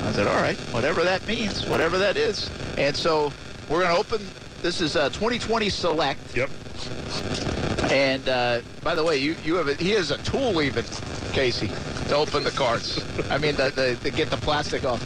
I 0.03 0.11
said, 0.11 0.27
all 0.27 0.41
right, 0.41 0.57
whatever 0.73 1.03
that 1.03 1.25
means, 1.27 1.67
whatever 1.67 1.97
that 1.99 2.17
is. 2.17 2.49
And 2.77 2.95
so 2.95 3.31
we're 3.69 3.83
going 3.83 3.93
to 3.93 3.99
open. 3.99 4.25
This 4.61 4.81
is 4.81 4.95
uh, 4.95 5.09
2020 5.09 5.69
Select. 5.69 6.35
Yep. 6.35 6.49
And 7.91 8.27
uh, 8.29 8.61
by 8.83 8.95
the 8.95 9.03
way, 9.03 9.17
you, 9.17 9.35
you 9.43 9.55
have 9.55 9.67
a, 9.67 9.75
he 9.75 9.91
has 9.91 10.11
a 10.11 10.17
tool 10.19 10.61
even, 10.61 10.83
Casey, 11.33 11.67
to 12.07 12.15
open 12.15 12.43
the 12.43 12.51
cards. 12.51 12.99
I 13.29 13.37
mean, 13.37 13.55
the, 13.55 13.69
the, 13.69 13.97
to 14.03 14.15
get 14.15 14.29
the 14.29 14.37
plastic 14.37 14.85
off. 14.85 15.01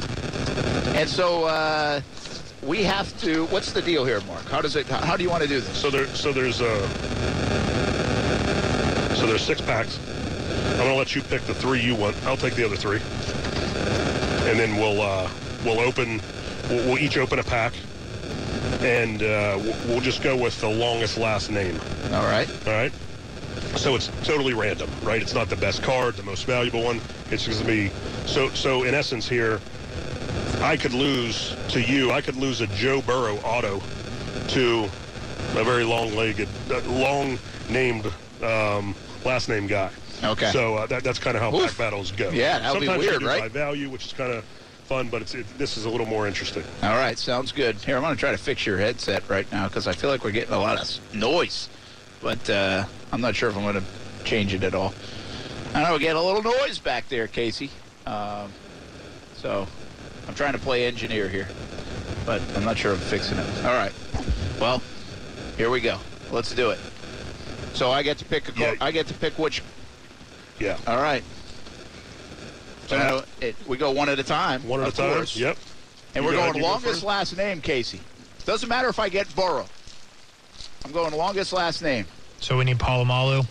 And 0.95 1.09
so 1.09 1.45
uh, 1.45 2.01
we 2.63 2.83
have 2.83 3.17
to. 3.21 3.45
What's 3.47 3.71
the 3.71 3.81
deal 3.81 4.05
here, 4.05 4.21
Mark? 4.21 4.45
How 4.45 4.61
does 4.61 4.75
it? 4.75 4.87
How, 4.87 5.05
how 5.05 5.17
do 5.17 5.23
you 5.23 5.29
want 5.29 5.43
to 5.43 5.49
do 5.49 5.59
this? 5.59 5.77
So 5.77 5.89
there, 5.89 6.07
so 6.07 6.31
there's 6.31 6.61
uh, 6.61 6.87
so 9.15 9.27
there's 9.27 9.43
six 9.43 9.61
packs. 9.61 9.99
I'm 10.71 10.77
going 10.77 10.89
to 10.89 10.95
let 10.95 11.15
you 11.15 11.21
pick 11.21 11.41
the 11.43 11.53
three 11.53 11.79
you 11.79 11.95
want. 11.95 12.21
I'll 12.25 12.37
take 12.37 12.55
the 12.55 12.65
other 12.65 12.75
three. 12.75 12.99
And 14.49 14.59
then 14.59 14.75
we'll 14.75 15.01
uh, 15.01 15.29
we'll 15.63 15.79
open, 15.79 16.21
we'll, 16.69 16.85
we'll 16.85 16.99
each 16.99 17.17
open 17.17 17.39
a 17.39 17.43
pack. 17.43 17.73
And 18.81 19.23
uh, 19.23 19.57
we'll, 19.61 19.87
we'll 19.87 20.01
just 20.01 20.21
go 20.21 20.35
with 20.35 20.59
the 20.61 20.69
longest 20.69 21.17
last 21.17 21.49
name. 21.49 21.79
All 22.11 22.25
right. 22.25 22.49
All 22.67 22.73
right. 22.73 22.91
So 23.77 23.95
it's 23.95 24.07
totally 24.23 24.53
random, 24.53 24.89
right? 25.01 25.21
It's 25.21 25.33
not 25.33 25.49
the 25.49 25.55
best 25.55 25.81
card, 25.81 26.15
the 26.15 26.23
most 26.23 26.45
valuable 26.45 26.83
one. 26.83 27.01
It's 27.31 27.47
going 27.47 27.59
to 27.59 27.65
be 27.65 27.91
so. 28.25 28.49
So 28.49 28.83
in 28.83 28.93
essence, 28.93 29.27
here, 29.27 29.59
I 30.65 30.77
could 30.77 30.95
lose 30.95 31.55
to 31.69 31.79
you. 31.79 32.11
I 32.11 32.21
could 32.21 32.37
lose 32.37 32.59
a 32.59 32.65
Joe 32.67 32.99
Burrow 33.03 33.37
auto 33.43 33.83
to 34.47 34.85
a 35.55 35.63
very 35.63 35.83
long-legged, 35.83 36.49
uh, 36.71 36.81
long-named 36.89 38.11
um, 38.41 38.95
last 39.23 39.47
name 39.47 39.67
guy. 39.67 39.91
Okay. 40.23 40.49
So 40.49 40.77
uh, 40.77 40.87
that, 40.87 41.03
that's 41.03 41.19
kind 41.19 41.37
of 41.37 41.43
how 41.43 41.55
Oof. 41.55 41.67
pack 41.67 41.77
battles 41.77 42.11
go. 42.11 42.31
Yeah, 42.31 42.57
that 42.57 42.73
would 42.73 42.81
be 42.81 42.87
weird, 42.87 43.21
right? 43.21 43.41
By 43.41 43.47
value, 43.47 43.91
which 43.91 44.07
is 44.07 44.13
kind 44.13 44.31
of 44.33 44.43
fun, 44.85 45.07
but 45.07 45.21
it's 45.21 45.35
it, 45.35 45.45
this 45.59 45.77
is 45.77 45.85
a 45.85 45.89
little 45.89 46.07
more 46.07 46.25
interesting. 46.25 46.63
All 46.81 46.95
right, 46.95 47.17
sounds 47.19 47.51
good. 47.51 47.75
Here, 47.75 47.95
I'm 47.95 48.01
going 48.01 48.15
to 48.15 48.19
try 48.19 48.31
to 48.31 48.37
fix 48.37 48.65
your 48.65 48.79
headset 48.79 49.29
right 49.29 49.49
now 49.51 49.67
because 49.67 49.87
I 49.87 49.93
feel 49.93 50.09
like 50.09 50.23
we're 50.23 50.31
getting 50.31 50.55
a 50.55 50.59
lot 50.59 50.81
of 50.81 51.15
noise, 51.15 51.69
but 52.23 52.49
uh, 52.49 52.85
I'm 53.11 53.21
not 53.21 53.35
sure 53.35 53.49
if 53.49 53.55
I'm 53.55 53.61
going 53.61 53.75
to 53.75 54.23
change 54.23 54.51
it 54.55 54.63
at 54.63 54.73
all. 54.73 54.95
I 55.75 55.83
know 55.83 55.93
we 55.93 55.99
get 55.99 56.15
a 56.15 56.21
little 56.21 56.41
noise 56.41 56.79
back 56.79 57.07
there, 57.07 57.27
Casey. 57.27 57.69
Um, 58.07 58.51
so 59.35 59.67
I'm 60.27 60.35
trying 60.35 60.53
to 60.53 60.59
play 60.59 60.85
engineer 60.85 61.29
here, 61.29 61.47
but 62.25 62.41
I'm 62.55 62.63
not 62.65 62.77
sure 62.77 62.93
I'm 62.93 62.97
fixing 62.99 63.37
it. 63.37 63.47
All 63.65 63.73
right. 63.73 63.91
Well, 64.59 64.81
here 65.57 65.69
we 65.69 65.81
go. 65.81 65.99
Let's 66.31 66.53
do 66.53 66.71
it. 66.71 66.79
So 67.73 67.91
I 67.91 68.03
get 68.03 68.17
to 68.19 68.25
pick 68.25 68.47
a. 68.49 68.51
co- 68.51 68.59
Yeah. 68.61 68.75
I 68.81 68.91
get 68.91 69.07
to 69.07 69.13
pick 69.13 69.37
which. 69.37 69.61
Yeah. 70.59 70.77
All 70.87 70.97
right. 71.01 71.23
So 72.87 72.97
now 72.97 73.23
it, 73.41 73.55
we 73.67 73.77
go 73.77 73.91
one 73.91 74.09
at 74.09 74.19
a 74.19 74.23
time. 74.23 74.65
One 74.67 74.81
at 74.81 74.89
a 74.89 74.91
time. 74.91 75.13
course. 75.13 75.35
Yep. 75.35 75.57
And 76.15 76.23
You 76.23 76.29
we're 76.31 76.37
going 76.37 76.55
you 76.55 76.61
go 76.61 76.67
longest 76.67 77.03
last 77.03 77.35
name, 77.35 77.61
Casey. 77.61 77.99
Doesn't 78.45 78.69
matter 78.69 78.87
if 78.87 78.99
I 78.99 79.09
get 79.09 79.33
Burrow. 79.35 79.65
I'm 80.85 80.91
going 80.91 81.13
longest 81.13 81.51
last 81.51 81.81
name. 81.81 82.05
So 82.39 82.57
we 82.57 82.63
need 82.63 82.77
Polamalu. 82.77 83.45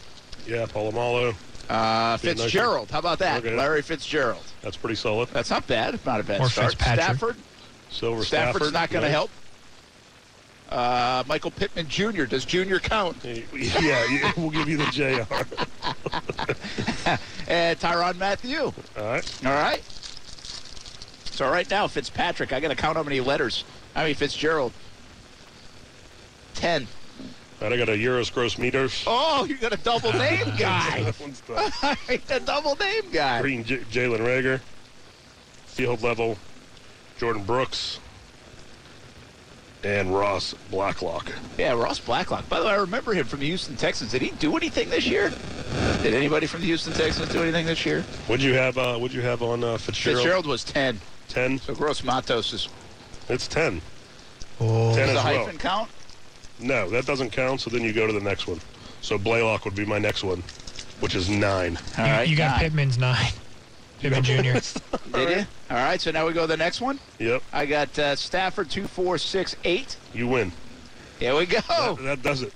Yeah, 0.46 0.66
Polamalu. 0.66 1.34
Uh, 1.68 2.16
Be 2.18 2.28
nice 2.28 2.40
Fitzgerald. 2.42 2.90
How 2.90 3.00
about 3.00 3.18
that? 3.18 3.44
Okay. 3.44 3.56
Larry 3.56 3.82
Fitzgerald. 3.82 4.44
That's 4.64 4.76
pretty 4.78 4.94
solid. 4.96 5.28
That's 5.28 5.50
not 5.50 5.66
bad. 5.66 6.04
Not 6.06 6.20
a 6.20 6.24
bad 6.24 6.40
Or 6.40 6.48
start. 6.48 6.70
Fitzpatrick. 6.72 7.04
Stafford. 7.04 7.36
Silver 7.90 8.24
Stafford's 8.24 8.68
Stafford. 8.68 8.72
not 8.72 8.88
going 8.90 9.02
to 9.02 9.08
nice. 9.08 9.12
help. 9.12 9.30
Uh, 10.70 11.22
Michael 11.28 11.50
Pittman 11.50 11.86
Jr. 11.86 12.24
Does 12.24 12.46
Jr. 12.46 12.78
count? 12.78 13.18
Yeah, 13.24 14.06
yeah, 14.10 14.32
we'll 14.36 14.50
give 14.50 14.66
you 14.68 14.78
the 14.78 14.86
JR. 14.86 15.26
And 17.46 17.78
Tyrann 17.80 18.16
Mathieu. 18.16 18.72
All 18.96 19.04
right. 19.04 19.40
All 19.46 19.52
right. 19.52 19.82
So 21.26 21.48
right 21.50 21.68
now, 21.70 21.86
Fitzpatrick. 21.86 22.52
I 22.54 22.60
got 22.60 22.68
to 22.68 22.74
count 22.76 22.96
how 22.96 23.02
many 23.02 23.20
letters. 23.20 23.64
I 23.94 24.06
mean 24.06 24.14
Fitzgerald. 24.14 24.72
Ten. 26.54 26.88
All 27.64 27.70
right, 27.70 27.80
I 27.80 27.82
got 27.82 27.88
a 27.88 27.96
Yetur 27.96 28.30
Gross-Matos. 28.34 29.04
Oh, 29.06 29.46
you 29.46 29.56
got 29.56 29.72
a 29.72 29.78
double 29.78 30.12
name 30.12 30.44
guy. 30.58 31.02
That 31.02 31.18
one's 31.18 31.40
done. 31.40 31.72
a 32.28 32.40
double 32.40 32.76
name 32.76 33.04
guy. 33.10 33.40
Green 33.40 33.64
J- 33.64 33.78
Jalen 33.90 34.18
Reagor. 34.18 34.60
Field 35.64 36.02
level. 36.02 36.36
Jordan 37.16 37.42
Brooks. 37.42 38.00
And 39.82 40.14
Ross 40.14 40.52
Blacklock. 40.70 41.32
Yeah, 41.56 41.72
Ross 41.72 41.98
Blacklock. 42.00 42.46
By 42.50 42.60
the 42.60 42.66
way, 42.66 42.72
I 42.72 42.76
remember 42.76 43.14
him 43.14 43.24
from 43.24 43.40
the 43.40 43.46
Houston 43.46 43.76
Texans. 43.76 44.12
Did 44.12 44.20
he 44.20 44.30
do 44.32 44.54
anything 44.58 44.90
this 44.90 45.06
year? 45.06 45.32
Did 46.02 46.12
anybody 46.12 46.46
from 46.46 46.60
the 46.60 46.66
Houston 46.66 46.92
Texans 46.92 47.30
do 47.32 47.40
anything 47.42 47.64
this 47.64 47.86
year? 47.86 48.02
What'd 48.26 48.44
you 48.44 48.52
have? 48.52 48.76
Uh, 48.76 48.98
what'd 48.98 49.14
you 49.16 49.22
have 49.22 49.42
on 49.42 49.64
uh, 49.64 49.78
Fitzgerald? 49.78 50.18
Fitzgerald 50.18 50.46
was 50.46 50.64
10. 50.64 51.00
Ten. 51.28 51.58
So 51.58 51.74
Gross 51.74 52.04
Matos 52.04 52.52
is. 52.52 52.68
It's 53.30 53.48
ten. 53.48 53.80
Oh. 54.60 54.94
Ten 54.94 55.08
Does 55.08 55.16
as 55.16 55.24
the 55.24 55.30
well. 55.30 55.44
hyphen 55.44 55.58
count? 55.58 55.90
No, 56.60 56.88
that 56.90 57.06
doesn't 57.06 57.30
count. 57.30 57.60
So 57.60 57.70
then 57.70 57.82
you 57.82 57.92
go 57.92 58.06
to 58.06 58.12
the 58.12 58.20
next 58.20 58.46
one. 58.46 58.60
So 59.00 59.18
Blacklock 59.18 59.64
would 59.64 59.74
be 59.74 59.84
my 59.84 59.98
next 59.98 60.24
one, 60.24 60.42
which 61.00 61.14
is 61.14 61.28
nine. 61.28 61.78
All 61.98 62.06
You, 62.06 62.12
right. 62.12 62.28
you 62.28 62.36
got 62.36 62.52
nine. 62.52 62.60
Pittman's 62.60 62.98
nine. 62.98 63.32
Pittman 64.00 64.22
Jr. 64.22 64.32
Did 64.42 64.64
you? 65.38 65.46
All 65.70 65.76
right, 65.76 66.00
so 66.00 66.10
now 66.10 66.26
we 66.26 66.32
go 66.32 66.42
to 66.42 66.46
the 66.46 66.56
next 66.56 66.80
one. 66.80 66.98
Yep. 67.18 67.42
I 67.52 67.66
got 67.66 67.98
uh, 67.98 68.16
Stafford 68.16 68.70
2468. 68.70 69.96
You 70.14 70.28
win. 70.28 70.52
Here 71.18 71.34
we 71.36 71.46
go. 71.46 71.60
That, 71.68 71.98
that 72.02 72.22
does 72.22 72.42
it. 72.42 72.52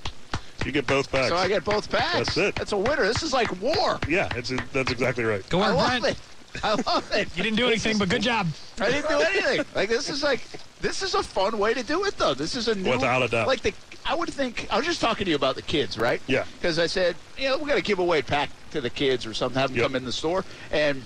You 0.65 0.73
get 0.73 0.87
both 0.87 1.11
packs. 1.11 1.29
So 1.29 1.37
I 1.37 1.49
get 1.49 1.65
both 1.65 1.91
packs. 1.91 2.35
That's 2.35 2.37
it. 2.37 2.55
That's 2.57 2.73
a 2.73 2.77
winner. 2.77 3.07
This 3.07 3.23
is 3.23 3.33
like 3.33 3.61
war. 3.63 3.99
yeah, 4.09 4.29
it's 4.35 4.53
that's 4.73 4.91
exactly 4.91 5.25
right. 5.25 5.49
Go 5.49 5.61
I 5.61 5.69
on, 5.71 5.77
love 5.77 6.01
Brent. 6.01 6.17
it. 6.17 6.65
I 6.65 6.75
love 6.75 7.11
it. 7.15 7.29
You 7.37 7.43
didn't 7.45 7.57
do 7.57 7.69
anything, 7.69 7.97
but 7.99 8.09
good 8.09 8.23
job. 8.23 8.49
I 8.81 8.91
didn't 8.91 9.09
do 9.09 9.21
anything. 9.21 9.65
Like 9.75 9.89
this 9.89 10.09
is 10.11 10.23
like 10.23 10.41
this 10.81 11.03
is 11.03 11.15
a 11.15 11.23
fun 11.23 11.59
way 11.59 11.75
to 11.75 11.83
do 11.85 12.05
it 12.05 12.19
though. 12.19 12.35
This 12.35 12.57
is 12.57 12.67
a 12.69 12.75
new 12.75 12.91
Without 12.91 13.23
a 13.23 13.29
doubt. 13.29 13.47
Like 13.47 13.61
the 13.61 13.73
I 14.09 14.14
would 14.14 14.31
think 14.33 14.66
I 14.71 14.79
was 14.79 14.87
just 14.87 15.01
talking 15.03 15.27
to 15.27 15.31
you 15.31 15.37
about 15.37 15.55
the 15.55 15.62
kids, 15.62 15.99
right? 15.99 16.23
Yeah. 16.27 16.44
Because 16.59 16.79
I 16.79 16.87
said, 16.87 17.14
you 17.37 17.49
know, 17.49 17.59
we're 17.59 17.68
gonna 17.68 17.83
give 17.83 17.99
away 17.99 18.21
a 18.21 18.23
pack 18.23 18.49
to 18.71 18.81
the 18.81 18.88
kids 18.90 19.27
or 19.27 19.35
something, 19.35 19.61
have 19.61 19.71
them 19.71 19.77
Yep. 19.79 19.85
come 19.87 19.97
in 19.97 20.05
the 20.07 20.12
store. 20.12 20.44
And 20.73 21.03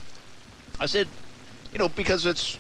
I 0.79 0.87
said, 0.87 1.09
you 1.73 1.79
know, 1.79 1.89
because 1.89 2.27
it's 2.27 2.59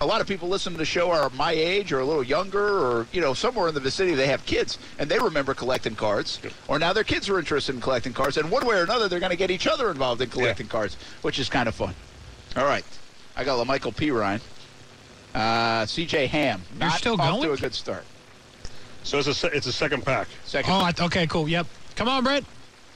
a 0.00 0.06
lot 0.06 0.20
of 0.20 0.26
people 0.28 0.48
listening 0.48 0.74
to 0.74 0.78
the 0.78 0.84
show 0.84 1.10
are 1.10 1.30
my 1.30 1.50
age 1.52 1.92
or 1.92 1.98
a 2.00 2.04
little 2.04 2.22
younger 2.24 2.60
or 2.64 3.06
you 3.12 3.20
know 3.20 3.34
somewhere 3.34 3.68
in 3.68 3.74
the 3.74 3.80
vicinity 3.80 4.16
they 4.16 4.26
have 4.26 4.44
kids 4.46 4.78
and 4.98 5.08
they 5.08 5.16
remember 5.18 5.54
collecting 5.54 5.94
cards 5.94 6.40
or 6.66 6.76
now 6.80 6.92
their 6.92 7.04
kids 7.04 7.28
are 7.28 7.38
interested 7.38 7.72
in 7.76 7.80
collecting 7.80 8.12
cards 8.12 8.36
and 8.36 8.50
one 8.50 8.66
way 8.66 8.76
or 8.76 8.82
another 8.82 9.06
they're 9.08 9.20
going 9.20 9.30
to 9.30 9.36
get 9.36 9.48
each 9.48 9.68
other 9.68 9.92
involved 9.92 10.20
in 10.20 10.28
collecting 10.28 10.66
cards 10.66 10.96
which 11.22 11.38
is 11.38 11.48
kind 11.48 11.68
of 11.68 11.74
fun 11.76 11.94
all 12.56 12.64
right 12.64 12.84
i 13.36 13.44
got 13.44 13.64
michael 13.64 13.92
p 13.92 14.10
ryan 14.10 14.40
uh, 15.36 15.82
cj 15.84 16.26
ham 16.26 16.60
You're 16.72 16.80
not 16.88 16.98
still 16.98 17.20
off 17.20 17.40
to 17.40 17.46
going? 17.46 17.56
a 17.58 17.60
good 17.60 17.74
start 17.74 18.04
So 19.02 19.18
it's 19.18 19.44
a 19.44 19.46
it's 19.48 19.66
a 19.66 19.72
second 19.72 20.04
pack. 20.04 20.28
second 20.44 20.72
Oh, 20.72 20.90
okay, 21.06 21.26
cool. 21.26 21.48
Yep. 21.48 21.66
Come 21.96 22.08
on, 22.08 22.24
Brent. 22.24 22.46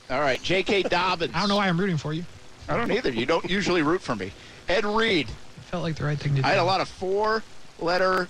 all 0.09 0.19
right 0.19 0.41
jk 0.41 0.89
dobbins 0.89 1.33
I 1.35 1.39
don't 1.41 1.49
know 1.49 1.57
why 1.57 1.67
I'm 1.67 1.79
rooting 1.79 1.97
for 1.97 2.13
you. 2.13 2.23
i 2.67 2.75
don't 2.75 2.91
either 2.91 3.11
you 3.11 3.25
don't 3.25 3.47
usually 3.49 3.81
root 3.83 4.01
for 4.01 4.15
me 4.15 4.31
ed 4.67 4.85
reed 4.85 5.29
It 5.29 5.63
felt 5.65 5.83
like 5.83 5.95
the 5.95 6.05
right 6.05 6.17
thing 6.17 6.33
to 6.35 6.41
do. 6.41 6.47
i 6.47 6.49
had 6.51 6.57
a 6.59 6.63
lot 6.63 6.81
of 6.81 6.87
four 6.89 7.43
letter 7.77 8.27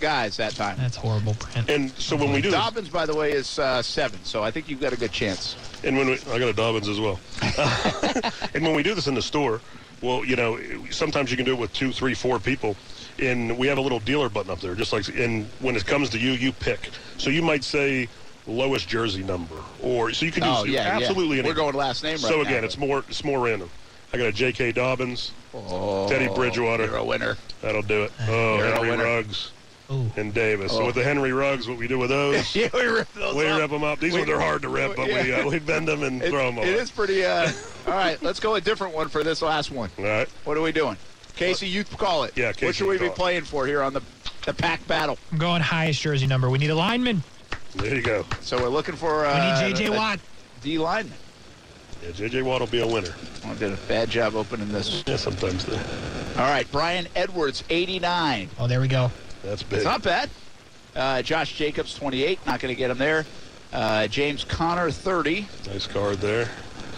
guys 0.00 0.36
that 0.38 0.54
time 0.56 0.76
That's 0.78 0.96
horrible, 0.96 1.34
Brent. 1.34 1.70
And 1.70 1.90
so 1.92 2.16
when 2.16 2.32
we 2.32 2.40
do 2.42 2.50
Dobbins, 2.50 2.88
by 2.88 3.06
the 3.06 3.14
way, 3.14 3.32
is 3.32 3.58
uh, 3.58 3.80
seven, 3.82 4.18
so 4.24 4.42
I 4.42 4.50
think 4.50 4.68
you've 4.68 4.80
got 4.80 4.92
a 4.92 4.96
good 4.96 5.12
chance. 5.12 5.56
and 5.84 5.96
when 5.96 6.08
we, 6.08 6.14
I 6.30 6.38
got 6.38 6.48
a 6.48 6.52
Dobbins 6.52 6.88
as 6.88 6.98
well. 7.00 7.18
and 8.54 8.62
when 8.64 8.74
we 8.74 8.82
do 8.82 8.94
this 8.94 9.06
in 9.06 9.14
the 9.14 9.22
store, 9.22 9.60
well, 10.02 10.24
you 10.24 10.36
know, 10.36 10.58
sometimes 10.90 11.30
you 11.30 11.36
can 11.36 11.46
do 11.46 11.52
it 11.52 11.58
with 11.58 11.72
two, 11.72 11.92
three, 11.92 12.12
four 12.14 12.38
people. 12.38 12.76
And 13.18 13.56
we 13.56 13.66
have 13.68 13.78
a 13.78 13.80
little 13.80 14.00
dealer 14.00 14.28
button 14.28 14.50
up 14.50 14.60
there, 14.60 14.74
just 14.74 14.92
like. 14.92 15.08
And 15.08 15.46
when 15.60 15.76
it 15.76 15.86
comes 15.86 16.10
to 16.10 16.18
you, 16.18 16.32
you 16.32 16.52
pick. 16.52 16.90
So 17.18 17.30
you 17.30 17.42
might 17.42 17.64
say 17.64 18.08
lowest 18.46 18.88
jersey 18.88 19.22
number, 19.24 19.56
or 19.82 20.12
so 20.12 20.24
you 20.26 20.32
can 20.32 20.44
Oh 20.44 20.64
use 20.64 20.74
yeah, 20.74 20.80
absolutely 20.82 21.36
yeah. 21.36 21.42
anything. 21.42 21.48
We're 21.50 21.54
going 21.54 21.74
last 21.74 22.02
name 22.04 22.12
right 22.12 22.20
So 22.20 22.42
again, 22.42 22.60
but- 22.60 22.64
it's 22.64 22.78
more 22.78 23.04
it's 23.08 23.24
more 23.24 23.40
random. 23.40 23.70
I 24.12 24.18
got 24.18 24.26
a 24.28 24.32
J.K. 24.32 24.70
Dobbins, 24.72 25.32
oh, 25.52 26.08
Teddy 26.08 26.28
Bridgewater. 26.32 26.84
You're 26.84 26.96
a 26.96 27.04
winner. 27.04 27.36
That'll 27.60 27.82
do 27.82 28.04
it. 28.04 28.12
Oh, 28.28 28.56
You're 28.58 28.66
Henry 28.72 28.90
winner. 28.90 29.04
Ruggs 29.04 29.50
Ooh. 29.90 30.10
and 30.16 30.32
Davis. 30.32 30.70
So 30.72 30.82
Oh. 30.82 30.86
with 30.86 30.94
the 30.94 31.02
Henry 31.02 31.32
Ruggs, 31.32 31.66
what 31.66 31.76
we 31.76 31.88
do 31.88 31.98
with 31.98 32.10
those, 32.10 32.54
yeah, 32.56 32.68
we 32.72 32.82
rip 32.82 33.12
those 33.14 33.34
we 33.34 33.46
up. 33.48 33.58
rip 33.60 33.70
them 33.72 33.82
up. 33.82 33.98
These 33.98 34.12
We- 34.12 34.20
ones 34.20 34.30
are 34.30 34.38
hard 34.40 34.62
to 34.62 34.68
rip, 34.68 34.94
but 34.94 35.06
we 35.08 35.32
uh, 35.32 35.48
we 35.48 35.58
bend 35.58 35.88
them 35.88 36.04
and 36.04 36.22
It, 36.22 36.30
throw 36.30 36.46
them 36.46 36.58
it 36.58 36.68
away. 36.68 36.74
is 36.74 36.90
pretty. 36.92 37.24
Uh, 37.24 37.50
all 37.88 37.94
right, 37.94 38.22
let's 38.22 38.38
go 38.38 38.54
a 38.54 38.60
different 38.60 38.94
one 38.94 39.08
for 39.08 39.24
this 39.24 39.42
last 39.42 39.72
one. 39.72 39.90
All 39.98 40.04
right. 40.04 40.28
What 40.44 40.56
are 40.56 40.62
we 40.62 40.70
doing? 40.72 40.96
Casey, 41.36 41.68
you 41.68 41.84
call 41.84 42.24
it. 42.24 42.32
Yeah, 42.36 42.52
Casey, 42.52 42.66
What 42.66 42.74
should 42.74 42.88
we 42.88 42.98
be 42.98 43.10
playing 43.10 43.42
for 43.44 43.66
here 43.66 43.82
on 43.82 43.92
the 43.92 44.00
the 44.46 44.54
pack 44.54 44.86
battle? 44.86 45.18
I'm 45.32 45.38
going 45.38 45.60
highest 45.62 46.00
jersey 46.00 46.26
number. 46.26 46.48
We 46.50 46.58
need 46.58 46.70
a 46.70 46.74
lineman. 46.74 47.22
There 47.74 47.94
you 47.94 48.02
go. 48.02 48.24
So 48.40 48.60
we're 48.60 48.68
looking 48.68 48.96
for. 48.96 49.22
We 49.22 49.26
Uh, 49.28 49.68
need 49.68 49.76
J.J. 49.76 49.90
Watt. 49.90 50.18
D 50.62 50.78
lineman. 50.78 51.12
Yeah, 52.02 52.12
J.J. 52.12 52.42
Watt 52.42 52.60
will 52.60 52.66
be 52.68 52.80
a 52.80 52.86
winner. 52.86 53.14
I 53.44 53.54
did 53.54 53.72
a 53.72 53.76
bad 53.88 54.08
job 54.08 54.34
opening 54.34 54.68
this. 54.72 55.02
Yeah, 55.06 55.16
sometimes 55.16 55.64
the, 55.66 55.76
All 56.38 56.48
right, 56.48 56.70
Bryan 56.72 57.06
Edwards, 57.16 57.64
89. 57.70 58.48
Oh, 58.58 58.66
there 58.66 58.80
we 58.80 58.88
go. 58.88 59.10
that's 59.42 59.62
big. 59.62 59.78
It's 59.78 59.84
not 59.84 60.02
bad. 60.02 60.30
Uh, 60.94 61.20
Josh 61.22 61.54
Jacobs, 61.56 61.94
28. 61.94 62.38
Not 62.46 62.60
going 62.60 62.74
to 62.74 62.78
get 62.78 62.90
him 62.90 62.98
there. 62.98 63.26
Uh, 63.72 64.06
James 64.06 64.44
Conner, 64.44 64.90
30. 64.90 65.46
Nice 65.66 65.86
card 65.86 66.18
there. 66.18 66.48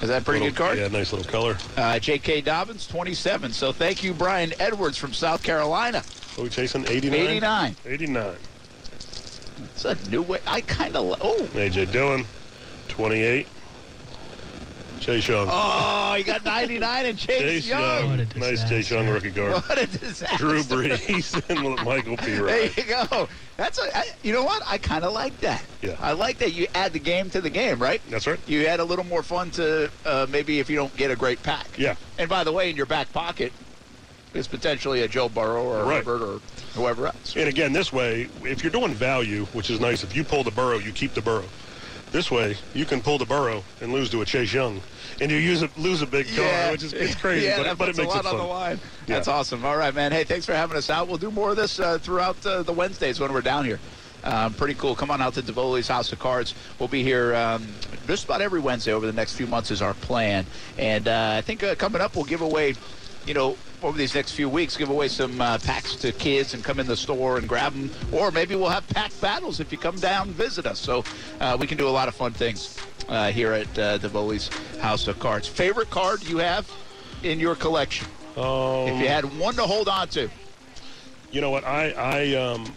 Is 0.03 0.09
that 0.09 0.22
a 0.22 0.24
pretty 0.24 0.40
Little- 0.40 0.55
good 0.55 0.62
card? 0.62 0.78
Yeah, 0.78 0.88
nice 0.88 1.12
little 1.12 1.28
color. 1.30 1.57
Uh, 1.76 1.99
J.K. 1.99 2.42
Dobbins, 2.42 2.86
27. 2.86 3.53
So 3.53 3.72
thank 3.72 4.05
you, 4.05 4.14
Bryan 4.14 4.53
Edwards 4.61 4.96
from 4.96 5.12
South 5.12 5.42
Carolina. 5.42 6.05
Are 6.36 6.42
we 6.44 6.49
chasing 6.49 6.86
89? 6.86 7.20
89. 7.20 7.76
89. 7.84 8.36
It's 9.74 9.84
a 9.84 9.96
new 10.09 10.22
way. 10.22 10.38
I 10.46 10.61
kind 10.61 10.94
of. 10.94 11.18
Oh, 11.20 11.49
A.J. 11.55 11.86
Dillon, 11.86 12.24
28. 12.88 13.46
Chase 15.01 15.28
Young. 15.28 15.49
Oh, 15.51 16.14
he 16.16 16.22
got 16.22 16.44
99 16.44 17.07
and 17.07 17.18
Chase, 17.18 17.40
Chase 17.40 17.66
Young. 17.68 18.18
Young. 18.18 18.26
Nice 18.36 18.68
Chase 18.68 18.90
Young 18.90 19.09
rookie 19.09 19.30
guard. 19.30 19.53
What 19.53 19.78
a 19.78 19.86
disaster. 19.86 20.36
Drew 20.36 20.62
Brees 20.62 21.49
and 21.51 21.84
Michael 21.84 22.16
P. 22.16 22.26
There 22.34 22.66
you 22.66 22.84
go. 22.84 23.28
That's 23.57 23.78
a, 23.78 23.96
I, 23.96 24.05
you 24.22 24.32
know 24.32 24.44
what? 24.44 24.62
I 24.66 24.78
kind 24.78 25.05
of 25.05 25.12
like 25.12 25.38
that. 25.40 25.64
Yeah. 25.82 25.96
I 26.01 26.12
like 26.12 26.38
that 26.38 26.53
you 26.53 26.66
add 26.74 26.92
the 26.92 26.99
game 26.99 27.30
to 27.30 27.40
the 27.40 27.51
game, 27.51 27.78
right? 27.78 28.01
That's 28.09 28.26
right. 28.26 28.38
You 28.46 28.66
add 28.66 28.80
a 28.80 28.84
little 28.84 29.05
more 29.05 29.22
fun 29.22 29.51
to 29.53 29.90
uh, 30.05 30.26
maybe 30.30 30.61
if 30.61 30.70
you 30.70 30.76
don't 30.76 30.94
get 30.96 31.11
a 31.11 31.16
great 31.16 31.42
pack. 31.42 31.66
Yeah. 31.76 31.96
And 32.18 32.28
by 32.28 32.44
the 32.44 32.53
way, 32.53 32.70
in 32.70 32.76
your 32.76 32.86
back 32.86 33.12
pocket 33.12 33.53
is 34.34 34.46
potentially 34.46 35.03
a 35.03 35.09
Joe 35.09 35.28
Burrow 35.28 35.64
or 35.64 35.80
a 35.80 35.84
Right. 35.84 36.05
Herbert 36.05 36.22
or 36.22 36.40
whoever 36.74 37.07
else. 37.07 37.34
And 37.34 37.49
again, 37.49 37.72
this 37.72 37.92
way, 37.92 38.28
if 38.44 38.62
you're 38.62 38.70
doing 38.72 38.92
value, 38.94 39.46
which 39.46 39.70
is 39.70 39.80
nice, 39.80 40.05
if 40.05 40.14
you 40.14 40.22
pull 40.22 40.44
the 40.44 40.51
burrow, 40.51 40.78
you 40.78 40.92
keep 40.92 41.14
the 41.14 41.22
burrow. 41.22 41.44
This 42.11 42.31
way, 42.31 42.57
you 42.75 42.87
can 42.87 43.03
pull 43.03 43.19
the 43.19 43.27
burrow 43.27 43.63
and 43.81 43.93
lose 43.93 44.09
to 44.11 44.23
a 44.23 44.25
Chase 44.25 44.53
Young, 44.53 44.81
and 45.21 45.31
you 45.31 45.37
use 45.37 45.63
a, 45.63 45.69
lose 45.77 46.01
a 46.01 46.07
big 46.07 46.27
car, 46.35 46.73
which 46.73 46.83
is 46.83 46.93
it's 46.95 47.15
crazy, 47.15 47.47
yeah, 47.47 47.59
but, 47.59 47.63
that 47.65 47.79
but 47.79 47.89
it 47.91 47.97
makes 47.99 48.15
a 48.15 48.19
it 48.19 48.25
lot 48.25 48.25
fun. 48.25 48.35
on 48.35 48.41
the 48.41 48.47
line. 48.47 48.81
Yeah. 49.07 49.17
That's 49.17 49.29
awesome. 49.29 49.65
All 49.65 49.77
right, 49.77 49.95
man. 49.95 50.11
Hey, 50.13 50.25
thanks 50.25 50.47
for 50.47 50.55
having 50.55 50.77
us 50.77 50.89
out. 50.89 51.07
We'll 51.07 51.19
do 51.19 51.31
more 51.31 51.51
of 51.51 51.57
this 51.57 51.79
uh, 51.79 51.99
throughout 51.99 52.45
uh, 52.47 52.63
the 52.63 52.73
Wednesdays 52.73 53.21
when 53.21 53.33
we're 53.33 53.43
down 53.43 53.65
here. 53.67 53.79
Um, 54.25 54.55
pretty 54.55 54.75
cool. 54.75 54.95
Come 54.95 55.11
on 55.11 55.23
out 55.23 55.35
to 55.35 55.43
Divoli's 55.43 55.89
House 55.89 56.11
of 56.13 56.19
Cards. 56.19 56.55
We'll 56.79 56.89
be 56.89 57.03
here 57.03 57.35
um, 57.35 57.67
just 58.07 58.25
about 58.25 58.41
every 58.41 58.61
Wednesday 58.61 58.93
over 58.93 59.07
the 59.07 59.13
next 59.13 59.35
few 59.35 59.47
months 59.47 59.71
is 59.71 59.81
our 59.83 59.95
plan. 59.95 60.47
And 60.77 61.07
uh, 61.07 61.35
I 61.37 61.41
think 61.43 61.63
uh, 61.63 61.75
coming 61.77 62.01
up, 62.01 62.17
we'll 62.17 62.25
give 62.25 62.41
away, 62.41 62.75
you 63.27 63.35
know, 63.35 63.57
over 63.83 63.97
these 63.97 64.14
next 64.14 64.33
few 64.33 64.49
weeks, 64.49 64.76
give 64.76 64.91
away 64.91 65.09
some 65.09 65.41
uh, 65.41 65.59
packs 65.59 65.95
to 65.97 66.12
kids 66.12 66.55
and 66.55 66.64
come 66.64 66.81
in 66.81 66.87
the 66.87 66.97
store 66.97 67.39
and 67.39 67.49
grab 67.49 67.72
them. 67.72 67.91
Or 68.12 68.31
maybe 68.31 68.55
we'll 68.55 68.68
have 68.68 68.89
pack 68.89 69.12
battles 69.20 69.61
if 69.61 69.70
you 69.70 69.79
come 69.79 69.97
down 69.97 70.29
and 70.29 70.37
visit 70.37 70.66
us. 70.66 70.79
So 70.79 71.05
uh, 71.41 71.57
we 71.59 71.66
can 71.66 71.79
do 71.79 71.89
a 71.89 71.91
lot 71.91 72.09
of 72.09 72.14
fun 72.14 72.33
things 72.33 72.76
uh, 73.09 73.31
here 73.31 73.53
at 73.53 73.79
uh, 73.79 73.99
Divoli's 73.99 74.49
House 74.79 75.09
of 75.09 75.18
Cards. 75.18 75.47
Favorite 75.47 75.91
card 75.91 76.22
you 76.24 76.39
have 76.39 76.70
in 77.22 77.39
your 77.41 77.55
collection? 77.55 78.07
Um, 78.37 78.89
If 78.89 79.01
you 79.01 79.09
had 79.09 79.24
one 79.39 79.55
to 79.55 79.62
hold 79.62 79.89
on 79.89 80.09
to. 80.09 80.29
You 81.31 81.41
know 81.41 81.51
what? 81.51 81.64
I 81.64 81.91
I 81.91 82.35
um 82.37 82.72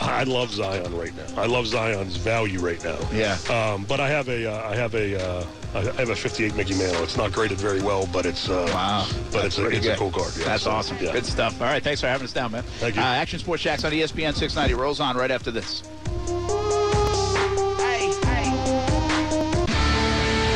I 0.00 0.24
love 0.24 0.50
Zion 0.52 0.96
right 0.96 1.14
now. 1.16 1.40
I 1.40 1.46
love 1.46 1.66
Zion's 1.66 2.16
value 2.16 2.58
right 2.60 2.82
now. 2.84 2.98
Yeah. 3.12 3.36
Um, 3.50 3.84
but 3.84 4.00
I 4.00 4.08
have 4.08 4.28
a 4.28 4.46
uh, 4.50 4.68
I 4.70 4.76
have 4.76 4.94
a 4.94 5.20
uh, 5.20 5.44
I 5.74 5.80
have 6.00 6.10
a 6.10 6.16
58 6.16 6.54
Mickey 6.54 6.74
Mantle. 6.74 7.02
It's 7.02 7.16
not 7.16 7.32
graded 7.32 7.58
very 7.58 7.80
well, 7.82 8.08
but 8.12 8.24
it's 8.26 8.48
uh, 8.48 8.68
Wow. 8.72 9.06
But 9.32 9.44
it's 9.46 9.58
a, 9.58 9.62
pretty 9.62 9.76
it's 9.78 9.86
a 9.86 9.96
cool 9.96 10.10
card. 10.10 10.32
Yeah, 10.38 10.44
That's 10.46 10.62
so, 10.64 10.70
awesome. 10.70 10.96
Yeah. 11.00 11.12
Good 11.12 11.26
stuff. 11.26 11.60
All 11.60 11.66
right, 11.66 11.82
thanks 11.82 12.00
for 12.00 12.06
having 12.08 12.24
us 12.24 12.32
down, 12.32 12.52
man. 12.52 12.62
Thank 12.78 12.96
you. 12.96 13.02
Uh, 13.02 13.04
Action 13.04 13.38
Sports 13.38 13.62
Jax 13.62 13.84
on 13.84 13.92
ESPN 13.92 14.34
690 14.34 14.74
rolls 14.74 15.00
on 15.00 15.16
right 15.16 15.30
after 15.30 15.50
this. 15.50 15.82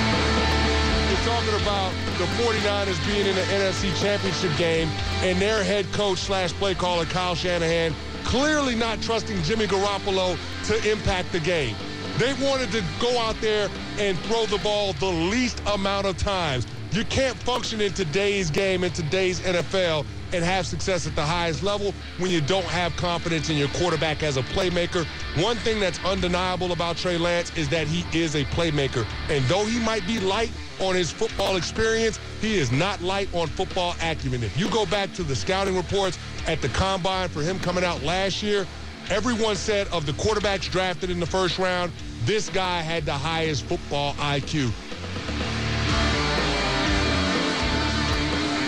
We're 0.01 1.27
talking 1.27 1.55
about 1.61 1.93
the 2.19 2.25
49ers 2.43 3.07
being 3.07 3.27
in 3.27 3.35
the 3.35 3.43
NFC 3.43 4.01
Championship 4.01 4.57
game 4.57 4.89
and 5.23 5.41
their 5.41 5.65
head 5.65 5.91
coach 5.93 6.19
slash 6.19 6.53
play 6.55 6.75
caller, 6.75 7.05
Kyle 7.07 7.35
Shanahan, 7.35 7.95
clearly 8.25 8.75
not 8.75 9.01
trusting 9.03 9.43
Jimmy 9.43 9.67
Garoppolo 9.67 10.37
to 10.67 10.91
impact 10.91 11.33
the 11.33 11.41
game. 11.41 11.75
They 12.19 12.33
wanted 12.35 12.71
to 12.73 12.85
go 13.01 13.19
out 13.19 13.41
there 13.41 13.69
and 13.99 14.19
throw 14.21 14.47
the 14.47 14.59
ball 14.59 14.93
the 14.95 15.07
least 15.07 15.63
amount 15.67 16.07
of 16.07 16.17
times. 16.19 16.67
You 16.93 17.05
can't 17.05 17.37
function 17.37 17.81
in 17.81 17.93
today's 17.93 18.51
game, 18.51 18.83
in 18.83 18.93
today's 18.93 19.41
NFL, 19.41 20.05
and 20.33 20.45
have 20.45 20.67
success 20.67 21.07
at 21.07 21.15
the 21.15 21.25
highest 21.25 21.63
level 21.63 21.95
when 22.19 22.31
you 22.31 22.41
don't 22.41 22.65
have 22.65 22.95
confidence 22.97 23.49
in 23.49 23.57
your 23.57 23.69
quarterback 23.69 24.23
as 24.23 24.37
a 24.37 24.43
playmaker. 24.43 25.07
One 25.43 25.57
thing 25.57 25.81
that's 25.81 26.03
undeniable 26.05 26.73
about 26.73 26.97
Trey 26.97 27.17
Lance 27.17 27.57
is 27.57 27.69
that 27.69 27.87
he 27.87 28.05
is 28.19 28.35
a 28.35 28.45
playmaker. 28.47 29.07
And 29.29 29.45
though 29.45 29.65
he 29.65 29.79
might 29.79 30.07
be 30.07 30.19
light 30.21 30.51
on 30.81 30.95
his 30.95 31.11
football 31.11 31.57
experience, 31.57 32.19
he 32.41 32.59
is 32.59 32.73
not 32.73 33.01
light 33.03 33.33
on 33.35 33.47
football 33.47 33.95
acumen. 34.03 34.43
If 34.43 34.59
you 34.59 34.69
go 34.71 34.87
back 34.87 35.13
to 35.15 35.23
the 35.23 35.37
scouting 35.37 35.77
reports 35.77 36.19
at 36.47 36.61
the 36.63 36.69
combine 36.71 37.29
for 37.29 37.43
him 37.43 37.59
coming 37.61 37.85
out 37.85 38.03
last 38.03 38.43
year, 38.43 38.67
everyone 39.11 39.57
said 39.57 39.89
of 39.89 40.07
the 40.07 40.13
quarterbacks 40.13 40.71
drafted 40.71 41.11
in 41.11 41.21
the 41.21 41.27
first 41.27 41.59
round, 41.59 41.93
this 42.25 42.49
guy 42.49 42.81
had 42.81 43.05
the 43.05 43.13
highest 43.13 43.65
football 43.65 44.15
IQ. 44.15 44.73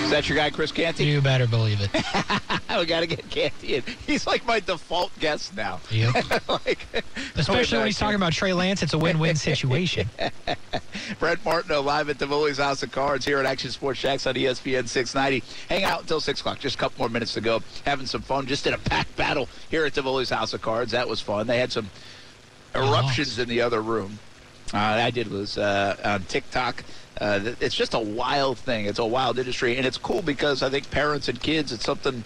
Is 0.04 0.10
that 0.10 0.28
your 0.28 0.36
guy, 0.36 0.50
Chris 0.50 0.70
Canty? 0.72 1.06
You 1.06 1.22
better 1.22 1.46
believe 1.46 1.78
it. 1.80 1.90
we 2.78 2.84
got 2.84 3.00
to 3.00 3.06
get 3.06 3.30
Canty 3.30 3.76
in. 3.76 3.82
He's 4.06 4.26
like 4.26 4.44
my 4.44 4.60
default 4.60 5.18
guest 5.18 5.56
now. 5.56 5.80
Yep. 5.90 6.48
like, 6.48 6.86
Especially 7.34 7.78
when 7.78 7.86
he's 7.86 7.98
talking 7.98 8.16
about 8.16 8.34
Trey 8.34 8.52
Lance, 8.52 8.82
it's 8.82 8.92
a 8.92 8.98
win-win 8.98 9.36
situation. 9.36 10.10
Brent 11.18 11.44
Martineau 11.44 11.80
live 11.80 12.08
at 12.08 12.18
Divoli's 12.18 12.58
House 12.58 12.82
of 12.82 12.92
Cards 12.92 13.24
here 13.24 13.38
at 13.38 13.46
Action 13.46 13.70
Sports 13.70 14.00
Jax 14.00 14.26
on 14.26 14.34
ESPN 14.34 14.88
690. 14.88 15.42
Hang 15.68 15.84
out 15.84 16.02
until 16.02 16.20
6 16.20 16.40
o'clock. 16.40 16.58
Just 16.58 16.76
a 16.76 16.78
couple 16.78 16.98
more 16.98 17.08
minutes 17.08 17.34
to 17.34 17.40
go. 17.40 17.60
Having 17.84 18.06
some 18.06 18.22
fun. 18.22 18.46
Just 18.46 18.64
did 18.64 18.74
a 18.74 18.78
pack 18.78 19.14
battle 19.16 19.48
here 19.70 19.84
at 19.84 19.94
Divoli's 19.94 20.30
House 20.30 20.54
of 20.54 20.62
Cards. 20.62 20.92
That 20.92 21.08
was 21.08 21.20
fun. 21.20 21.46
They 21.46 21.58
had 21.58 21.72
some 21.72 21.90
eruptions 22.74 23.38
in 23.38 23.48
the 23.48 23.60
other 23.60 23.82
room. 23.82 24.18
Uh, 24.72 24.78
I 24.78 25.10
did 25.10 25.28
lose 25.28 25.58
uh, 25.58 25.96
on 26.04 26.22
TikTok. 26.24 26.84
Uh, 27.20 27.54
it's 27.60 27.74
just 27.74 27.94
a 27.94 28.00
wild 28.00 28.58
thing. 28.58 28.86
It's 28.86 28.98
a 28.98 29.04
wild 29.04 29.38
industry, 29.38 29.76
and 29.76 29.86
it's 29.86 29.98
cool 29.98 30.22
because 30.22 30.62
I 30.62 30.70
think 30.70 30.90
parents 30.90 31.28
and 31.28 31.40
kids, 31.40 31.72
it's 31.72 31.84
something. 31.84 32.24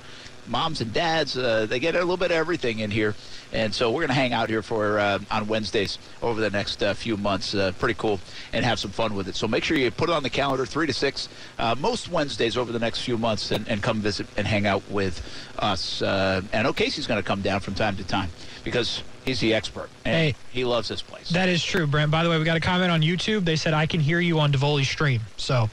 Moms 0.49 0.81
and 0.81 0.93
dads, 0.93 1.37
uh, 1.37 1.67
they 1.67 1.79
get 1.79 1.95
a 1.95 1.99
little 1.99 2.17
bit 2.17 2.31
of 2.31 2.37
everything 2.37 2.79
in 2.81 2.91
here, 2.91 3.15
and 3.53 3.75
so 3.75 3.91
we're 3.91 4.01
going 4.03 4.09
to 4.09 4.15
hang 4.15 4.33
out 4.33 4.49
here 4.49 4.63
for 4.63 4.99
uh, 4.99 5.19
on 5.31 5.47
Wednesdays 5.49 5.99
over 6.23 6.41
the 6.41 6.51
next 6.51 6.83
uh, 6.83 6.95
few 6.95 7.17
months. 7.17 7.55
Uh, 7.55 7.73
pretty 7.79 7.95
cool, 7.95 8.21
and 8.53 8.65
have 8.65 8.79
some 8.79 8.91
fun 8.91 9.15
with 9.15 9.29
it. 9.29 9.37
So 9.37 9.47
make 9.49 9.65
sure 9.65 9.77
you 9.77 9.91
put 9.91 10.09
it 10.09 10.13
on 10.13 10.23
the 10.23 10.31
calendar, 10.31 10.67
three 10.67 10.87
to 10.87 10.93
six, 10.93 11.29
uh, 11.59 11.75
most 11.79 12.09
Wednesdays 12.09 12.57
over 12.57 12.73
the 12.73 12.79
next 12.79 13.01
few 13.03 13.19
months, 13.19 13.51
and, 13.51 13.67
and 13.69 13.83
come 13.83 14.01
visit 14.01 14.27
and 14.37 14.47
hang 14.47 14.67
out 14.67 14.83
with 14.91 15.23
us. 15.59 16.03
Uh, 16.03 16.43
and 16.53 16.67
O'Casey's 16.67 17.07
going 17.07 17.23
to 17.23 17.27
come 17.27 17.43
down 17.43 17.61
from 17.61 17.75
time 17.75 17.97
to 17.97 18.05
time 18.05 18.31
because 18.65 19.03
he's 19.25 19.41
the 19.41 19.55
expert, 19.55 19.89
and 20.05 20.15
Hey. 20.15 20.35
he 20.53 20.65
loves 20.65 20.89
this 20.89 21.03
place. 21.03 21.31
That 21.31 21.49
is 21.49 21.63
true, 21.65 21.87
Brent. 21.87 22.11
By 22.11 22.25
the 22.25 22.31
way, 22.31 22.39
we 22.39 22.45
got 22.45 22.57
a 22.57 22.61
comment 22.61 22.91
on 22.91 23.03
YouTube. 23.03 23.45
They 23.45 23.57
said 23.57 23.75
I 23.75 23.87
can 23.87 24.01
hear 24.01 24.21
you 24.21 24.39
on 24.41 24.53
Divoli's 24.53 24.89
stream. 24.89 25.21
So 25.37 25.69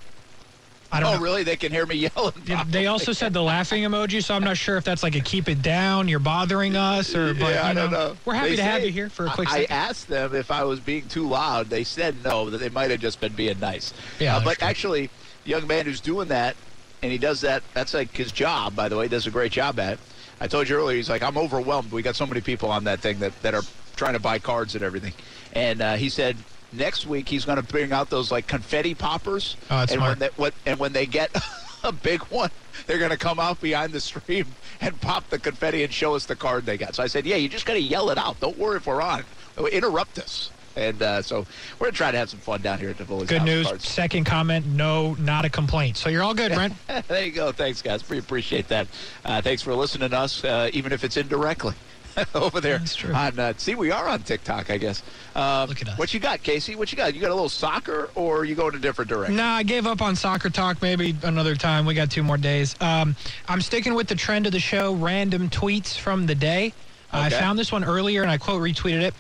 I 0.93 0.99
don't 0.99 1.09
oh, 1.09 1.17
know. 1.17 1.23
really? 1.23 1.43
They 1.43 1.55
can 1.55 1.71
hear 1.71 1.87
me 1.87 1.95
yelling. 1.95 2.33
They 2.67 2.85
also 2.85 3.13
said 3.13 3.33
the 3.33 3.41
laughing 3.41 3.81
emoji, 3.83 4.23
so 4.23 4.35
I'm 4.35 4.43
not 4.43 4.57
sure 4.57 4.77
if 4.77 4.83
that's 4.83 5.01
like 5.01 5.15
a 5.15 5.21
keep 5.21 5.49
it 5.49 5.63
down, 5.63 6.07
you're 6.07 6.19
bothering 6.19 6.75
us, 6.75 7.15
or 7.15 7.33
but 7.33 7.55
yeah, 7.55 7.65
I 7.67 7.73
don't 7.73 7.91
know, 7.91 8.09
know. 8.09 8.17
we're 8.25 8.35
happy 8.35 8.51
They 8.51 8.55
to 8.57 8.63
have 8.63 8.83
you 8.85 8.91
here 8.91 9.09
for 9.09 9.25
a 9.25 9.29
quick 9.31 9.49
I, 9.49 9.51
I 9.51 9.59
second. 9.61 9.75
asked 9.75 10.07
them 10.07 10.35
if 10.35 10.51
I 10.51 10.63
was 10.63 10.79
being 10.79 11.07
too 11.07 11.27
loud. 11.27 11.69
They 11.71 11.83
said 11.83 12.23
no, 12.23 12.51
that 12.51 12.59
they 12.59 12.69
might 12.69 12.91
have 12.91 12.99
just 12.99 13.19
been 13.19 13.33
being 13.33 13.59
nice. 13.59 13.91
Yeah, 14.19 14.37
Uh, 14.37 14.43
but 14.43 14.59
true. 14.59 14.67
actually, 14.67 15.09
the 15.45 15.49
young 15.49 15.65
man 15.65 15.85
who's 15.85 15.99
doing 15.99 16.27
that, 16.27 16.55
and 17.01 17.11
he 17.11 17.17
does 17.17 17.41
that, 17.41 17.63
that's 17.73 17.95
like 17.95 18.15
his 18.15 18.31
job, 18.31 18.75
by 18.75 18.87
the 18.87 18.95
way. 18.95 19.05
He 19.05 19.09
does 19.09 19.25
a 19.25 19.31
great 19.31 19.51
job 19.51 19.79
at 19.79 19.93
it. 19.93 19.99
I 20.39 20.47
told 20.47 20.69
you 20.69 20.75
earlier, 20.75 20.97
he's 20.97 21.09
like, 21.09 21.23
I'm 21.23 21.37
overwhelmed. 21.37 21.91
We 21.91 22.03
got 22.03 22.15
so 22.15 22.27
many 22.27 22.41
people 22.41 22.69
on 22.69 22.83
that 22.83 22.99
thing 22.99 23.17
that, 23.19 23.39
that 23.41 23.55
are 23.55 23.63
trying 23.95 24.13
to 24.13 24.19
buy 24.19 24.37
cards 24.39 24.75
and 24.75 24.83
everything. 24.83 25.13
And 25.53 25.81
uh, 25.81 25.95
he 25.95 26.09
said 26.09 26.37
next 26.73 27.05
week 27.05 27.29
he's 27.29 27.45
going 27.45 27.57
to 27.57 27.63
bring 27.63 27.91
out 27.91 28.09
those 28.09 28.31
like 28.31 28.47
confetti 28.47 28.95
poppers. 28.95 29.55
Oh, 29.69 29.79
that's 29.79 29.91
and 29.91 29.99
smart. 29.99 30.11
when 30.11 30.19
they, 30.19 30.29
what, 30.35 30.53
and 30.65 30.79
when 30.79 30.93
they 30.93 31.05
get 31.05 31.31
a 31.83 31.91
big 31.91 32.21
one, 32.23 32.51
they're 32.85 32.99
going 32.99 33.11
to 33.11 33.17
come 33.17 33.39
out 33.39 33.61
behind 33.61 33.93
the 33.93 33.99
stream 33.99 34.47
and 34.81 34.99
pop 35.01 35.29
the 35.29 35.39
confetti 35.39 35.83
and 35.83 35.93
show 35.93 36.15
us 36.15 36.25
the 36.25 36.35
card 36.35 36.65
they 36.65 36.77
got. 36.77 36.95
So 36.95 37.03
I 37.03 37.07
said, 37.07 37.25
yeah, 37.25 37.35
you 37.35 37.49
just 37.49 37.65
got 37.65 37.73
to 37.73 37.81
yell 37.81 38.09
it 38.09 38.17
out. 38.17 38.39
Don't 38.39 38.57
worry 38.57 38.77
if 38.77 38.87
we're 38.87 39.01
on. 39.01 39.23
Interrupt 39.71 40.19
us. 40.19 40.49
And 40.75 41.01
uh, 41.01 41.21
so 41.21 41.45
we're 41.79 41.85
going 41.85 41.91
to 41.91 41.97
try 41.97 42.11
to 42.11 42.17
have 42.17 42.29
some 42.29 42.39
fun 42.39 42.61
down 42.61 42.79
here 42.79 42.89
at 42.89 42.97
the 42.97 43.05
Bullies 43.05 43.29
Good 43.29 43.39
House 43.39 43.45
news. 43.45 43.67
Cards. 43.67 43.87
Second 43.87 44.25
comment, 44.25 44.65
no, 44.65 45.13
not 45.15 45.45
a 45.45 45.49
complaint. 45.49 45.97
So 45.97 46.09
you're 46.09 46.23
all 46.23 46.33
good, 46.33 46.51
Brent. 46.51 46.73
there 47.07 47.25
you 47.25 47.31
go. 47.31 47.51
Thanks, 47.51 47.81
guys. 47.81 48.07
We 48.09 48.17
appreciate 48.17 48.67
that. 48.69 48.87
Uh, 49.23 49.41
thanks 49.41 49.61
for 49.61 49.75
listening 49.75 50.09
to 50.09 50.17
us, 50.17 50.43
uh, 50.43 50.69
even 50.73 50.91
if 50.91 51.03
it's 51.03 51.17
indirectly. 51.17 51.75
Over 52.35 52.61
there 52.61 52.77
That's 52.77 52.95
true. 52.95 53.13
on 53.13 53.39
uh, 53.39 53.53
see 53.57 53.75
we 53.75 53.91
are 53.91 54.07
on 54.07 54.21
TikTok 54.23 54.69
I 54.69 54.77
guess. 54.77 55.01
Um, 55.35 55.69
Look 55.69 55.81
at 55.81 55.89
us. 55.89 55.97
What 55.97 56.13
you 56.13 56.19
got, 56.19 56.43
Casey? 56.43 56.75
What 56.75 56.91
you 56.91 56.97
got? 56.97 57.13
You 57.15 57.21
got 57.21 57.31
a 57.31 57.33
little 57.35 57.49
soccer, 57.49 58.09
or 58.15 58.45
you 58.45 58.55
going 58.55 58.75
a 58.75 58.79
different 58.79 59.09
direction? 59.09 59.35
Nah, 59.35 59.55
I 59.55 59.63
gave 59.63 59.87
up 59.87 60.01
on 60.01 60.15
soccer 60.15 60.49
talk. 60.49 60.81
Maybe 60.81 61.15
another 61.23 61.55
time. 61.55 61.85
We 61.85 61.93
got 61.93 62.11
two 62.11 62.23
more 62.23 62.37
days. 62.37 62.75
Um, 62.81 63.15
I'm 63.47 63.61
sticking 63.61 63.93
with 63.95 64.07
the 64.07 64.15
trend 64.15 64.45
of 64.45 64.51
the 64.51 64.59
show: 64.59 64.93
random 64.93 65.49
tweets 65.49 65.97
from 65.97 66.25
the 66.27 66.35
day. 66.35 66.73
I 67.11 67.29
found 67.29 67.59
this 67.59 67.71
one 67.71 67.83
earlier, 67.83 68.21
and 68.23 68.31
I 68.31 68.37
quote 68.37 68.61
retweeted 68.61 69.01
it. 69.01 69.13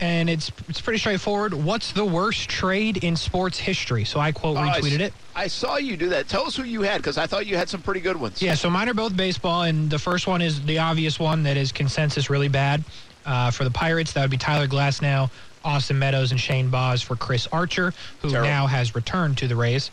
And 0.00 0.30
it's 0.30 0.50
it's 0.68 0.80
pretty 0.80 0.98
straightforward. 0.98 1.52
What's 1.52 1.92
the 1.92 2.04
worst 2.06 2.48
trade 2.48 3.04
in 3.04 3.16
sports 3.16 3.58
history? 3.58 4.04
So 4.04 4.18
I 4.18 4.32
quote 4.32 4.56
Oh, 4.56 4.60
retweeted 4.60 5.00
s- 5.00 5.08
it. 5.08 5.14
I 5.40 5.46
saw 5.46 5.78
you 5.78 5.96
do 5.96 6.10
that. 6.10 6.28
Tell 6.28 6.46
us 6.46 6.54
who 6.54 6.64
you 6.64 6.82
had, 6.82 6.98
because 6.98 7.16
I 7.16 7.26
thought 7.26 7.46
you 7.46 7.56
had 7.56 7.70
some 7.70 7.80
pretty 7.80 8.00
good 8.00 8.18
ones. 8.18 8.42
Yeah, 8.42 8.52
so 8.52 8.68
mine 8.68 8.90
are 8.90 8.94
both 8.94 9.16
baseball, 9.16 9.62
and 9.62 9.88
the 9.88 9.98
first 9.98 10.26
one 10.26 10.42
is 10.42 10.62
the 10.66 10.78
obvious 10.78 11.18
one 11.18 11.44
that 11.44 11.56
is 11.56 11.72
consensus 11.72 12.28
really 12.28 12.48
bad. 12.48 12.84
Uh, 13.24 13.50
for 13.50 13.64
the 13.64 13.70
Pirates, 13.70 14.12
that 14.12 14.20
would 14.20 14.30
be 14.30 14.36
Tyler 14.36 14.66
Glasnow, 14.66 15.30
Austin 15.64 15.98
Meadows, 15.98 16.30
and 16.32 16.38
Shane 16.38 16.68
Baz 16.68 17.00
for 17.00 17.16
Chris 17.16 17.46
Archer, 17.52 17.94
who 18.20 18.28
Terrible. 18.28 18.50
now 18.50 18.66
has 18.66 18.94
returned 18.94 19.38
to 19.38 19.48
the 19.48 19.56
Rays. 19.56 19.90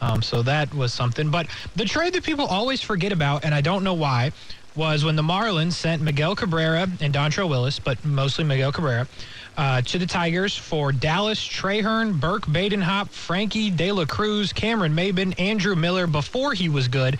Um, 0.00 0.22
so 0.22 0.42
that 0.42 0.72
was 0.72 0.92
something. 0.94 1.28
But 1.28 1.48
the 1.74 1.86
trade 1.86 2.12
that 2.12 2.22
people 2.22 2.46
always 2.46 2.80
forget 2.80 3.10
about, 3.10 3.44
and 3.44 3.52
I 3.52 3.62
don't 3.62 3.82
know 3.82 3.94
why, 3.94 4.30
was 4.76 5.04
when 5.04 5.16
the 5.16 5.22
Marlins 5.22 5.72
sent 5.72 6.02
Miguel 6.02 6.36
Cabrera 6.36 6.88
and 7.00 7.12
Dontrelle 7.12 7.48
Willis, 7.48 7.80
but 7.80 8.04
mostly 8.04 8.44
Miguel 8.44 8.70
Cabrera, 8.70 9.08
uh, 9.56 9.82
to 9.82 9.98
the 9.98 10.06
Tigers 10.06 10.56
for 10.56 10.92
Dallas 10.92 11.38
Trahern, 11.40 12.18
Burke 12.18 12.46
Badenhop, 12.46 13.08
Frankie 13.10 13.70
De 13.70 13.92
La 13.92 14.04
Cruz, 14.04 14.52
Cameron 14.52 14.94
Maybin, 14.94 15.38
Andrew 15.38 15.74
Miller 15.76 16.06
before 16.06 16.54
he 16.54 16.68
was 16.68 16.88
good, 16.88 17.18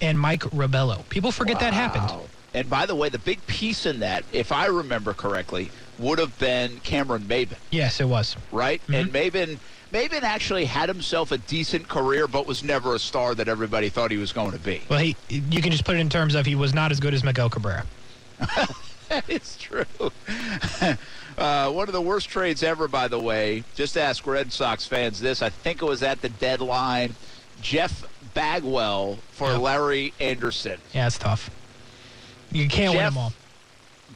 and 0.00 0.18
Mike 0.18 0.40
Rabelo. 0.44 1.08
People 1.08 1.32
forget 1.32 1.60
that 1.60 1.72
happened. 1.74 2.10
And 2.54 2.70
by 2.70 2.86
the 2.86 2.94
way, 2.94 3.08
the 3.08 3.18
big 3.18 3.44
piece 3.46 3.84
in 3.84 4.00
that, 4.00 4.24
if 4.32 4.52
I 4.52 4.66
remember 4.66 5.12
correctly, 5.12 5.70
would 5.98 6.18
have 6.18 6.38
been 6.38 6.78
Cameron 6.80 7.22
Maybin, 7.22 7.56
Yes, 7.70 8.00
it 8.00 8.04
was. 8.08 8.36
right? 8.52 8.80
And 8.92 9.12
Maybin, 9.12 9.58
Maybin 9.92 10.22
actually 10.22 10.64
had 10.64 10.88
himself 10.88 11.32
a 11.32 11.38
decent 11.38 11.88
career, 11.88 12.26
but 12.26 12.46
was 12.46 12.64
never 12.64 12.94
a 12.94 12.98
star 12.98 13.34
that 13.34 13.48
everybody 13.48 13.88
thought 13.88 14.10
he 14.10 14.16
was 14.16 14.32
going 14.32 14.52
to 14.52 14.58
be. 14.58 14.82
Well, 14.88 14.98
he 15.00 15.16
you 15.28 15.60
can 15.62 15.70
just 15.70 15.84
put 15.84 15.96
it 15.96 16.00
in 16.00 16.08
terms 16.08 16.34
of 16.34 16.46
he 16.46 16.54
was 16.54 16.74
not 16.74 16.90
as 16.92 16.98
good 17.00 17.14
as 17.14 17.22
Miguel 17.24 17.50
Cabrera. 17.50 17.84
it's 19.28 19.56
true. 19.56 19.84
uh, 21.38 21.70
one 21.70 21.88
of 21.88 21.92
the 21.92 22.00
worst 22.00 22.28
trades 22.28 22.62
ever, 22.62 22.88
by 22.88 23.08
the 23.08 23.18
way. 23.18 23.64
Just 23.74 23.96
ask 23.96 24.26
Red 24.26 24.52
Sox 24.52 24.86
fans 24.86 25.20
this. 25.20 25.42
I 25.42 25.48
think 25.50 25.82
it 25.82 25.84
was 25.84 26.02
at 26.02 26.20
the 26.22 26.28
deadline. 26.28 27.14
Jeff 27.60 28.04
Bagwell 28.34 29.18
for. 29.32 29.52
Larry 29.52 30.12
Andersen. 30.20 30.78
Yeah, 30.92 31.06
it's 31.06 31.18
tough. 31.18 31.50
You 32.52 32.68
can't 32.68 32.92
win 32.94 33.02
them 33.04 33.18
all. 33.18 33.32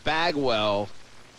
Bagwell 0.04 0.88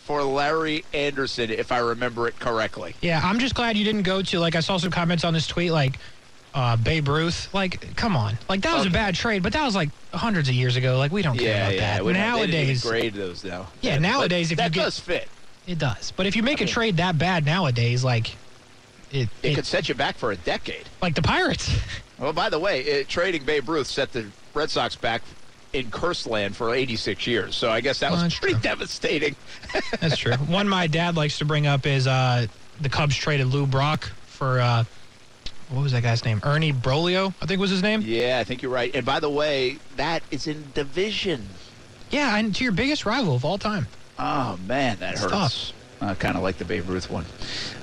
for 0.03 0.23
Larry 0.23 0.83
Andersen, 0.93 1.49
if 1.49 1.71
I 1.71 1.79
remember 1.79 2.27
it 2.27 2.39
correctly. 2.39 2.95
Yeah, 3.01 3.21
I'm 3.23 3.39
just 3.39 3.55
glad 3.55 3.77
you 3.77 3.85
didn't 3.85 4.03
go 4.03 4.21
to 4.21 4.39
like 4.39 4.55
I 4.55 4.59
saw 4.59 4.77
some 4.77 4.91
comments 4.91 5.23
on 5.23 5.33
this 5.33 5.47
tweet 5.47 5.71
like 5.71 5.97
uh, 6.53 6.75
Babe 6.77 7.07
Ruth. 7.07 7.53
Like, 7.53 7.95
come 7.95 8.17
on, 8.17 8.37
like 8.49 8.61
that 8.61 8.75
was 8.75 8.87
a 8.87 8.89
bad 8.89 9.15
trade, 9.15 9.43
but 9.43 9.53
that 9.53 9.63
was 9.63 9.75
like 9.75 9.89
hundreds 10.13 10.49
of 10.49 10.55
years 10.55 10.75
ago. 10.75 10.97
Like 10.97 11.11
we 11.11 11.21
don't 11.21 11.37
care 11.37 11.47
Yeah, 11.47 11.63
about 11.67 11.73
yeah. 11.75 11.79
that. 11.97 12.05
we 12.05 12.13
don't- 12.13 12.21
they 12.21 12.47
didn't 12.47 12.49
even 12.55 12.65
Nowadays, 12.67 12.83
grade 12.83 13.13
those 13.13 13.43
now. 13.43 13.67
Yeah, 13.81 13.99
nowadays, 13.99 14.51
if 14.51 14.57
that 14.57 14.65
you 14.71 14.81
get- 14.81 14.83
does 14.85 14.99
fit. 14.99 15.29
It 15.69 15.77
does. 15.77 16.11
But 16.15 16.25
if 16.25 16.35
you 16.35 16.41
make 16.43 16.59
I 16.59 16.63
a 16.63 16.65
mean- 16.65 16.73
trade 16.73 16.97
that 16.97 17.17
bad 17.19 17.45
nowadays, 17.45 18.03
like 18.03 18.31
it, 19.11 19.29
It 19.43 19.51
it 19.51 19.55
could 19.55 19.65
set 19.67 19.87
you 19.87 19.95
back 19.95 20.17
for 20.17 20.31
a 20.31 20.35
decade. 20.35 20.89
like 21.01 21.15
the 21.15 21.21
Pirates. 21.21 21.71
Well, 22.19 22.33
by 22.33 22.49
the 22.49 22.59
way, 22.59 22.81
it, 22.81 23.07
trading 23.07 23.45
Babe 23.45 23.69
Ruth 23.69 23.87
set 23.87 24.11
the 24.11 24.25
Red 24.53 24.69
Sox 24.69 24.93
back 24.97 25.21
in 25.71 25.89
curse 25.89 26.27
land 26.27 26.53
for 26.53 26.75
86 26.75 27.25
years. 27.25 27.55
So 27.55 27.69
I 27.71 27.79
guess 27.79 27.99
that 28.01 28.11
was 28.11 28.17
Well, 28.17 28.23
that's 28.23 28.39
pretty 28.39 28.55
true. 28.55 28.61
devastating. 28.63 29.35
That's 30.01 30.17
true. 30.17 30.33
One 30.33 30.67
my 30.67 30.85
dad 30.87 31.15
likes 31.15 31.37
to 31.37 31.45
bring 31.45 31.65
up 31.65 31.85
is 31.85 32.07
uh, 32.07 32.47
the 32.81 32.89
Cubs 32.89 33.15
traded 33.15 33.47
Lou 33.47 33.65
Brock 33.65 34.11
for 34.25 34.59
uh, 34.59 34.83
what 35.69 35.81
was 35.81 35.93
that 35.93 36.03
guy's 36.03 36.25
name? 36.25 36.41
Ernie 36.43 36.73
Broglio, 36.73 37.33
I 37.41 37.45
think 37.45 37.61
was 37.61 37.69
his 37.69 37.81
name. 37.83 38.01
Yeah, 38.03 38.37
I 38.37 38.43
think 38.43 38.61
you're 38.61 38.71
right. 38.71 38.93
And 38.93 39.05
by 39.05 39.21
the 39.21 39.29
way, 39.29 39.77
that 39.95 40.21
is 40.29 40.45
in 40.45 40.65
division. 40.73 41.47
Yeah, 42.11 42.35
and 42.35 42.53
to 42.55 42.65
your 42.65 42.73
biggest 42.73 43.05
rival 43.05 43.33
of 43.33 43.45
all 43.45 43.57
time. 43.57 43.87
Oh 44.19 44.59
man, 44.67 44.97
that 44.99 45.13
It's 45.13 45.23
hurts. 45.23 45.73
I 46.01 46.13
kind 46.13 46.37
of 46.37 46.43
like 46.43 46.57
the 46.57 46.65
Babe 46.65 46.87
Ruth 46.89 47.09
one. 47.09 47.25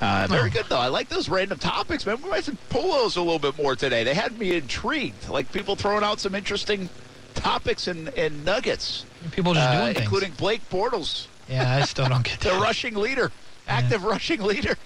Uh, 0.00 0.26
very 0.30 0.48
Oh. 0.48 0.52
good 0.52 0.66
though. 0.68 0.78
I 0.78 0.88
like 0.88 1.08
those 1.08 1.28
random 1.28 1.58
topics, 1.58 2.06
man. 2.06 2.20
We 2.22 2.30
might 2.30 2.46
have 2.46 2.68
pull 2.70 2.92
those 2.92 3.16
a 3.16 3.20
little 3.22 3.38
bit 3.38 3.56
more 3.62 3.76
today. 3.76 4.04
They 4.04 4.14
had 4.14 4.38
me 4.38 4.54
intrigued. 4.56 5.28
Like 5.28 5.50
people 5.52 5.76
throwing 5.76 6.02
out 6.04 6.18
some 6.20 6.34
interesting 6.34 6.88
topics 7.34 7.86
and, 7.88 8.08
and 8.10 8.44
nuggets, 8.44 9.04
People 9.32 9.52
just 9.54 9.66
uh, 9.68 9.80
doing 9.82 9.94
things. 9.94 10.04
including 10.04 10.32
Blake 10.32 10.62
Bortles, 10.70 11.26
yeah, 11.48 11.76
I 11.76 11.82
still 11.84 12.08
don't 12.08 12.24
get 12.24 12.40
the 12.40 12.52
rushing 12.52 12.94
leader, 12.94 13.30
active 13.68 14.04
rushing 14.04 14.40
leader 14.42 14.76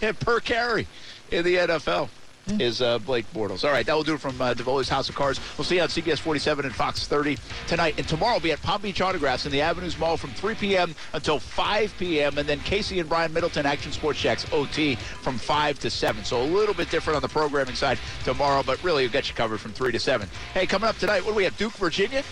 per 0.20 0.40
carry 0.40 0.86
in 1.30 1.44
the 1.44 1.56
NFL. 1.56 2.08
Is 2.48 2.80
uh, 2.80 3.00
Blake 3.00 3.30
Bortles. 3.32 3.64
All 3.64 3.72
right, 3.72 3.84
that 3.84 3.94
will 3.94 4.04
do 4.04 4.14
it 4.14 4.20
from 4.20 4.40
uh, 4.40 4.54
DeVoli's 4.54 4.88
House 4.88 5.08
of 5.08 5.16
Cards. 5.16 5.40
We'll 5.58 5.64
see 5.64 5.76
you 5.76 5.82
on 5.82 5.88
CBS 5.88 6.18
47 6.20 6.64
and 6.64 6.74
Fox 6.74 7.06
30 7.06 7.38
tonight. 7.66 7.94
And 7.98 8.06
tomorrow 8.06 8.34
we'll 8.34 8.40
be 8.40 8.52
at 8.52 8.62
Palm 8.62 8.82
Beach 8.82 9.00
Autographs 9.00 9.46
in 9.46 9.52
the 9.52 9.60
Avenues 9.60 9.98
Mall 9.98 10.16
from 10.16 10.30
3 10.30 10.54
p.m. 10.54 10.94
until 11.12 11.40
5 11.40 11.94
p.m. 11.98 12.38
And 12.38 12.48
then 12.48 12.60
Casey 12.60 13.00
and 13.00 13.08
Brian 13.08 13.32
Middleton 13.32 13.66
Action 13.66 13.90
Sports 13.90 14.20
Jax 14.20 14.46
OT 14.52 14.94
from 14.94 15.38
5 15.38 15.80
to 15.80 15.90
7. 15.90 16.24
So 16.24 16.40
a 16.40 16.44
little 16.44 16.74
bit 16.74 16.88
different 16.88 17.16
on 17.16 17.22
the 17.22 17.28
programming 17.28 17.74
side 17.74 17.98
tomorrow, 18.24 18.62
but 18.64 18.82
really 18.84 19.02
we'll 19.02 19.12
get 19.12 19.28
you 19.28 19.34
covered 19.34 19.58
from 19.58 19.72
3 19.72 19.90
to 19.90 19.98
7. 19.98 20.28
Hey, 20.54 20.66
coming 20.66 20.88
up 20.88 20.96
tonight, 20.98 21.24
what 21.24 21.32
do 21.32 21.36
we 21.36 21.44
have? 21.44 21.56
Duke, 21.56 21.72
Virginia? 21.72 22.22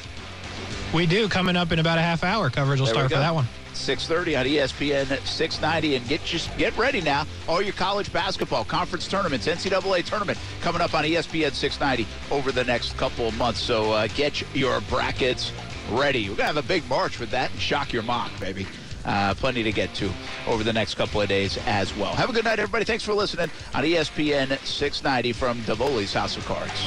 We 0.95 1.07
do 1.07 1.29
coming 1.29 1.57
up 1.57 1.73
in 1.73 1.81
about 1.81 1.99
a 1.99 2.03
half 2.03 2.23
hour. 2.23 2.51
Coverage 2.51 2.79
will 2.79 2.87
There 2.87 2.95
start 2.95 3.11
for 3.11 3.19
that 3.19 3.35
one. 3.35 3.47
6:30 3.75 4.37
on 4.39 4.47
ESPN 4.47 5.07
690, 5.27 5.97
and 5.97 6.09
get 6.09 6.25
just 6.25 6.57
get 6.57 6.77
ready 6.77 7.01
now. 7.01 7.27
All 7.49 7.63
your 7.63 7.73
college 7.75 8.13
basketball 8.13 8.65
conference 8.65 9.07
tournaments, 9.09 9.47
NCAA 9.47 10.05
tournament 10.05 10.39
coming 10.61 10.81
up 10.81 10.95
on 10.95 11.05
ESPN 11.05 11.53
690 11.53 12.07
over 12.31 12.53
the 12.53 12.65
next 12.65 12.97
couple 12.97 13.29
of 13.29 13.37
months. 13.37 13.61
So 13.61 13.93
uh, 13.93 14.09
get 14.09 14.43
your 14.55 14.81
brackets 14.83 15.53
ready. 15.91 16.29
We're 16.29 16.37
gonna 16.37 16.47
have 16.47 16.57
a 16.57 16.63
big 16.63 16.89
march 16.89 17.19
with 17.21 17.31
that 17.31 17.51
and 17.51 17.61
shock 17.61 17.93
your 17.93 18.03
mock, 18.03 18.31
baby. 18.41 18.67
Uh, 19.05 19.35
plenty 19.35 19.63
to 19.63 19.71
get 19.71 19.93
to 19.95 20.11
over 20.47 20.65
the 20.65 20.73
next 20.73 20.95
couple 20.95 21.21
of 21.21 21.29
days 21.29 21.59
as 21.67 21.95
well. 21.97 22.15
Have 22.15 22.31
a 22.31 22.33
good 22.33 22.45
night, 22.45 22.59
everybody. 22.59 22.85
Thanks 22.87 23.05
for 23.05 23.13
listening 23.13 23.51
on 23.75 23.85
ESPN 23.85 24.59
690 24.65 25.33
from 25.33 25.61
Davoli's 25.63 26.15
House 26.15 26.37
of 26.39 26.47
Cards. 26.47 26.81